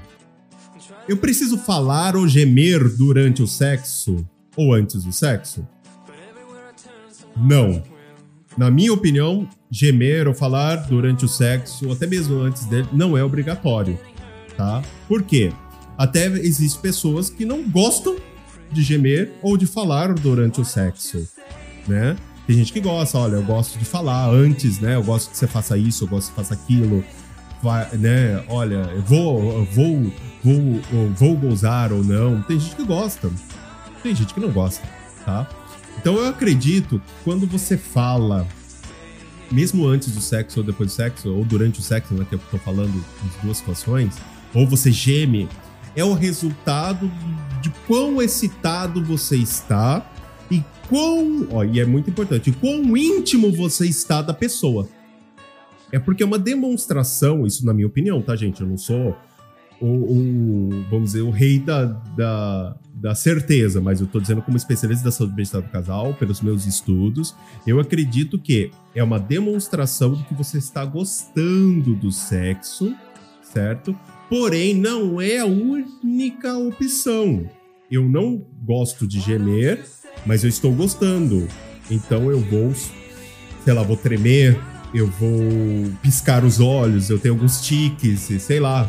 eu 1.08 1.16
preciso 1.16 1.58
falar 1.58 2.14
ou 2.16 2.28
gemer 2.28 2.88
durante 2.96 3.42
o 3.42 3.46
sexo? 3.46 4.26
ou 4.58 4.74
antes 4.74 5.04
do 5.04 5.12
sexo? 5.12 5.64
Não. 7.36 7.80
Na 8.56 8.72
minha 8.72 8.92
opinião, 8.92 9.48
gemer 9.70 10.26
ou 10.26 10.34
falar 10.34 10.88
durante 10.88 11.24
o 11.24 11.28
sexo, 11.28 11.86
ou 11.86 11.92
até 11.92 12.08
mesmo 12.08 12.40
antes 12.40 12.64
dele, 12.64 12.88
não 12.92 13.16
é 13.16 13.22
obrigatório, 13.22 13.96
tá? 14.56 14.82
Por 15.06 15.22
quê? 15.22 15.52
Até 15.96 16.26
existem 16.26 16.82
pessoas 16.82 17.30
que 17.30 17.44
não 17.44 17.62
gostam 17.70 18.16
de 18.72 18.82
gemer 18.82 19.32
ou 19.40 19.56
de 19.56 19.64
falar 19.64 20.12
durante 20.12 20.60
o 20.60 20.64
sexo, 20.64 21.28
né? 21.86 22.16
Tem 22.44 22.56
gente 22.56 22.72
que 22.72 22.80
gosta, 22.80 23.16
olha, 23.16 23.36
eu 23.36 23.44
gosto 23.44 23.78
de 23.78 23.84
falar 23.84 24.28
antes, 24.30 24.80
né? 24.80 24.96
Eu 24.96 25.04
gosto 25.04 25.30
que 25.30 25.36
você 25.36 25.46
faça 25.46 25.78
isso, 25.78 26.02
eu 26.02 26.08
gosto 26.08 26.30
que 26.30 26.34
você 26.34 26.48
faça 26.48 26.54
aquilo, 26.54 27.04
né? 27.98 28.44
Olha, 28.48 28.90
eu 28.94 29.02
vou, 29.02 29.64
vou, 29.64 30.12
vou, 30.42 31.10
vou 31.14 31.36
gozar 31.36 31.92
ou 31.92 32.02
não. 32.04 32.42
Tem 32.42 32.58
gente 32.58 32.76
que 32.76 32.84
gosta. 32.84 33.30
Tem 34.02 34.14
gente 34.14 34.32
que 34.32 34.40
não 34.40 34.50
gosta, 34.50 34.86
tá? 35.24 35.48
Então 36.00 36.16
eu 36.16 36.28
acredito 36.28 37.02
quando 37.24 37.46
você 37.46 37.76
fala, 37.76 38.46
mesmo 39.50 39.86
antes 39.86 40.12
do 40.12 40.20
sexo 40.20 40.60
ou 40.60 40.66
depois 40.66 40.90
do 40.90 40.94
sexo, 40.94 41.34
ou 41.34 41.44
durante 41.44 41.80
o 41.80 41.82
sexo, 41.82 42.14
né, 42.14 42.24
que 42.28 42.36
eu 42.36 42.40
tô 42.50 42.58
falando 42.58 42.94
em 42.94 43.44
duas 43.44 43.58
situações, 43.58 44.16
ou 44.54 44.66
você 44.66 44.92
geme, 44.92 45.48
é 45.96 46.04
o 46.04 46.14
resultado 46.14 47.10
de 47.60 47.70
quão 47.86 48.22
excitado 48.22 49.04
você 49.04 49.36
está 49.36 50.08
e 50.50 50.62
quão, 50.88 51.48
ó, 51.50 51.64
e 51.64 51.80
é 51.80 51.84
muito 51.84 52.08
importante, 52.08 52.52
quão 52.52 52.96
íntimo 52.96 53.52
você 53.52 53.86
está 53.86 54.22
da 54.22 54.32
pessoa. 54.32 54.88
É 55.90 55.98
porque 55.98 56.22
é 56.22 56.26
uma 56.26 56.38
demonstração, 56.38 57.46
isso 57.46 57.64
na 57.64 57.72
minha 57.72 57.86
opinião, 57.86 58.20
tá, 58.20 58.36
gente? 58.36 58.60
Eu 58.60 58.66
não 58.66 58.76
sou 58.76 59.16
o, 59.80 59.86
o 59.86 60.84
vamos 60.90 61.12
dizer, 61.12 61.22
o 61.22 61.30
rei 61.30 61.58
da, 61.58 61.84
da, 62.16 62.76
da 62.94 63.14
certeza, 63.14 63.80
mas 63.80 64.00
eu 64.00 64.06
estou 64.06 64.20
dizendo 64.20 64.42
como 64.42 64.56
especialista 64.56 65.04
da 65.04 65.10
saúde 65.10 65.34
bem-estar 65.34 65.62
do 65.62 65.68
casal, 65.68 66.14
pelos 66.14 66.40
meus 66.40 66.66
estudos, 66.66 67.34
eu 67.66 67.78
acredito 67.78 68.38
que 68.38 68.70
é 68.94 69.02
uma 69.02 69.18
demonstração 69.18 70.14
de 70.14 70.24
que 70.24 70.34
você 70.34 70.58
está 70.58 70.84
gostando 70.84 71.94
do 71.94 72.10
sexo, 72.10 72.94
certo? 73.42 73.96
Porém, 74.28 74.74
não 74.74 75.20
é 75.20 75.38
a 75.38 75.46
única 75.46 76.56
opção. 76.58 77.48
Eu 77.90 78.06
não 78.06 78.44
gosto 78.64 79.06
de 79.06 79.20
gemer, 79.20 79.82
mas 80.26 80.42
eu 80.42 80.50
estou 80.50 80.74
gostando. 80.74 81.48
Então 81.90 82.30
eu 82.30 82.40
vou, 82.40 82.74
sei 83.64 83.72
lá, 83.72 83.82
vou 83.82 83.96
tremer, 83.96 84.60
eu 84.94 85.06
vou 85.06 85.90
piscar 86.02 86.44
os 86.44 86.60
olhos, 86.60 87.10
eu 87.10 87.18
tenho 87.18 87.34
alguns 87.34 87.60
tiques, 87.60 88.20
sei 88.40 88.60
lá, 88.60 88.88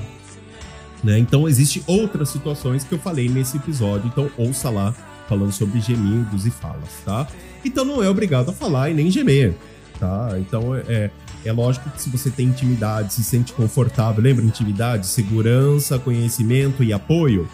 né? 1.03 1.17
Então, 1.17 1.47
existem 1.47 1.83
outras 1.87 2.29
situações 2.29 2.83
que 2.83 2.93
eu 2.93 2.99
falei 2.99 3.29
nesse 3.29 3.57
episódio, 3.57 4.07
então 4.07 4.29
ouça 4.37 4.69
lá 4.69 4.93
falando 5.27 5.51
sobre 5.51 5.79
gemidos 5.79 6.45
e 6.47 6.51
falas, 6.51 6.89
tá? 7.05 7.27
Então 7.63 7.85
não 7.85 8.03
é 8.03 8.09
obrigado 8.09 8.49
a 8.49 8.53
falar 8.53 8.89
e 8.89 8.95
nem 8.95 9.11
gemer, 9.11 9.53
tá? 9.99 10.31
Então 10.39 10.75
é, 10.75 11.11
é 11.45 11.51
lógico 11.51 11.89
que 11.91 12.01
se 12.01 12.09
você 12.09 12.31
tem 12.31 12.47
intimidade, 12.47 13.13
se 13.13 13.23
sente 13.23 13.53
confortável, 13.53 14.23
lembra 14.23 14.43
intimidade, 14.43 15.05
segurança, 15.05 15.99
conhecimento 15.99 16.83
e 16.83 16.91
apoio, 16.91 17.47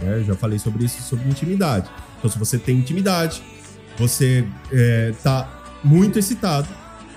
né? 0.00 0.22
Já 0.26 0.34
falei 0.34 0.58
sobre 0.58 0.84
isso, 0.84 1.02
sobre 1.02 1.26
intimidade. 1.28 1.88
Então 2.18 2.30
se 2.30 2.38
você 2.38 2.58
tem 2.58 2.76
intimidade, 2.76 3.42
você 3.98 4.46
é, 4.70 5.14
tá 5.22 5.48
muito 5.82 6.18
excitado, 6.18 6.68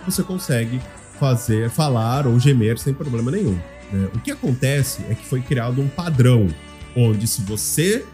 você 0.05 0.23
consegue 0.23 0.79
fazer, 1.19 1.69
falar 1.69 2.27
ou 2.27 2.39
gemer 2.39 2.77
sem 2.77 2.93
problema 2.93 3.31
nenhum. 3.31 3.55
Né? 3.91 4.09
O 4.13 4.19
que 4.19 4.31
acontece 4.31 5.03
é 5.09 5.15
que 5.15 5.25
foi 5.25 5.41
criado 5.41 5.81
um 5.81 5.87
padrão 5.87 6.47
onde 6.95 7.27
se 7.27 7.41
você 7.41 8.05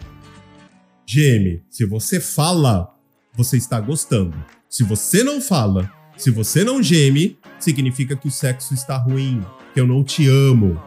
geme, 1.06 1.62
se 1.68 1.84
você 1.84 2.20
fala, 2.20 2.94
você 3.34 3.56
está 3.56 3.80
gostando. 3.80 4.34
Se 4.68 4.82
você 4.82 5.22
não 5.22 5.40
fala, 5.40 5.90
se 6.16 6.30
você 6.30 6.64
não 6.64 6.82
geme, 6.82 7.38
significa 7.58 8.16
que 8.16 8.28
o 8.28 8.30
sexo 8.30 8.74
está 8.74 8.96
ruim, 8.96 9.44
que 9.74 9.80
eu 9.80 9.86
não 9.86 10.02
te 10.02 10.26
amo. 10.28 10.80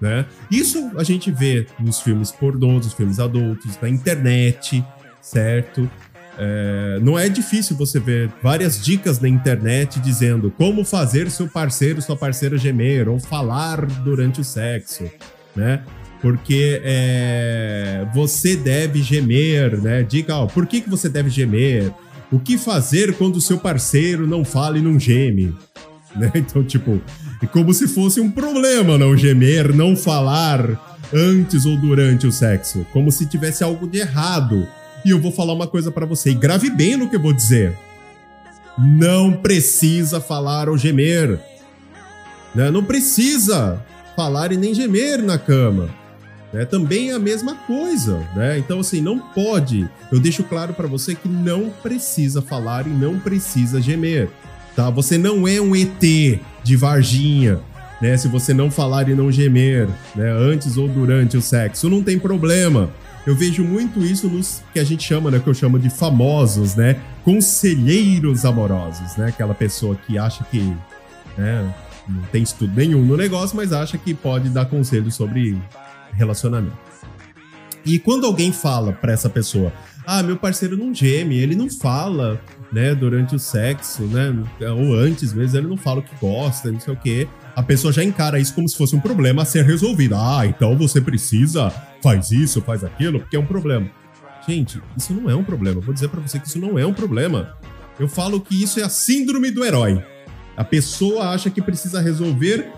né? 0.00 0.26
Isso 0.50 0.90
a 0.96 1.02
gente 1.02 1.30
vê 1.30 1.66
nos 1.78 2.00
filmes 2.00 2.30
pornôs, 2.30 2.86
nos 2.86 2.94
filmes 2.94 3.18
adultos, 3.18 3.78
na 3.80 3.88
internet, 3.88 4.84
certo? 5.20 5.90
É, 6.36 6.98
não 7.00 7.18
é 7.18 7.28
difícil 7.28 7.76
você 7.76 8.00
ver 8.00 8.30
várias 8.42 8.82
dicas 8.82 9.20
na 9.20 9.28
internet 9.28 10.00
dizendo 10.00 10.50
como 10.50 10.84
fazer 10.84 11.30
seu 11.30 11.46
parceiro, 11.46 12.02
sua 12.02 12.16
parceira 12.16 12.58
gemer 12.58 13.08
ou 13.08 13.20
falar 13.20 13.86
durante 13.86 14.40
o 14.40 14.44
sexo, 14.44 15.04
né? 15.54 15.82
Porque 16.20 16.80
é, 16.82 18.06
você 18.14 18.56
deve 18.56 19.02
gemer, 19.02 19.80
né? 19.80 20.02
Diga, 20.02 20.36
ó, 20.36 20.46
por 20.46 20.66
que, 20.66 20.80
que 20.80 20.88
você 20.90 21.08
deve 21.08 21.28
gemer? 21.28 21.92
O 22.32 22.38
que 22.38 22.56
fazer 22.56 23.14
quando 23.14 23.36
o 23.36 23.40
seu 23.40 23.58
parceiro 23.58 24.26
não 24.26 24.44
fala 24.44 24.78
e 24.78 24.82
não 24.82 24.98
geme? 24.98 25.54
Né? 26.16 26.30
Então, 26.36 26.62
tipo, 26.62 27.02
é 27.42 27.46
como 27.46 27.74
se 27.74 27.88
fosse 27.88 28.20
um 28.20 28.30
problema 28.30 28.96
não 28.96 29.16
gemer, 29.16 29.74
não 29.74 29.96
falar 29.96 30.62
antes 31.12 31.66
ou 31.66 31.76
durante 31.76 32.24
o 32.24 32.30
sexo. 32.30 32.86
Como 32.92 33.10
se 33.10 33.26
tivesse 33.26 33.64
algo 33.64 33.84
de 33.88 33.98
errado 33.98 34.64
e 35.04 35.10
eu 35.10 35.20
vou 35.20 35.30
falar 35.30 35.52
uma 35.52 35.66
coisa 35.66 35.90
para 35.90 36.06
você, 36.06 36.30
e 36.30 36.34
grave 36.34 36.70
bem 36.70 36.96
no 36.96 37.08
que 37.08 37.16
eu 37.16 37.20
vou 37.20 37.32
dizer. 37.32 37.76
Não 38.78 39.32
precisa 39.32 40.20
falar 40.20 40.68
ou 40.68 40.76
gemer. 40.76 41.38
Né? 42.54 42.70
Não 42.70 42.82
precisa 42.82 43.84
falar 44.16 44.52
e 44.52 44.56
nem 44.56 44.74
gemer 44.74 45.22
na 45.22 45.38
cama. 45.38 45.88
Né? 46.52 46.64
Também 46.64 47.10
é 47.10 47.14
a 47.14 47.18
mesma 47.18 47.54
coisa. 47.54 48.18
Né? 48.34 48.58
Então, 48.58 48.80
assim, 48.80 49.00
não 49.00 49.18
pode. 49.18 49.88
Eu 50.10 50.20
deixo 50.20 50.44
claro 50.44 50.72
para 50.72 50.86
você 50.86 51.14
que 51.14 51.28
não 51.28 51.70
precisa 51.82 52.40
falar 52.40 52.86
e 52.86 52.90
não 52.90 53.18
precisa 53.18 53.80
gemer. 53.80 54.28
Tá? 54.74 54.88
Você 54.90 55.18
não 55.18 55.46
é 55.46 55.60
um 55.60 55.74
ET 55.74 56.40
de 56.62 56.76
Varginha. 56.76 57.60
Né? 58.00 58.16
Se 58.16 58.28
você 58.28 58.54
não 58.54 58.70
falar 58.70 59.08
e 59.08 59.14
não 59.14 59.30
gemer, 59.30 59.88
né? 60.14 60.30
antes 60.30 60.76
ou 60.76 60.88
durante 60.88 61.36
o 61.36 61.42
sexo, 61.42 61.88
não 61.88 62.02
tem 62.02 62.18
problema. 62.18 62.90
Eu 63.26 63.34
vejo 63.34 63.64
muito 63.64 64.00
isso 64.04 64.28
nos 64.28 64.62
que 64.72 64.78
a 64.78 64.84
gente 64.84 65.02
chama, 65.02 65.30
né? 65.30 65.38
Que 65.38 65.48
eu 65.48 65.54
chamo 65.54 65.78
de 65.78 65.88
famosos, 65.88 66.74
né? 66.74 67.00
Conselheiros 67.24 68.44
amorosos, 68.44 69.16
né? 69.16 69.28
Aquela 69.28 69.54
pessoa 69.54 69.96
que 69.96 70.18
acha 70.18 70.44
que 70.44 70.76
né, 71.38 71.74
não 72.08 72.22
tem 72.24 72.42
estudo 72.42 72.72
nenhum 72.74 73.04
no 73.04 73.16
negócio, 73.16 73.56
mas 73.56 73.72
acha 73.72 73.96
que 73.96 74.14
pode 74.14 74.48
dar 74.48 74.66
conselho 74.66 75.10
sobre 75.10 75.58
relacionamento. 76.12 76.76
E 77.84 77.98
quando 77.98 78.26
alguém 78.26 78.52
fala 78.52 78.92
para 78.92 79.12
essa 79.12 79.28
pessoa, 79.28 79.72
ah, 80.06 80.22
meu 80.22 80.36
parceiro 80.36 80.76
não 80.76 80.94
geme, 80.94 81.38
ele 81.38 81.54
não 81.54 81.68
fala, 81.68 82.40
né, 82.72 82.94
durante 82.94 83.34
o 83.34 83.38
sexo, 83.38 84.02
né, 84.04 84.34
ou 84.70 84.94
antes 84.94 85.32
mesmo, 85.32 85.58
ele 85.58 85.66
não 85.66 85.76
fala 85.76 86.00
o 86.00 86.02
que 86.02 86.14
gosta, 86.20 86.70
não 86.70 86.80
sei 86.80 86.94
o 86.94 86.96
quê. 86.96 87.28
A 87.54 87.62
pessoa 87.62 87.92
já 87.92 88.02
encara 88.02 88.38
isso 88.38 88.54
como 88.54 88.68
se 88.68 88.76
fosse 88.76 88.96
um 88.96 89.00
problema 89.00 89.42
a 89.42 89.44
ser 89.44 89.64
resolvido. 89.64 90.14
Ah, 90.14 90.46
então 90.46 90.76
você 90.76 91.00
precisa 91.00 91.72
faz 92.04 92.30
isso, 92.30 92.60
faz 92.60 92.84
aquilo, 92.84 93.18
porque 93.18 93.34
é 93.34 93.40
um 93.40 93.46
problema. 93.46 93.90
Gente, 94.46 94.78
isso 94.94 95.14
não 95.14 95.30
é 95.30 95.34
um 95.34 95.42
problema. 95.42 95.80
vou 95.80 95.94
dizer 95.94 96.08
para 96.08 96.20
você 96.20 96.38
que 96.38 96.46
isso 96.46 96.58
não 96.58 96.78
é 96.78 96.84
um 96.84 96.92
problema. 96.92 97.56
Eu 97.98 98.06
falo 98.06 98.42
que 98.42 98.62
isso 98.62 98.78
é 98.78 98.82
a 98.82 98.90
síndrome 98.90 99.50
do 99.50 99.64
herói. 99.64 100.04
A 100.54 100.62
pessoa 100.62 101.30
acha 101.30 101.48
que 101.48 101.62
precisa 101.62 102.02
resolver 102.02 102.70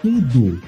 tudo, 0.00 0.62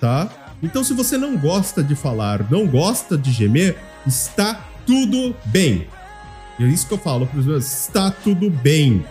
tá? 0.00 0.28
Então, 0.60 0.82
se 0.82 0.92
você 0.92 1.16
não 1.16 1.36
gosta 1.36 1.84
de 1.84 1.94
falar, 1.94 2.50
não 2.50 2.66
gosta 2.66 3.16
de 3.16 3.30
gemer, 3.30 3.76
está 4.04 4.66
tudo 4.84 5.32
bem. 5.44 5.86
E 6.58 6.64
é 6.64 6.66
isso 6.66 6.88
que 6.88 6.94
eu 6.94 6.98
falo 6.98 7.28
para 7.28 7.38
os 7.38 7.46
meus, 7.46 7.64
está 7.64 8.10
tudo 8.10 8.50
bem. 8.50 9.04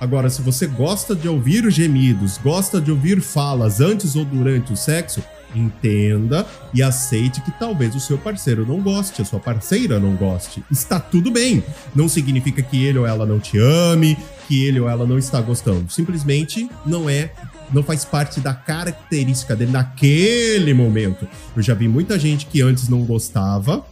Agora, 0.00 0.30
se 0.30 0.40
você 0.40 0.68
gosta 0.68 1.16
de 1.16 1.28
ouvir 1.28 1.68
gemidos, 1.70 2.38
gosta 2.38 2.80
de 2.80 2.92
ouvir 2.92 3.20
falas 3.20 3.80
antes 3.80 4.14
ou 4.14 4.24
durante 4.24 4.72
o 4.72 4.76
sexo, 4.76 5.22
entenda 5.54 6.46
e 6.72 6.82
aceite 6.82 7.40
que 7.40 7.50
talvez 7.52 7.94
o 7.94 8.00
seu 8.00 8.18
parceiro 8.18 8.66
não 8.66 8.80
goste, 8.80 9.22
a 9.22 9.24
sua 9.24 9.40
parceira 9.40 9.98
não 9.98 10.14
goste. 10.14 10.62
Está 10.70 10.98
tudo 10.98 11.30
bem. 11.30 11.62
Não 11.94 12.08
significa 12.08 12.62
que 12.62 12.84
ele 12.84 12.98
ou 12.98 13.06
ela 13.06 13.26
não 13.26 13.38
te 13.38 13.58
ame, 13.58 14.16
que 14.48 14.64
ele 14.64 14.80
ou 14.80 14.88
ela 14.88 15.06
não 15.06 15.18
está 15.18 15.40
gostando. 15.40 15.90
Simplesmente 15.90 16.68
não 16.86 17.08
é 17.08 17.32
não 17.72 17.82
faz 17.82 18.04
parte 18.04 18.38
da 18.38 18.52
característica 18.52 19.56
dele 19.56 19.72
naquele 19.72 20.74
momento. 20.74 21.26
Eu 21.56 21.62
já 21.62 21.74
vi 21.74 21.88
muita 21.88 22.18
gente 22.18 22.46
que 22.46 22.60
antes 22.60 22.88
não 22.88 23.02
gostava, 23.04 23.84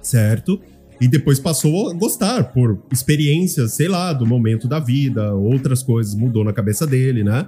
certo? 0.00 0.60
E 1.00 1.08
depois 1.08 1.38
passou 1.38 1.90
a 1.90 1.92
gostar 1.92 2.44
por 2.44 2.82
experiências, 2.90 3.74
sei 3.74 3.88
lá, 3.88 4.12
do 4.12 4.24
momento 4.24 4.66
da 4.66 4.78
vida, 4.78 5.34
outras 5.34 5.82
coisas 5.82 6.14
mudou 6.14 6.44
na 6.44 6.52
cabeça 6.52 6.86
dele, 6.86 7.22
né? 7.22 7.46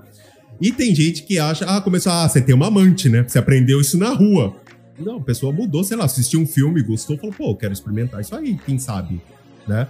E 0.60 0.72
tem 0.72 0.94
gente 0.94 1.22
que 1.22 1.38
acha, 1.38 1.64
ah, 1.64 1.80
começou, 1.80 2.12
ah, 2.12 2.28
você 2.28 2.40
tem 2.40 2.54
uma 2.54 2.68
amante, 2.68 3.08
né? 3.08 3.22
Você 3.26 3.38
aprendeu 3.38 3.80
isso 3.80 3.98
na 3.98 4.10
rua. 4.10 4.56
Não, 4.98 5.16
a 5.16 5.20
pessoa 5.20 5.52
mudou, 5.52 5.84
sei 5.84 5.96
lá, 5.96 6.04
assistiu 6.06 6.40
um 6.40 6.46
filme, 6.46 6.82
gostou, 6.82 7.18
falou, 7.18 7.34
pô, 7.34 7.50
eu 7.50 7.56
quero 7.56 7.72
experimentar 7.72 8.20
isso 8.20 8.34
aí, 8.34 8.58
quem 8.64 8.78
sabe, 8.78 9.20
né? 9.68 9.86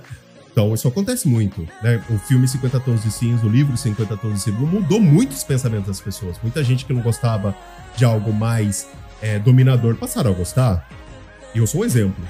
Então, 0.51 0.73
isso 0.75 0.89
acontece 0.89 1.29
muito, 1.29 1.69
né? 1.83 2.03
O 2.11 2.19
filme 2.19 2.49
50 2.49 2.81
Tons 2.81 3.03
de 3.03 3.11
Cinza, 3.13 3.45
o 3.45 3.49
livro 3.49 3.77
50 3.77 4.17
Tons 4.17 4.35
de 4.35 4.41
Cinza, 4.41 4.59
mudou 4.59 4.99
muito 4.99 5.33
os 5.33 5.45
pensamentos 5.45 5.87
das 5.87 6.01
pessoas. 6.01 6.39
Muita 6.43 6.65
gente 6.65 6.85
que 6.87 6.95
não 6.95 7.03
gostava 7.03 7.55
de 7.95 8.05
algo 8.05 8.33
mais 8.33 8.89
é, 9.21 9.39
dominador 9.39 9.97
passaram 9.97 10.31
a 10.31 10.35
gostar. 10.35 10.89
E 11.55 11.59
eu 11.59 11.67
sou 11.67 11.83
um 11.83 11.85
exemplo, 11.85 12.25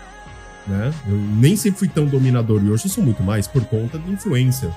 né? 0.66 0.93
Eu 1.07 1.16
nem 1.16 1.57
sempre 1.57 1.78
fui 1.78 1.89
tão 1.89 2.05
dominador 2.07 2.62
e 2.64 2.68
hoje 2.68 2.87
eu 2.87 2.91
sou 2.91 3.05
muito 3.05 3.22
mais 3.22 3.47
por 3.47 3.64
conta 3.64 3.99
de 3.99 4.11
influência. 4.11 4.74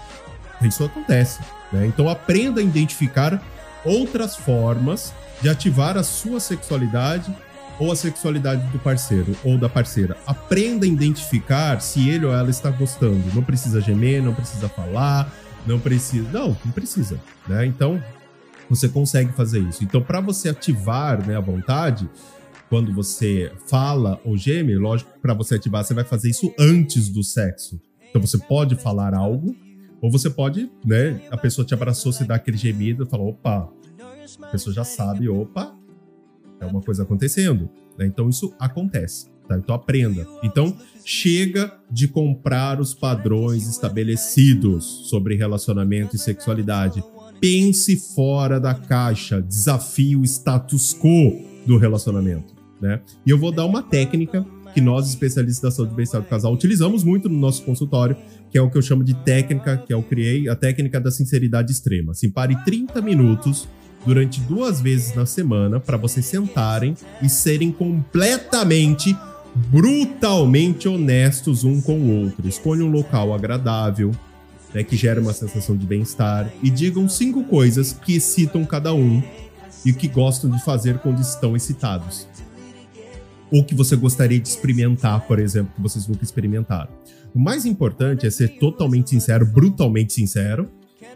Isso 0.61 0.83
acontece. 0.83 1.39
Né? 1.71 1.87
Então 1.87 2.09
aprenda 2.09 2.61
a 2.61 2.63
identificar 2.63 3.41
outras 3.85 4.35
formas 4.35 5.13
de 5.41 5.49
ativar 5.49 5.97
a 5.97 6.03
sua 6.03 6.39
sexualidade 6.39 7.33
ou 7.79 7.91
a 7.91 7.95
sexualidade 7.95 8.65
do 8.67 8.79
parceiro 8.79 9.35
ou 9.43 9.57
da 9.57 9.69
parceira. 9.69 10.17
Aprenda 10.27 10.85
a 10.85 10.89
identificar 10.89 11.81
se 11.81 12.09
ele 12.09 12.25
ou 12.25 12.33
ela 12.33 12.49
está 12.49 12.69
gostando. 12.69 13.23
Não 13.33 13.43
precisa 13.43 13.79
gemer, 13.79 14.21
não 14.21 14.33
precisa 14.33 14.67
falar, 14.67 15.33
não 15.65 15.79
precisa. 15.79 16.27
Não, 16.31 16.57
não 16.65 16.71
precisa. 16.73 17.19
Né? 17.47 17.65
Então 17.65 18.03
você 18.69 18.87
consegue 18.87 19.31
fazer 19.33 19.59
isso. 19.59 19.83
Então, 19.83 20.01
para 20.01 20.21
você 20.21 20.49
ativar 20.49 21.25
né, 21.25 21.35
a 21.35 21.39
vontade, 21.39 22.07
quando 22.69 22.93
você 22.93 23.51
fala 23.67 24.21
ou 24.23 24.37
geme, 24.37 24.75
lógico, 24.75 25.11
para 25.19 25.33
você 25.33 25.55
ativar, 25.55 25.83
você 25.83 25.93
vai 25.93 26.03
fazer 26.03 26.29
isso 26.29 26.53
antes 26.59 27.09
do 27.09 27.23
sexo. 27.23 27.81
Então 28.09 28.21
você 28.21 28.37
pode 28.37 28.75
falar 28.75 29.15
algo 29.15 29.55
ou 30.01 30.11
você 30.11 30.29
pode, 30.29 30.71
né, 30.85 31.21
a 31.29 31.37
pessoa 31.37 31.65
te 31.65 31.73
abraçou, 31.73 32.11
você 32.11 32.23
dá 32.23 32.35
aquele 32.35 32.57
gemido 32.57 33.05
fala, 33.05 33.23
opa, 33.23 33.69
a 34.41 34.47
pessoa 34.47 34.73
já 34.73 34.83
sabe, 34.83 35.27
opa, 35.27 35.75
é 36.59 36.65
uma 36.65 36.81
coisa 36.81 37.03
acontecendo. 37.03 37.69
Né? 37.97 38.05
Então 38.05 38.29
isso 38.29 38.53
acontece. 38.59 39.27
Tá? 39.47 39.57
Então 39.57 39.73
aprenda. 39.73 40.27
Então 40.43 40.75
chega 41.03 41.73
de 41.89 42.07
comprar 42.07 42.79
os 42.79 42.93
padrões 42.93 43.67
estabelecidos 43.67 44.85
sobre 45.09 45.35
relacionamento 45.35 46.15
e 46.15 46.19
sexualidade. 46.19 47.03
Pense 47.39 47.95
fora 47.95 48.59
da 48.59 48.73
caixa, 48.73 49.41
desafie 49.41 50.15
o 50.15 50.23
status 50.23 50.93
quo 50.93 51.41
do 51.65 51.77
relacionamento. 51.77 52.53
Né? 52.81 53.01
E 53.25 53.29
eu 53.29 53.37
vou 53.37 53.51
dar 53.51 53.65
uma 53.65 53.81
técnica 53.81 54.45
que 54.73 54.81
nós, 54.81 55.07
especialistas 55.09 55.61
da 55.61 55.71
saúde 55.75 55.93
e 55.93 55.95
bem-estar 55.95 56.21
do 56.21 56.27
casal, 56.27 56.53
utilizamos 56.53 57.03
muito 57.03 57.27
no 57.27 57.37
nosso 57.37 57.63
consultório, 57.63 58.15
que 58.51 58.57
é 58.57 58.61
o 58.61 58.69
que 58.69 58.77
eu 58.77 58.81
chamo 58.81 59.03
de 59.03 59.13
técnica, 59.13 59.77
que 59.77 59.93
eu 59.93 60.01
criei, 60.01 60.47
a 60.47 60.55
técnica 60.55 60.99
da 60.99 61.11
sinceridade 61.11 61.71
extrema. 61.71 62.11
Assim, 62.11 62.29
pare 62.29 62.55
30 62.63 63.01
minutos 63.01 63.67
durante 64.05 64.39
duas 64.41 64.79
vezes 64.81 65.13
na 65.15 65.25
semana 65.25 65.79
para 65.79 65.97
vocês 65.97 66.25
sentarem 66.25 66.95
e 67.21 67.29
serem 67.29 67.71
completamente, 67.71 69.15
brutalmente 69.55 70.87
honestos 70.87 71.63
um 71.63 71.81
com 71.81 71.99
o 71.99 72.23
outro. 72.23 72.47
Escolha 72.47 72.83
um 72.83 72.91
local 72.91 73.33
agradável, 73.33 74.11
né, 74.73 74.83
que 74.83 74.95
gera 74.95 75.19
uma 75.19 75.33
sensação 75.33 75.75
de 75.75 75.85
bem-estar 75.85 76.49
e 76.61 76.69
digam 76.69 77.09
cinco 77.09 77.43
coisas 77.43 77.91
que 77.91 78.15
excitam 78.15 78.63
cada 78.65 78.93
um 78.93 79.21
e 79.85 79.93
que 79.93 80.07
gostam 80.07 80.49
de 80.49 80.63
fazer 80.63 80.99
quando 80.99 81.21
estão 81.21 81.55
excitados. 81.55 82.27
Ou 83.51 83.63
que 83.63 83.73
você 83.73 83.95
gostaria 83.95 84.39
de 84.39 84.47
experimentar, 84.47 85.21
por 85.27 85.39
exemplo, 85.39 85.73
que 85.75 85.81
vocês 85.81 86.07
nunca 86.07 86.23
experimentaram. 86.23 86.91
O 87.33 87.39
mais 87.39 87.65
importante 87.65 88.25
é 88.25 88.29
ser 88.29 88.59
totalmente 88.59 89.09
sincero, 89.09 89.45
brutalmente 89.45 90.13
sincero. 90.13 90.69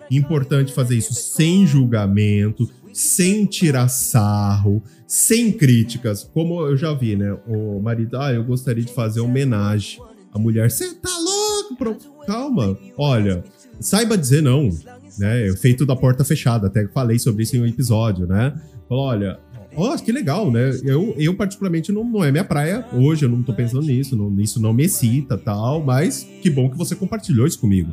Importante 0.09 0.73
fazer 0.73 0.97
isso 0.97 1.13
sem 1.13 1.65
julgamento, 1.65 2.69
sem 2.93 3.45
tirar 3.45 3.87
sarro, 3.87 4.81
sem 5.07 5.51
críticas. 5.51 6.23
Como 6.23 6.61
eu 6.61 6.77
já 6.77 6.93
vi, 6.93 7.15
né? 7.15 7.35
O 7.47 7.79
marido, 7.79 8.17
ah, 8.17 8.31
eu 8.31 8.43
gostaria 8.43 8.83
de 8.83 8.93
fazer 8.93 9.19
homenagem. 9.21 9.99
A 10.31 10.39
mulher, 10.39 10.69
você 10.69 10.93
tá 10.95 11.09
louco? 11.09 11.75
Pro... 11.75 11.97
Calma, 12.25 12.77
olha, 12.97 13.43
saiba 13.79 14.17
dizer 14.17 14.41
não, 14.41 14.69
né? 15.17 15.51
Feito 15.57 15.85
da 15.85 15.95
porta 15.95 16.23
fechada, 16.23 16.67
até 16.67 16.87
falei 16.87 17.19
sobre 17.19 17.43
isso 17.43 17.55
em 17.55 17.61
um 17.61 17.65
episódio, 17.65 18.25
né? 18.27 18.53
Falou, 18.87 19.05
olha, 19.05 19.39
ó, 19.75 19.93
oh, 19.93 19.97
que 19.97 20.11
legal, 20.11 20.51
né? 20.51 20.71
Eu, 20.83 21.15
eu 21.17 21.35
particularmente, 21.35 21.91
não, 21.91 22.03
não 22.03 22.23
é 22.23 22.31
minha 22.31 22.43
praia 22.43 22.85
hoje, 22.93 23.25
eu 23.25 23.29
não 23.29 23.43
tô 23.43 23.53
pensando 23.53 23.85
nisso, 23.85 24.15
não, 24.15 24.39
isso 24.39 24.61
não 24.61 24.73
me 24.73 24.83
excita 24.83 25.37
tal, 25.37 25.83
mas 25.83 26.27
que 26.41 26.49
bom 26.49 26.69
que 26.69 26.77
você 26.77 26.95
compartilhou 26.95 27.47
isso 27.47 27.59
comigo. 27.59 27.91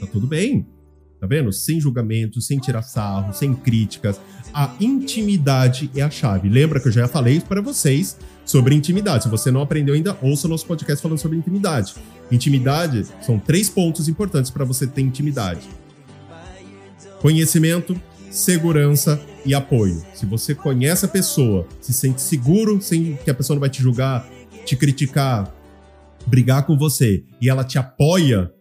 Tá 0.00 0.06
tudo 0.06 0.26
bem, 0.26 0.66
Tá 1.20 1.26
vendo? 1.26 1.50
Sem 1.50 1.80
julgamento, 1.80 2.42
sem 2.42 2.58
tirar 2.58 2.82
sarro, 2.82 3.32
sem 3.32 3.54
críticas. 3.54 4.20
A 4.52 4.74
intimidade 4.78 5.90
é 5.96 6.02
a 6.02 6.10
chave. 6.10 6.48
Lembra 6.48 6.78
que 6.78 6.88
eu 6.88 6.92
já 6.92 7.08
falei 7.08 7.40
para 7.40 7.62
vocês 7.62 8.18
sobre 8.44 8.74
intimidade. 8.74 9.24
Se 9.24 9.30
você 9.30 9.50
não 9.50 9.62
aprendeu 9.62 9.94
ainda, 9.94 10.16
ouça 10.20 10.46
nosso 10.46 10.66
podcast 10.66 11.02
falando 11.02 11.18
sobre 11.18 11.38
intimidade. 11.38 11.94
Intimidade 12.30 13.06
são 13.22 13.38
três 13.38 13.70
pontos 13.70 14.08
importantes 14.08 14.50
para 14.50 14.64
você 14.64 14.86
ter 14.86 15.00
intimidade: 15.00 15.66
conhecimento, 17.22 17.98
segurança 18.36 19.20
e 19.44 19.54
apoio. 19.54 20.04
Se 20.14 20.26
você 20.26 20.54
conhece 20.54 21.06
a 21.06 21.08
pessoa, 21.08 21.66
se 21.80 21.92
sente 21.92 22.20
seguro, 22.20 22.80
sem 22.82 23.16
que 23.16 23.30
a 23.30 23.34
pessoa 23.34 23.54
não 23.54 23.60
vai 23.60 23.70
te 23.70 23.82
julgar, 23.82 24.28
te 24.64 24.76
criticar, 24.76 25.54
brigar 26.26 26.66
com 26.66 26.76
você 26.76 27.24
e 27.40 27.48
ela 27.48 27.64
te 27.64 27.78
apoia, 27.78 28.52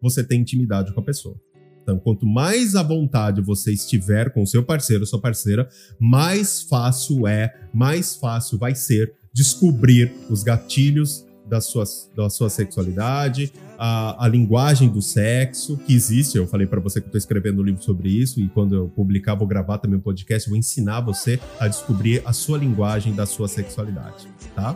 você 0.00 0.24
tem 0.24 0.40
intimidade 0.40 0.92
com 0.92 1.00
a 1.00 1.04
pessoa. 1.04 1.40
Então, 1.82 1.98
quanto 1.98 2.26
mais 2.26 2.74
à 2.74 2.82
vontade 2.82 3.40
você 3.40 3.72
estiver 3.72 4.32
com 4.32 4.42
o 4.42 4.46
seu 4.46 4.64
parceiro 4.64 5.06
sua 5.06 5.20
parceira, 5.20 5.68
mais 5.98 6.62
fácil 6.62 7.26
é, 7.26 7.54
mais 7.72 8.16
fácil 8.16 8.58
vai 8.58 8.74
ser 8.74 9.12
descobrir 9.32 10.12
os 10.28 10.42
gatilhos 10.42 11.24
da 11.52 11.60
sua, 11.60 11.84
da 12.16 12.30
sua 12.30 12.48
sexualidade, 12.48 13.52
a, 13.78 14.24
a 14.24 14.26
linguagem 14.26 14.88
do 14.88 15.02
sexo 15.02 15.76
que 15.76 15.92
existe. 15.92 16.38
Eu 16.38 16.46
falei 16.46 16.66
para 16.66 16.80
você 16.80 16.98
que 16.98 17.04
eu 17.04 17.08
estou 17.08 17.18
escrevendo 17.18 17.60
um 17.60 17.64
livro 17.64 17.82
sobre 17.82 18.08
isso 18.08 18.40
e 18.40 18.48
quando 18.48 18.74
eu 18.74 18.88
publicar, 18.88 19.34
vou 19.34 19.46
gravar 19.46 19.76
também 19.76 19.98
um 19.98 20.00
podcast, 20.00 20.48
vou 20.48 20.58
ensinar 20.58 21.02
você 21.02 21.38
a 21.60 21.68
descobrir 21.68 22.22
a 22.24 22.32
sua 22.32 22.56
linguagem 22.56 23.14
da 23.14 23.26
sua 23.26 23.48
sexualidade, 23.48 24.28
tá? 24.54 24.74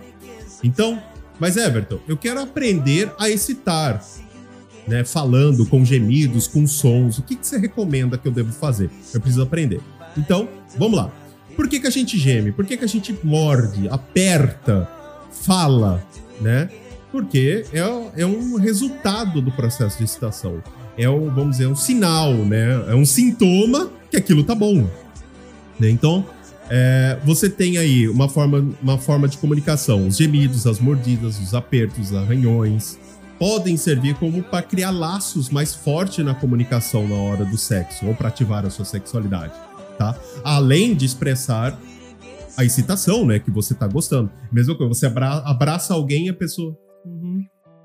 Então, 0.62 1.02
mas 1.40 1.56
Everton, 1.56 1.98
eu 2.06 2.14
quero 2.14 2.40
aprender 2.40 3.10
a 3.18 3.30
excitar 3.30 4.04
né, 4.86 5.02
falando 5.02 5.64
com 5.64 5.82
gemidos, 5.82 6.46
com 6.46 6.66
sons. 6.66 7.16
O 7.16 7.22
que, 7.22 7.36
que 7.36 7.46
você 7.46 7.56
recomenda 7.56 8.18
que 8.18 8.28
eu 8.28 8.32
devo 8.32 8.52
fazer? 8.52 8.90
Eu 9.14 9.20
preciso 9.22 9.42
aprender. 9.42 9.80
Então, 10.14 10.46
vamos 10.76 10.98
lá. 10.98 11.10
Por 11.56 11.68
que, 11.68 11.80
que 11.80 11.86
a 11.86 11.90
gente 11.90 12.18
geme? 12.18 12.52
Por 12.52 12.66
que, 12.66 12.76
que 12.76 12.84
a 12.84 12.88
gente 12.88 13.18
morde, 13.24 13.88
aperta, 13.88 14.86
fala, 15.30 16.04
né? 16.40 16.68
Porque 17.10 17.64
é, 17.72 18.22
é 18.22 18.26
um 18.26 18.56
resultado 18.56 19.40
do 19.40 19.50
processo 19.52 19.98
de 19.98 20.04
excitação. 20.04 20.62
É 20.98 21.08
um, 21.08 21.30
vamos 21.30 21.52
dizer, 21.52 21.66
um 21.66 21.76
sinal, 21.76 22.32
né? 22.32 22.84
É 22.88 22.94
um 22.94 23.04
sintoma 23.04 23.90
que 24.10 24.16
aquilo 24.16 24.42
tá 24.44 24.54
bom. 24.54 24.86
Né? 25.78 25.90
Então, 25.90 26.24
é, 26.68 27.18
você 27.24 27.48
tem 27.48 27.78
aí 27.78 28.08
uma 28.08 28.28
forma, 28.28 28.66
uma 28.82 28.98
forma 28.98 29.28
de 29.28 29.38
comunicação: 29.38 30.06
os 30.06 30.16
gemidos, 30.16 30.66
as 30.66 30.80
mordidas, 30.80 31.38
os 31.38 31.54
apertos, 31.54 32.10
os 32.10 32.16
arranhões, 32.16 32.98
podem 33.38 33.76
servir 33.76 34.14
como 34.16 34.42
para 34.42 34.62
criar 34.62 34.90
laços 34.90 35.50
mais 35.50 35.74
fortes 35.74 36.24
na 36.24 36.34
comunicação 36.34 37.06
na 37.06 37.14
hora 37.14 37.44
do 37.44 37.56
sexo 37.56 38.06
ou 38.06 38.14
para 38.14 38.28
ativar 38.28 38.64
a 38.64 38.70
sua 38.70 38.84
sexualidade, 38.84 39.52
tá? 39.98 40.16
Além 40.42 40.94
de 40.94 41.04
expressar 41.04 41.78
a 42.56 42.64
excitação, 42.64 43.26
né, 43.26 43.38
que 43.38 43.50
você 43.50 43.74
tá 43.74 43.86
gostando. 43.86 44.30
Mesmo 44.50 44.76
que 44.76 44.86
você 44.86 45.06
abra 45.06 45.38
abraça 45.38 45.94
alguém 45.94 46.26
e 46.26 46.28
a 46.30 46.34
pessoa 46.34 46.76
uhum, 47.04 47.44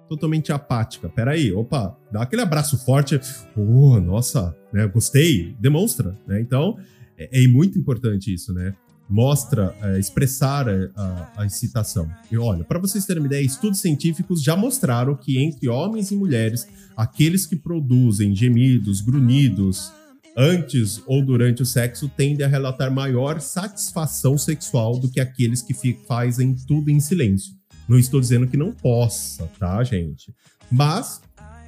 totalmente 0.09 0.51
apática. 0.51 1.09
Peraí, 1.09 1.51
opa, 1.51 1.97
dá 2.11 2.21
aquele 2.21 2.41
abraço 2.41 2.77
forte. 2.83 3.19
Oh, 3.55 3.99
nossa, 3.99 4.55
né, 4.73 4.87
gostei, 4.87 5.55
demonstra, 5.59 6.17
né? 6.27 6.39
Então, 6.39 6.77
é, 7.17 7.43
é 7.43 7.47
muito 7.47 7.77
importante 7.77 8.33
isso, 8.33 8.53
né? 8.53 8.73
mostra, 9.11 9.75
é, 9.81 9.99
expressar 9.99 10.69
a, 10.69 10.89
a, 10.95 11.41
a, 11.41 11.45
excitação. 11.45 12.09
E 12.31 12.37
olha, 12.37 12.63
para 12.63 12.79
vocês 12.79 13.05
terem 13.05 13.21
uma 13.21 13.27
ideia, 13.27 13.43
estudos 13.43 13.81
científicos 13.81 14.41
já 14.41 14.55
mostraram 14.55 15.15
que 15.15 15.37
entre 15.37 15.67
homens 15.67 16.11
e 16.11 16.15
mulheres, 16.15 16.65
aqueles 16.95 17.45
que 17.45 17.57
produzem 17.57 18.33
gemidos, 18.33 19.01
grunhidos, 19.01 19.91
antes 20.35 21.01
ou 21.05 21.23
durante 21.23 21.61
o 21.61 21.65
sexo 21.65 22.09
tendem 22.09 22.45
a 22.45 22.49
relatar 22.49 22.91
maior 22.91 23.39
satisfação 23.39 24.37
sexual 24.37 24.99
do 24.99 25.09
que 25.09 25.19
aqueles 25.19 25.61
que 25.61 25.73
fazem 26.07 26.55
tudo 26.67 26.89
em 26.89 26.99
silêncio. 26.99 27.53
Não 27.87 27.97
estou 27.97 28.21
dizendo 28.21 28.47
que 28.47 28.57
não 28.57 28.71
possa, 28.71 29.49
tá, 29.59 29.83
gente? 29.83 30.33
Mas 30.71 31.21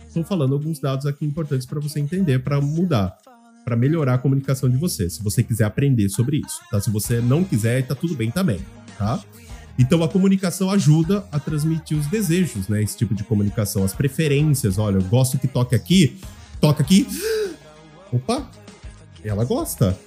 estou 0.07 0.23
falando 0.23 0.53
alguns 0.53 0.79
dados 0.79 1.05
aqui 1.05 1.25
importantes 1.25 1.65
para 1.65 1.79
você 1.79 1.99
entender, 1.99 2.39
para 2.39 2.61
mudar 2.61 3.17
para 3.63 3.75
melhorar 3.75 4.15
a 4.15 4.17
comunicação 4.17 4.69
de 4.69 4.77
você, 4.77 5.09
se 5.09 5.23
você 5.23 5.41
quiser 5.41 5.65
aprender 5.65 6.09
sobre 6.09 6.37
isso, 6.37 6.59
tá? 6.69 6.79
Se 6.81 6.89
você 6.89 7.21
não 7.21 7.43
quiser, 7.43 7.85
tá 7.85 7.95
tudo 7.95 8.15
bem 8.15 8.29
também, 8.29 8.59
tá? 8.97 9.23
Então 9.79 10.03
a 10.03 10.09
comunicação 10.09 10.69
ajuda 10.69 11.25
a 11.31 11.39
transmitir 11.39 11.97
os 11.97 12.05
desejos, 12.07 12.67
né? 12.67 12.83
Esse 12.83 12.97
tipo 12.97 13.15
de 13.15 13.23
comunicação, 13.23 13.83
as 13.83 13.93
preferências. 13.93 14.77
Olha, 14.77 14.97
eu 14.97 15.03
gosto 15.03 15.39
que 15.39 15.47
toque 15.47 15.73
aqui, 15.73 16.17
toca 16.59 16.83
aqui. 16.83 17.07
Opa, 18.13 18.47
ela 19.23 19.43
gosta. 19.43 19.97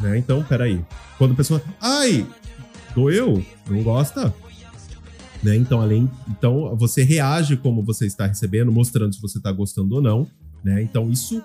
Né? 0.00 0.18
Então, 0.18 0.42
peraí. 0.42 0.84
Quando 1.16 1.32
a 1.32 1.36
pessoa. 1.36 1.62
Ai, 1.80 2.26
doeu? 2.94 3.44
Não 3.68 3.82
gosta? 3.82 4.34
Né? 5.42 5.56
Então, 5.56 5.80
além. 5.80 6.10
Então, 6.28 6.76
você 6.76 7.04
reage 7.04 7.56
como 7.56 7.82
você 7.82 8.06
está 8.06 8.26
recebendo, 8.26 8.72
mostrando 8.72 9.14
se 9.14 9.22
você 9.22 9.38
está 9.38 9.52
gostando 9.52 9.94
ou 9.94 10.02
não. 10.02 10.26
Né? 10.64 10.82
Então, 10.82 11.08
isso 11.08 11.42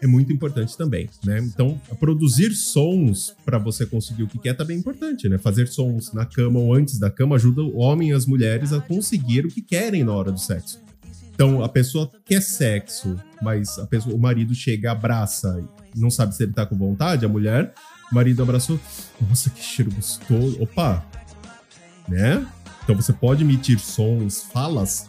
é 0.00 0.06
muito 0.06 0.32
importante 0.32 0.76
também, 0.76 1.08
né? 1.24 1.40
Então, 1.40 1.80
produzir 1.98 2.54
sons 2.54 3.34
para 3.44 3.58
você 3.58 3.84
conseguir 3.84 4.22
o 4.22 4.28
que 4.28 4.38
quer 4.38 4.54
também 4.54 4.76
é 4.76 4.78
importante, 4.78 5.28
né? 5.28 5.38
Fazer 5.38 5.66
sons 5.66 6.12
na 6.12 6.24
cama 6.24 6.60
ou 6.60 6.72
antes 6.72 7.00
da 7.00 7.10
cama 7.10 7.34
ajuda 7.34 7.62
o 7.62 7.78
homem 7.78 8.10
e 8.10 8.12
as 8.12 8.24
mulheres 8.24 8.72
a 8.72 8.80
conseguir 8.80 9.44
o 9.44 9.48
que 9.48 9.60
querem 9.60 10.04
na 10.04 10.12
hora 10.12 10.30
do 10.30 10.38
sexo. 10.38 10.80
Então, 11.38 11.62
a 11.62 11.68
pessoa 11.68 12.10
quer 12.24 12.42
sexo, 12.42 13.14
mas 13.40 13.76
pessoa, 13.88 14.12
o 14.12 14.18
marido 14.18 14.52
chega, 14.56 14.90
abraça, 14.90 15.62
não 15.94 16.10
sabe 16.10 16.34
se 16.34 16.42
ele 16.42 16.52
tá 16.52 16.66
com 16.66 16.76
vontade, 16.76 17.24
a 17.24 17.28
mulher, 17.28 17.72
o 18.10 18.14
marido 18.16 18.42
abraçou, 18.42 18.76
nossa, 19.20 19.48
que 19.48 19.62
cheiro 19.62 19.88
gostoso, 19.92 20.60
opa, 20.60 21.06
né? 22.08 22.44
Então 22.82 22.96
você 22.96 23.12
pode 23.12 23.44
emitir 23.44 23.78
sons, 23.78 24.42
falas 24.52 25.06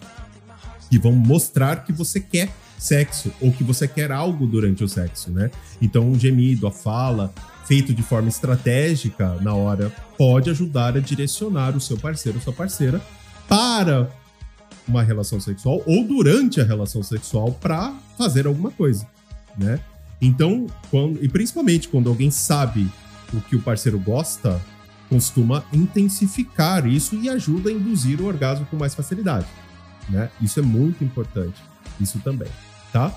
que 0.87 0.99
vão 0.99 1.13
mostrar 1.13 1.83
que 1.83 1.91
você 1.91 2.19
quer 2.19 2.53
sexo 2.77 3.33
ou 3.41 3.51
que 3.51 3.63
você 3.63 3.87
quer 3.87 4.11
algo 4.11 4.45
durante 4.45 4.83
o 4.83 4.87
sexo, 4.87 5.31
né? 5.31 5.49
Então, 5.81 6.07
um 6.07 6.19
gemido, 6.19 6.67
a 6.67 6.71
fala, 6.71 7.33
feito 7.65 7.91
de 7.91 8.03
forma 8.03 8.29
estratégica 8.29 9.33
na 9.41 9.55
hora, 9.55 9.91
pode 10.15 10.51
ajudar 10.51 10.95
a 10.95 10.99
direcionar 10.99 11.75
o 11.75 11.81
seu 11.81 11.97
parceiro 11.97 12.39
sua 12.39 12.53
parceira 12.53 13.01
para 13.47 14.11
uma 14.89 15.03
relação 15.03 15.39
sexual 15.39 15.81
ou 15.85 16.03
durante 16.03 16.59
a 16.59 16.63
relação 16.63 17.01
sexual 17.03 17.51
para 17.53 17.93
fazer 18.17 18.47
alguma 18.47 18.71
coisa, 18.71 19.07
né? 19.57 19.79
Então, 20.21 20.67
quando, 20.91 21.23
e 21.23 21.29
principalmente 21.29 21.87
quando 21.87 22.09
alguém 22.09 22.29
sabe 22.29 22.89
o 23.33 23.39
que 23.39 23.55
o 23.55 23.61
parceiro 23.61 23.97
gosta, 23.97 24.59
costuma 25.07 25.63
intensificar 25.71 26.85
isso 26.85 27.15
e 27.15 27.29
ajuda 27.29 27.69
a 27.69 27.73
induzir 27.73 28.19
o 28.19 28.25
orgasmo 28.25 28.65
com 28.65 28.75
mais 28.75 28.93
facilidade, 28.93 29.47
né? 30.09 30.29
Isso 30.41 30.59
é 30.59 30.63
muito 30.63 31.03
importante, 31.03 31.61
isso 32.01 32.19
também 32.19 32.49
tá? 32.91 33.13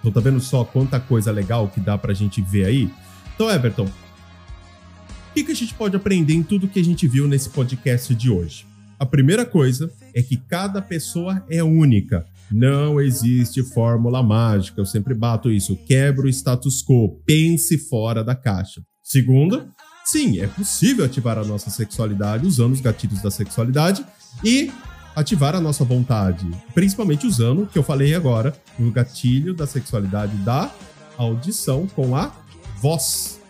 Então 0.00 0.12
tá 0.12 0.20
vendo 0.20 0.40
só 0.40 0.64
quanta 0.64 1.00
coisa 1.00 1.30
legal 1.30 1.68
que 1.68 1.80
dá 1.80 1.98
pra 1.98 2.14
gente 2.14 2.40
ver 2.40 2.66
aí? 2.66 2.90
Então, 3.34 3.50
Everton, 3.50 3.84
o 3.84 5.34
que, 5.34 5.44
que 5.44 5.52
a 5.52 5.56
gente 5.56 5.74
pode 5.74 5.96
aprender 5.96 6.34
em 6.34 6.42
tudo 6.42 6.68
que 6.68 6.78
a 6.78 6.84
gente 6.84 7.06
viu 7.06 7.28
nesse 7.28 7.50
podcast 7.50 8.14
de 8.14 8.30
hoje? 8.30 8.66
A 8.98 9.06
primeira 9.06 9.46
coisa 9.46 9.90
é 10.12 10.22
que 10.22 10.36
cada 10.36 10.82
pessoa 10.82 11.44
é 11.48 11.62
única. 11.62 12.26
Não 12.50 13.00
existe 13.00 13.62
fórmula 13.62 14.22
mágica. 14.22 14.80
Eu 14.80 14.86
sempre 14.86 15.14
bato 15.14 15.50
isso. 15.50 15.76
Quebra 15.86 16.26
o 16.26 16.28
status 16.28 16.82
quo. 16.82 17.20
Pense 17.24 17.78
fora 17.78 18.24
da 18.24 18.34
caixa. 18.34 18.82
Segunda, 19.02 19.68
sim, 20.04 20.40
é 20.40 20.46
possível 20.46 21.04
ativar 21.04 21.38
a 21.38 21.44
nossa 21.44 21.70
sexualidade 21.70 22.46
usando 22.46 22.72
os 22.72 22.80
gatilhos 22.80 23.22
da 23.22 23.30
sexualidade 23.30 24.04
e 24.44 24.70
ativar 25.14 25.54
a 25.54 25.60
nossa 25.60 25.84
vontade, 25.84 26.46
principalmente 26.74 27.26
usando 27.26 27.62
o 27.62 27.66
que 27.66 27.78
eu 27.78 27.82
falei 27.82 28.14
agora, 28.14 28.54
o 28.78 28.90
gatilho 28.90 29.54
da 29.54 29.66
sexualidade 29.66 30.36
da 30.38 30.70
audição 31.16 31.86
com 31.88 32.14
a 32.14 32.32
voz, 32.80 33.40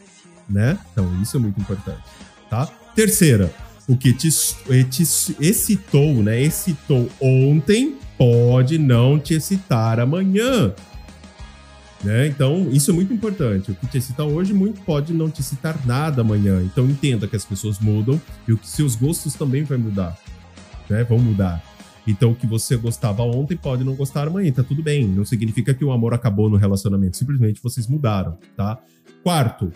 né? 0.49 0.79
Então 0.93 1.21
isso 1.21 1.37
é 1.37 1.41
muito 1.41 1.61
importante, 1.61 2.03
tá? 2.49 2.67
Terceira, 2.95 3.53
o 3.89 3.97
que 3.97 4.13
te, 4.13 4.29
te 4.29 5.03
excitou, 5.41 6.23
né? 6.23 6.41
Excitou 6.41 7.09
ontem 7.21 7.97
pode 8.17 8.79
não 8.79 9.19
te 9.19 9.35
excitar 9.35 9.99
amanhã. 9.99 10.73
Né? 12.05 12.29
Então, 12.29 12.69
isso 12.71 12.93
é 12.93 12.95
muito 12.95 13.13
importante. 13.13 13.73
O 13.73 13.75
que 13.75 13.87
te 13.87 13.99
excita 13.99 14.23
hoje 14.23 14.53
muito 14.53 14.81
pode 14.83 15.13
não 15.13 15.29
te 15.29 15.41
excitar 15.41 15.85
nada 15.85 16.21
amanhã. 16.21 16.63
Então, 16.63 16.85
entenda 16.85 17.27
que 17.27 17.35
as 17.35 17.45
pessoas 17.45 17.81
mudam 17.81 18.21
e 18.47 18.55
que 18.57 18.69
seus 18.69 18.95
gostos 18.95 19.35
também 19.35 19.65
vai 19.65 19.79
mudar 19.79 20.17
né? 20.89 21.05
Vão 21.05 21.19
mudar. 21.19 21.63
Então, 22.07 22.31
o 22.31 22.35
que 22.35 22.47
você 22.47 22.77
gostava 22.77 23.23
ontem 23.23 23.57
pode 23.57 23.85
não 23.85 23.95
gostar 23.95 24.29
amanhã, 24.29 24.51
tá 24.51 24.63
tudo 24.63 24.83
bem. 24.83 25.07
Não 25.07 25.25
significa 25.25 25.75
que 25.75 25.85
o 25.85 25.93
amor 25.93 26.15
acabou 26.15 26.49
no 26.49 26.57
relacionamento, 26.57 27.17
simplesmente 27.17 27.61
vocês 27.63 27.87
mudaram, 27.87 28.39
tá? 28.57 28.79
Quarto, 29.23 29.71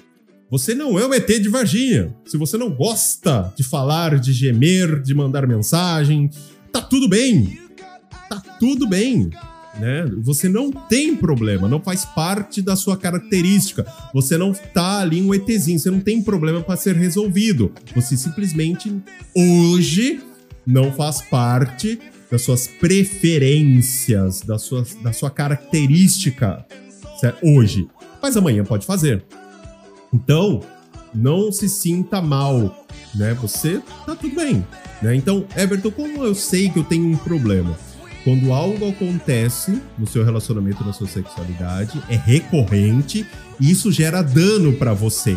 você 0.53 0.75
não 0.75 0.99
é 0.99 1.07
um 1.07 1.15
ET 1.15 1.27
de 1.27 1.49
Varginha. 1.49 2.15
Se 2.27 2.37
você 2.37 2.59
não 2.59 2.69
gosta 2.69 3.51
de 3.57 3.65
falar, 3.65 4.21
de 4.21 4.35
gemer, 4.35 5.01
de 5.01 5.15
mandar 5.15 5.47
mensagem, 5.47 6.29
tá 6.71 6.79
tudo 6.83 7.09
bem. 7.09 7.59
Tá 8.29 8.39
tudo 8.61 8.87
bem. 8.87 9.31
né? 9.81 10.05
Você 10.19 10.51
não 10.51 10.71
tem 10.71 11.17
problema, 11.17 11.67
não 11.67 11.81
faz 11.81 12.05
parte 12.05 12.61
da 12.61 12.77
sua 12.77 12.99
característica. 12.99 13.87
Você 14.13 14.37
não 14.37 14.53
tá 14.53 14.99
ali 14.99 15.23
um 15.23 15.33
ETzinho, 15.33 15.79
você 15.79 15.91
não 15.91 16.01
tem 16.01 16.21
problema 16.21 16.61
para 16.61 16.77
ser 16.77 16.97
resolvido. 16.97 17.73
Você 17.97 18.15
simplesmente 18.15 18.95
hoje 19.35 20.21
não 20.67 20.93
faz 20.93 21.23
parte 21.23 21.99
das 22.31 22.43
suas 22.43 22.67
preferências, 22.67 24.43
da 24.43 24.59
sua, 24.59 24.85
da 25.03 25.15
sua 25.15 25.31
característica 25.31 26.63
certo? 27.19 27.39
hoje. 27.43 27.89
Mas 28.23 28.37
amanhã 28.37 28.63
pode 28.65 28.85
fazer. 28.85 29.25
Então, 30.13 30.61
não 31.15 31.51
se 31.51 31.69
sinta 31.69 32.21
mal, 32.21 32.87
né? 33.15 33.35
Você 33.35 33.81
tá 34.07 34.15
tudo 34.15 34.35
bem, 34.35 34.67
né? 35.01 35.15
Então, 35.15 35.45
Everton, 35.57 35.91
como 35.91 36.25
eu 36.25 36.35
sei 36.35 36.69
que 36.69 36.79
eu 36.79 36.85
tenho 36.85 37.07
um 37.07 37.17
problema? 37.17 37.77
Quando 38.25 38.53
algo 38.53 38.89
acontece 38.89 39.83
no 39.99 40.07
seu 40.07 40.25
relacionamento, 40.25 40.85
na 40.85 40.93
sua 40.93 41.09
sexualidade, 41.09 42.01
é 42.09 42.15
recorrente 42.15 43.27
e 43.59 43.71
isso 43.71 43.91
gera 43.91 44.23
dano 44.23 44.75
para 44.75 44.95
você. 44.95 45.37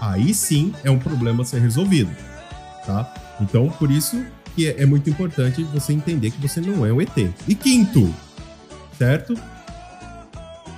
Aí 0.00 0.34
sim 0.34 0.72
é 0.82 0.90
um 0.90 0.98
problema 0.98 1.42
a 1.42 1.46
ser 1.46 1.60
resolvido, 1.60 2.10
tá? 2.84 3.14
Então, 3.40 3.68
por 3.68 3.90
isso 3.90 4.20
que 4.56 4.66
é 4.68 4.84
muito 4.84 5.08
importante 5.08 5.62
você 5.62 5.92
entender 5.92 6.32
que 6.32 6.40
você 6.40 6.60
não 6.60 6.84
é 6.84 6.92
um 6.92 7.00
ET. 7.00 7.16
E 7.46 7.54
quinto, 7.54 8.12
certo? 8.98 9.34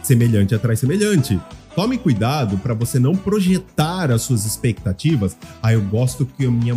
Semelhante 0.03 0.55
atrai 0.55 0.77
semelhante. 0.77 1.41
Tome 1.75 1.99
cuidado 1.99 2.59
para 2.59 2.75
você 2.75 2.99
não 2.99 3.15
projetar 3.15 4.11
as 4.11 4.23
suas 4.23 4.45
expectativas. 4.45 5.37
Ah, 5.63 5.73
eu 5.73 5.83
gosto 5.83 6.27
que 6.27 6.45
a 6.47 6.51
minha 6.51 6.75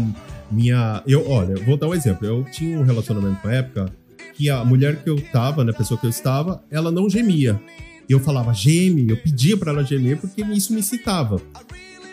minha 0.51 1.01
eu, 1.07 1.29
olha, 1.29 1.55
vou 1.65 1.75
dar 1.77 1.87
um 1.87 1.93
exemplo. 1.93 2.27
Eu 2.27 2.43
tinha 2.43 2.79
um 2.79 2.83
relacionamento 2.83 3.45
na 3.45 3.53
época 3.53 3.91
que 4.35 4.49
a 4.49 4.63
mulher 4.63 5.03
que 5.03 5.09
eu 5.09 5.19
tava, 5.31 5.63
né, 5.63 5.71
a 5.71 5.75
pessoa 5.75 5.99
que 5.99 6.05
eu 6.05 6.09
estava, 6.09 6.63
ela 6.69 6.91
não 6.91 7.09
gemia. 7.09 7.59
Eu 8.07 8.19
falava 8.19 8.53
geme, 8.53 9.09
eu 9.09 9.17
pedia 9.17 9.57
para 9.57 9.71
ela 9.71 9.83
gemer 9.83 10.17
porque 10.17 10.41
isso 10.41 10.73
me 10.73 10.79
excitava. 10.79 11.41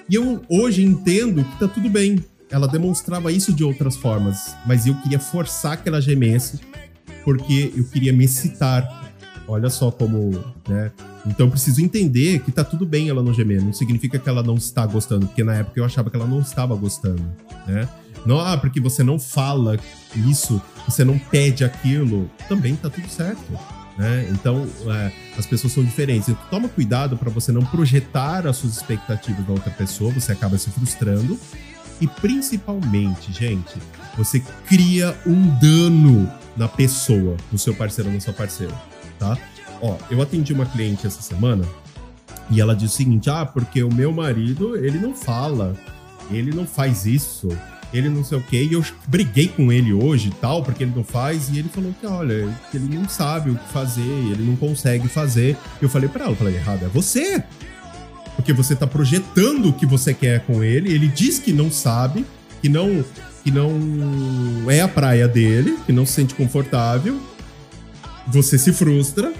E 0.08 0.14
eu 0.14 0.42
hoje 0.48 0.82
entendo 0.82 1.44
que 1.44 1.58
tá 1.58 1.68
tudo 1.68 1.88
bem. 1.88 2.24
Ela 2.50 2.66
demonstrava 2.66 3.30
isso 3.30 3.52
de 3.52 3.62
outras 3.62 3.96
formas, 3.96 4.56
mas 4.66 4.84
eu 4.84 4.94
queria 4.96 5.20
forçar 5.20 5.80
que 5.80 5.88
ela 5.88 6.00
gemesse 6.00 6.58
porque 7.24 7.72
eu 7.76 7.84
queria 7.84 8.12
me 8.12 8.24
excitar. 8.24 9.12
Olha 9.46 9.70
só 9.70 9.90
como, 9.90 10.32
né? 10.68 10.90
Então 11.26 11.46
eu 11.46 11.50
preciso 11.50 11.82
entender 11.82 12.40
que 12.40 12.50
tá 12.50 12.64
tudo 12.64 12.86
bem 12.86 13.08
ela 13.08 13.22
não 13.22 13.32
gemer. 13.32 13.62
Não 13.62 13.72
significa 13.72 14.18
que 14.18 14.28
ela 14.28 14.42
não 14.42 14.54
está 14.54 14.86
gostando, 14.86 15.26
porque 15.26 15.44
na 15.44 15.54
época 15.54 15.78
eu 15.78 15.84
achava 15.84 16.10
que 16.10 16.16
ela 16.16 16.26
não 16.26 16.40
estava 16.40 16.74
gostando, 16.74 17.22
né? 17.66 17.88
Não, 18.24 18.38
ah, 18.38 18.56
porque 18.56 18.80
você 18.80 19.02
não 19.02 19.18
fala 19.18 19.78
isso, 20.14 20.60
você 20.86 21.04
não 21.04 21.18
pede 21.18 21.64
aquilo, 21.64 22.30
também 22.48 22.76
tá 22.76 22.90
tudo 22.90 23.08
certo. 23.08 23.40
Né? 23.96 24.28
Então, 24.30 24.66
é, 24.86 25.12
as 25.38 25.46
pessoas 25.46 25.72
são 25.72 25.84
diferentes. 25.84 26.28
Então, 26.28 26.42
toma 26.50 26.68
cuidado 26.68 27.16
para 27.16 27.30
você 27.30 27.52
não 27.52 27.64
projetar 27.64 28.46
as 28.46 28.56
suas 28.56 28.76
expectativas 28.76 29.44
da 29.44 29.52
outra 29.52 29.70
pessoa, 29.70 30.12
você 30.12 30.32
acaba 30.32 30.56
se 30.58 30.70
frustrando. 30.70 31.38
E 32.00 32.06
principalmente, 32.06 33.30
gente, 33.30 33.76
você 34.16 34.42
cria 34.66 35.14
um 35.26 35.48
dano 35.58 36.30
na 36.56 36.66
pessoa, 36.66 37.36
no 37.52 37.58
seu 37.58 37.74
parceiro 37.74 38.08
ou 38.08 38.14
na 38.14 38.20
sua 38.20 38.32
parceira, 38.32 38.74
tá? 39.18 39.36
Ó, 39.80 39.96
eu 40.10 40.20
atendi 40.20 40.52
uma 40.52 40.66
cliente 40.66 41.06
essa 41.06 41.22
semana 41.22 41.64
e 42.50 42.60
ela 42.60 42.74
disse 42.74 42.94
o 42.94 42.96
seguinte: 42.98 43.30
ah, 43.30 43.46
porque 43.46 43.82
o 43.82 43.92
meu 43.92 44.12
marido, 44.12 44.76
ele 44.76 44.98
não 44.98 45.14
fala, 45.14 45.74
ele 46.30 46.52
não 46.52 46.66
faz 46.66 47.06
isso, 47.06 47.48
ele 47.92 48.08
não 48.08 48.24
sei 48.24 48.38
o 48.38 48.42
quê. 48.42 48.66
E 48.68 48.72
eu 48.72 48.84
briguei 49.06 49.48
com 49.48 49.72
ele 49.72 49.92
hoje 49.92 50.28
e 50.28 50.32
tal, 50.32 50.62
porque 50.62 50.84
ele 50.84 50.92
não 50.94 51.04
faz. 51.04 51.48
E 51.48 51.58
ele 51.58 51.68
falou 51.68 51.94
que, 51.98 52.06
olha, 52.06 52.54
ele 52.74 52.96
não 52.96 53.08
sabe 53.08 53.50
o 53.50 53.56
que 53.56 53.68
fazer, 53.72 54.00
ele 54.00 54.42
não 54.42 54.56
consegue 54.56 55.08
fazer. 55.08 55.56
Eu 55.80 55.88
falei 55.88 56.08
para 56.08 56.24
ela, 56.24 56.32
eu 56.32 56.36
falei, 56.36 56.56
errado, 56.56 56.84
é 56.84 56.88
você. 56.88 57.42
Porque 58.36 58.52
você 58.52 58.74
tá 58.74 58.86
projetando 58.86 59.68
o 59.68 59.72
que 59.72 59.86
você 59.86 60.12
quer 60.12 60.40
com 60.40 60.62
ele. 60.62 60.92
Ele 60.92 61.08
diz 61.08 61.38
que 61.38 61.52
não 61.52 61.70
sabe, 61.70 62.24
que 62.60 62.68
não, 62.68 63.04
que 63.44 63.50
não 63.50 64.70
é 64.70 64.80
a 64.80 64.88
praia 64.88 65.28
dele, 65.28 65.78
que 65.86 65.92
não 65.92 66.04
se 66.04 66.12
sente 66.12 66.34
confortável. 66.34 67.20
Você 68.28 68.56
se 68.56 68.72
frustra 68.72 69.32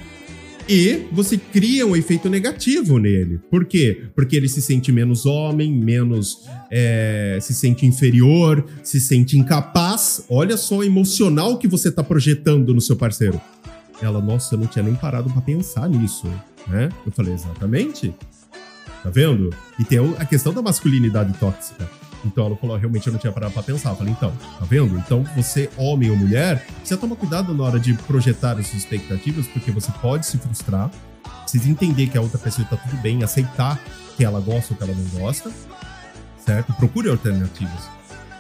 e 0.68 1.06
você 1.12 1.36
cria 1.36 1.86
um 1.86 1.96
efeito 1.96 2.28
negativo 2.28 2.98
nele. 2.98 3.40
Por 3.50 3.64
quê? 3.64 4.04
Porque 4.14 4.36
ele 4.36 4.48
se 4.48 4.62
sente 4.62 4.92
menos 4.92 5.26
homem, 5.26 5.72
menos. 5.72 6.48
É, 6.70 7.38
se 7.40 7.52
sente 7.52 7.86
inferior, 7.86 8.64
se 8.82 9.00
sente 9.00 9.36
incapaz. 9.38 10.24
Olha 10.28 10.56
só 10.56 10.78
o 10.78 10.84
emocional 10.84 11.58
que 11.58 11.66
você 11.66 11.88
está 11.88 12.02
projetando 12.02 12.72
no 12.72 12.80
seu 12.80 12.96
parceiro. 12.96 13.40
Ela, 14.00 14.20
nossa, 14.20 14.54
eu 14.54 14.58
não 14.58 14.66
tinha 14.66 14.82
nem 14.82 14.94
parado 14.94 15.28
para 15.30 15.42
pensar 15.42 15.88
nisso, 15.88 16.26
né? 16.66 16.88
Eu 17.04 17.12
falei, 17.12 17.34
exatamente. 17.34 18.14
Tá 19.02 19.11
vendo? 19.11 19.50
E 19.78 19.84
tem 19.84 19.98
a 20.18 20.24
questão 20.24 20.52
da 20.52 20.62
masculinidade 20.62 21.32
tóxica. 21.38 21.99
Então 22.24 22.46
ela 22.46 22.56
falou, 22.56 22.76
realmente 22.76 23.06
eu 23.06 23.12
não 23.12 23.20
tinha 23.20 23.32
parado 23.32 23.52
pra 23.52 23.62
pensar. 23.62 23.90
Eu 23.90 23.96
falei, 23.96 24.12
então, 24.12 24.30
tá 24.30 24.64
vendo? 24.64 24.96
Então 24.98 25.24
você, 25.36 25.70
homem 25.76 26.10
ou 26.10 26.16
mulher, 26.16 26.66
você 26.82 26.96
toma 26.96 27.16
cuidado 27.16 27.54
na 27.54 27.64
hora 27.64 27.80
de 27.80 27.94
projetar 27.94 28.58
as 28.58 28.66
suas 28.66 28.82
expectativas, 28.82 29.46
porque 29.46 29.70
você 29.70 29.90
pode 30.00 30.26
se 30.26 30.38
frustrar, 30.38 30.90
precisa 31.42 31.68
entender 31.68 32.08
que 32.08 32.18
a 32.18 32.20
outra 32.20 32.38
pessoa 32.38 32.66
tá 32.68 32.76
tudo 32.76 32.96
bem, 32.98 33.22
aceitar 33.22 33.80
que 34.16 34.24
ela 34.24 34.40
gosta 34.40 34.74
ou 34.74 34.76
que 34.76 34.84
ela 34.84 34.94
não 34.94 35.20
gosta, 35.20 35.50
certo? 36.44 36.72
Procure 36.74 37.08
alternativas. 37.08 37.88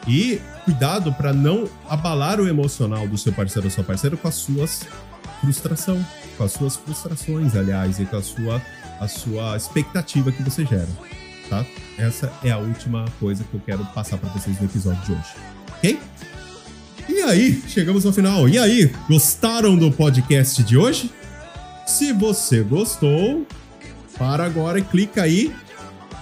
E 0.06 0.40
cuidado 0.64 1.12
para 1.12 1.32
não 1.32 1.68
abalar 1.88 2.40
o 2.40 2.48
emocional 2.48 3.06
do 3.06 3.18
seu 3.18 3.32
parceiro 3.32 3.66
ou 3.66 3.70
sua 3.70 3.84
parceira 3.84 4.16
com 4.16 4.28
as 4.28 4.34
suas 4.34 4.86
frustração, 5.40 6.04
com 6.36 6.44
as 6.44 6.52
suas 6.52 6.76
frustrações, 6.76 7.56
aliás, 7.56 7.98
e 7.98 8.04
com 8.04 8.16
a 8.16 8.22
sua, 8.22 8.60
a 9.00 9.08
sua 9.08 9.56
expectativa 9.56 10.30
que 10.30 10.42
você 10.42 10.66
gera 10.66 10.88
tá? 11.50 11.66
Essa 11.98 12.32
é 12.42 12.50
a 12.50 12.58
última 12.58 13.04
coisa 13.18 13.44
que 13.44 13.52
eu 13.52 13.60
quero 13.66 13.84
passar 13.86 14.16
para 14.16 14.30
vocês 14.30 14.58
no 14.58 14.66
episódio 14.66 15.04
de 15.04 15.12
hoje, 15.12 15.34
ok? 15.76 16.00
E 17.08 17.22
aí, 17.22 17.62
chegamos 17.66 18.06
ao 18.06 18.12
final. 18.12 18.48
E 18.48 18.56
aí, 18.56 18.90
gostaram 19.08 19.76
do 19.76 19.90
podcast 19.90 20.62
de 20.62 20.78
hoje? 20.78 21.10
Se 21.84 22.12
você 22.12 22.62
gostou, 22.62 23.44
para 24.16 24.44
agora 24.44 24.78
e 24.78 24.82
clica 24.82 25.22
aí 25.22 25.52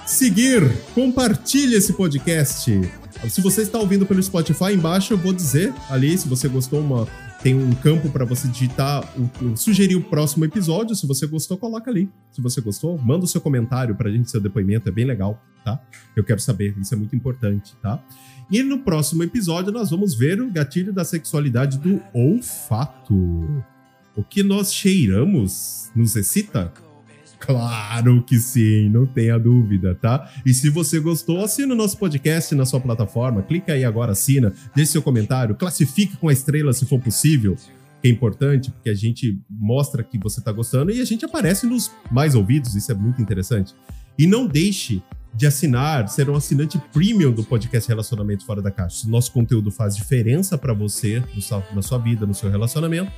seguir, 0.06 0.66
compartilhe 0.94 1.74
esse 1.74 1.92
podcast. 1.92 2.80
Se 3.28 3.40
você 3.42 3.62
está 3.62 3.78
ouvindo 3.78 4.06
pelo 4.06 4.22
Spotify, 4.22 4.72
embaixo 4.72 5.12
eu 5.12 5.18
vou 5.18 5.32
dizer 5.32 5.74
ali, 5.90 6.16
se 6.16 6.26
você 6.26 6.48
gostou, 6.48 6.80
uma, 6.80 7.06
tem 7.42 7.54
um 7.54 7.72
campo 7.74 8.10
para 8.10 8.24
você 8.24 8.48
digitar, 8.48 9.04
o, 9.16 9.56
sugerir 9.56 9.94
o 9.94 10.02
próximo 10.02 10.44
episódio. 10.44 10.96
Se 10.96 11.06
você 11.06 11.26
gostou, 11.26 11.56
coloca 11.56 11.90
ali. 11.90 12.10
Se 12.32 12.40
você 12.40 12.60
gostou, 12.60 12.98
manda 12.98 13.24
o 13.24 13.28
seu 13.28 13.40
comentário 13.40 13.94
pra 13.94 14.10
gente, 14.10 14.30
seu 14.30 14.40
depoimento, 14.40 14.88
é 14.88 14.92
bem 14.92 15.04
legal, 15.04 15.40
tá? 15.64 15.80
Eu 16.16 16.24
quero 16.24 16.40
saber, 16.40 16.76
isso 16.78 16.92
é 16.92 16.96
muito 16.96 17.14
importante, 17.14 17.76
tá? 17.80 18.02
E 18.50 18.62
no 18.62 18.80
próximo 18.80 19.22
episódio 19.22 19.72
nós 19.72 19.90
vamos 19.90 20.14
ver 20.14 20.40
o 20.40 20.50
gatilho 20.50 20.92
da 20.92 21.04
sexualidade 21.04 21.78
do 21.78 22.00
olfato. 22.12 23.14
O 24.16 24.24
que 24.24 24.42
nós 24.42 24.72
cheiramos 24.72 25.90
nos 25.94 26.16
excita? 26.16 26.72
Claro 27.48 28.22
que 28.24 28.38
sim, 28.38 28.90
não 28.90 29.06
tenha 29.06 29.38
dúvida, 29.38 29.94
tá? 29.94 30.30
E 30.44 30.52
se 30.52 30.68
você 30.68 31.00
gostou, 31.00 31.42
assina 31.42 31.72
o 31.72 31.76
nosso 31.76 31.96
podcast 31.96 32.54
na 32.54 32.66
sua 32.66 32.78
plataforma. 32.78 33.42
Clica 33.42 33.72
aí 33.72 33.86
agora, 33.86 34.12
assina, 34.12 34.52
deixe 34.76 34.92
seu 34.92 35.00
comentário, 35.00 35.54
classifique 35.54 36.14
com 36.18 36.28
a 36.28 36.32
estrela 36.32 36.74
se 36.74 36.84
for 36.84 37.00
possível, 37.00 37.56
que 38.02 38.08
é 38.08 38.10
importante, 38.10 38.70
porque 38.70 38.90
a 38.90 38.94
gente 38.94 39.40
mostra 39.48 40.04
que 40.04 40.18
você 40.18 40.42
tá 40.42 40.52
gostando 40.52 40.90
e 40.90 41.00
a 41.00 41.04
gente 41.06 41.24
aparece 41.24 41.66
nos 41.66 41.90
mais 42.12 42.34
ouvidos, 42.34 42.74
isso 42.74 42.92
é 42.92 42.94
muito 42.94 43.22
interessante. 43.22 43.74
E 44.18 44.26
não 44.26 44.46
deixe 44.46 45.02
de 45.32 45.46
assinar, 45.46 46.06
ser 46.10 46.28
um 46.28 46.36
assinante 46.36 46.78
premium 46.92 47.32
do 47.32 47.42
podcast 47.42 47.88
Relacionamento 47.88 48.44
Fora 48.44 48.60
da 48.60 48.70
Caixa. 48.70 49.08
Nosso 49.08 49.32
conteúdo 49.32 49.70
faz 49.70 49.96
diferença 49.96 50.58
para 50.58 50.74
você, 50.74 51.22
na 51.74 51.80
sua 51.80 51.96
vida, 51.96 52.26
no 52.26 52.34
seu 52.34 52.50
relacionamento, 52.50 53.10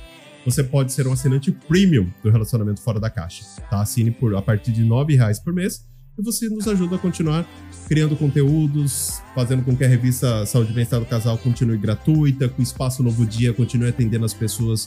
você 0.45 0.63
pode 0.63 0.91
ser 0.91 1.07
um 1.07 1.13
assinante 1.13 1.51
premium 1.51 2.07
do 2.23 2.29
Relacionamento 2.29 2.81
Fora 2.81 2.99
da 2.99 3.09
Caixa. 3.09 3.43
Tá? 3.69 3.81
Assine 3.81 4.11
por 4.11 4.35
a 4.35 4.41
partir 4.41 4.71
de 4.71 4.83
R$ 4.83 5.15
reais 5.15 5.39
por 5.39 5.53
mês 5.53 5.85
e 6.17 6.21
você 6.21 6.49
nos 6.49 6.67
ajuda 6.67 6.95
a 6.95 6.99
continuar 6.99 7.45
criando 7.87 8.15
conteúdos, 8.15 9.21
fazendo 9.33 9.63
com 9.63 9.75
que 9.75 9.83
a 9.83 9.87
revista 9.87 10.45
Saúde 10.45 10.71
e 10.71 10.73
Bem-Estar 10.73 10.99
do 10.99 11.05
Casal 11.05 11.37
continue 11.37 11.77
gratuita, 11.77 12.47
que 12.47 12.59
o 12.59 12.63
Espaço 12.63 13.01
Novo 13.01 13.25
Dia 13.25 13.53
continue 13.53 13.89
atendendo 13.89 14.25
as 14.25 14.33
pessoas 14.33 14.85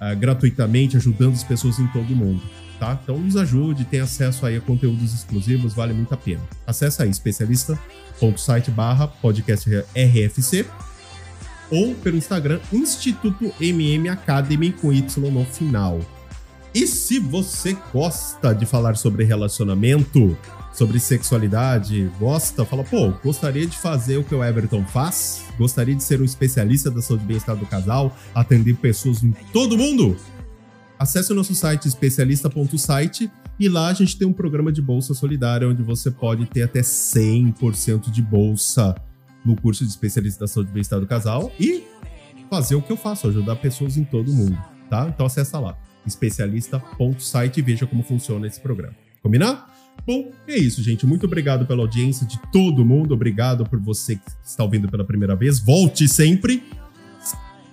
uh, 0.00 0.16
gratuitamente, 0.18 0.96
ajudando 0.96 1.34
as 1.34 1.44
pessoas 1.44 1.78
em 1.78 1.86
todo 1.88 2.12
o 2.12 2.16
mundo. 2.16 2.42
Tá? 2.78 2.98
Então 3.02 3.18
nos 3.18 3.36
ajude, 3.36 3.84
tem 3.84 4.00
acesso 4.00 4.46
aí 4.46 4.56
a 4.56 4.60
conteúdos 4.60 5.12
exclusivos, 5.12 5.74
vale 5.74 5.92
muito 5.92 6.12
a 6.14 6.16
pena. 6.16 6.42
Acesse 6.66 7.02
aí 7.02 7.10
especialista.site 7.10 8.70
barra 8.70 9.08
podcast 9.08 9.68
RFC 9.68 10.64
ou 11.70 11.94
pelo 11.94 12.16
Instagram 12.16 12.60
Instituto 12.72 13.52
MM 13.60 14.08
Academy 14.08 14.72
com 14.72 14.92
Y 14.92 15.04
no 15.18 15.44
final. 15.44 16.00
E 16.74 16.86
se 16.86 17.18
você 17.18 17.76
gosta 17.92 18.54
de 18.54 18.66
falar 18.66 18.96
sobre 18.96 19.24
relacionamento, 19.24 20.36
sobre 20.72 21.00
sexualidade, 21.00 22.10
gosta, 22.20 22.64
fala, 22.64 22.84
pô, 22.84 23.10
gostaria 23.24 23.66
de 23.66 23.76
fazer 23.76 24.18
o 24.18 24.24
que 24.24 24.34
o 24.34 24.44
Everton 24.44 24.84
faz, 24.84 25.44
gostaria 25.58 25.94
de 25.94 26.02
ser 26.02 26.20
um 26.20 26.24
especialista 26.24 26.90
da 26.90 27.02
saúde 27.02 27.24
e 27.24 27.26
bem-estar 27.26 27.56
do 27.56 27.66
casal, 27.66 28.16
atender 28.34 28.76
pessoas 28.76 29.24
em 29.24 29.32
todo 29.52 29.78
mundo, 29.78 30.16
acesse 30.98 31.32
o 31.32 31.34
nosso 31.34 31.54
site 31.54 31.88
especialista.site 31.88 33.30
e 33.58 33.68
lá 33.68 33.88
a 33.88 33.92
gente 33.92 34.16
tem 34.16 34.28
um 34.28 34.32
programa 34.32 34.70
de 34.70 34.80
bolsa 34.80 35.14
solidária 35.14 35.68
onde 35.68 35.82
você 35.82 36.10
pode 36.10 36.46
ter 36.46 36.62
até 36.62 36.80
100% 36.80 38.10
de 38.10 38.22
bolsa 38.22 38.94
no 39.44 39.56
curso 39.60 39.84
de 39.84 39.90
especialista 39.90 40.40
da 40.40 40.46
saúde 40.46 40.70
e 40.70 40.72
bem-estar 40.74 41.00
do 41.00 41.06
casal 41.06 41.52
e 41.58 41.84
fazer 42.50 42.74
o 42.74 42.82
que 42.82 42.92
eu 42.92 42.96
faço, 42.96 43.28
ajudar 43.28 43.56
pessoas 43.56 43.96
em 43.96 44.04
todo 44.04 44.30
o 44.30 44.34
mundo, 44.34 44.58
tá? 44.88 45.06
Então 45.08 45.26
acessa 45.26 45.58
lá, 45.58 45.78
especialista.site 46.06 47.58
e 47.58 47.62
veja 47.62 47.86
como 47.86 48.02
funciona 48.02 48.46
esse 48.46 48.60
programa. 48.60 48.94
Combinar? 49.22 49.74
Bom, 50.06 50.30
é 50.46 50.56
isso, 50.56 50.82
gente. 50.82 51.04
Muito 51.06 51.26
obrigado 51.26 51.66
pela 51.66 51.82
audiência 51.82 52.26
de 52.26 52.40
todo 52.50 52.84
mundo. 52.84 53.12
Obrigado 53.12 53.64
por 53.64 53.78
você 53.80 54.16
que 54.16 54.22
está 54.44 54.62
ouvindo 54.62 54.88
pela 54.88 55.04
primeira 55.04 55.36
vez. 55.36 55.58
Volte 55.58 56.08
sempre. 56.08 56.62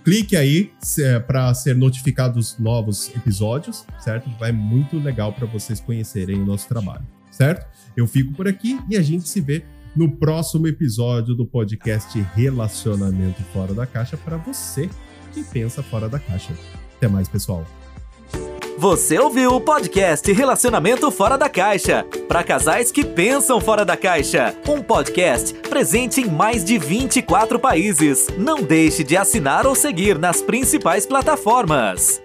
Clique 0.03 0.35
aí 0.35 0.71
é, 0.99 1.19
para 1.19 1.53
ser 1.53 1.75
notificado 1.75 2.35
dos 2.35 2.59
novos 2.59 3.09
episódios, 3.15 3.85
certo? 3.99 4.29
Vai 4.39 4.51
muito 4.51 4.99
legal 4.99 5.33
para 5.33 5.47
vocês 5.47 5.79
conhecerem 5.79 6.39
o 6.41 6.45
nosso 6.45 6.67
trabalho, 6.67 7.05
certo? 7.31 7.65
Eu 7.97 8.05
fico 8.05 8.31
por 8.33 8.47
aqui 8.47 8.79
e 8.87 8.97
a 8.97 9.01
gente 9.01 9.27
se 9.27 9.41
vê 9.41 9.65
no 9.95 10.11
próximo 10.17 10.67
episódio 10.67 11.33
do 11.33 11.45
podcast 11.45 12.19
Relacionamento 12.35 13.41
Fora 13.53 13.73
da 13.73 13.85
Caixa 13.85 14.17
para 14.17 14.37
você 14.37 14.89
que 15.33 15.43
pensa 15.43 15.83
fora 15.83 16.07
da 16.07 16.19
caixa. 16.19 16.53
Até 16.97 17.07
mais, 17.07 17.27
pessoal. 17.27 17.65
Você 18.77 19.17
ouviu 19.17 19.55
o 19.55 19.61
podcast 19.61 20.29
Relacionamento 20.33 21.09
Fora 21.09 21.37
da 21.37 21.47
Caixa 21.47 22.05
para 22.27 22.43
casais 22.43 22.91
que 22.91 23.05
pensam 23.05 23.61
fora 23.61 23.85
da 23.85 23.95
caixa. 23.95 24.53
Um 24.67 24.81
podcast 24.81 25.53
presente 25.69 26.21
em 26.21 26.29
mais 26.29 26.63
de 26.63 26.77
24 26.77 27.57
países. 27.57 28.27
Não 28.37 28.61
deixe 28.61 29.03
de 29.03 29.15
assinar 29.15 29.65
ou 29.65 29.75
seguir 29.75 30.19
nas 30.19 30.41
principais 30.41 31.05
plataformas. 31.05 32.24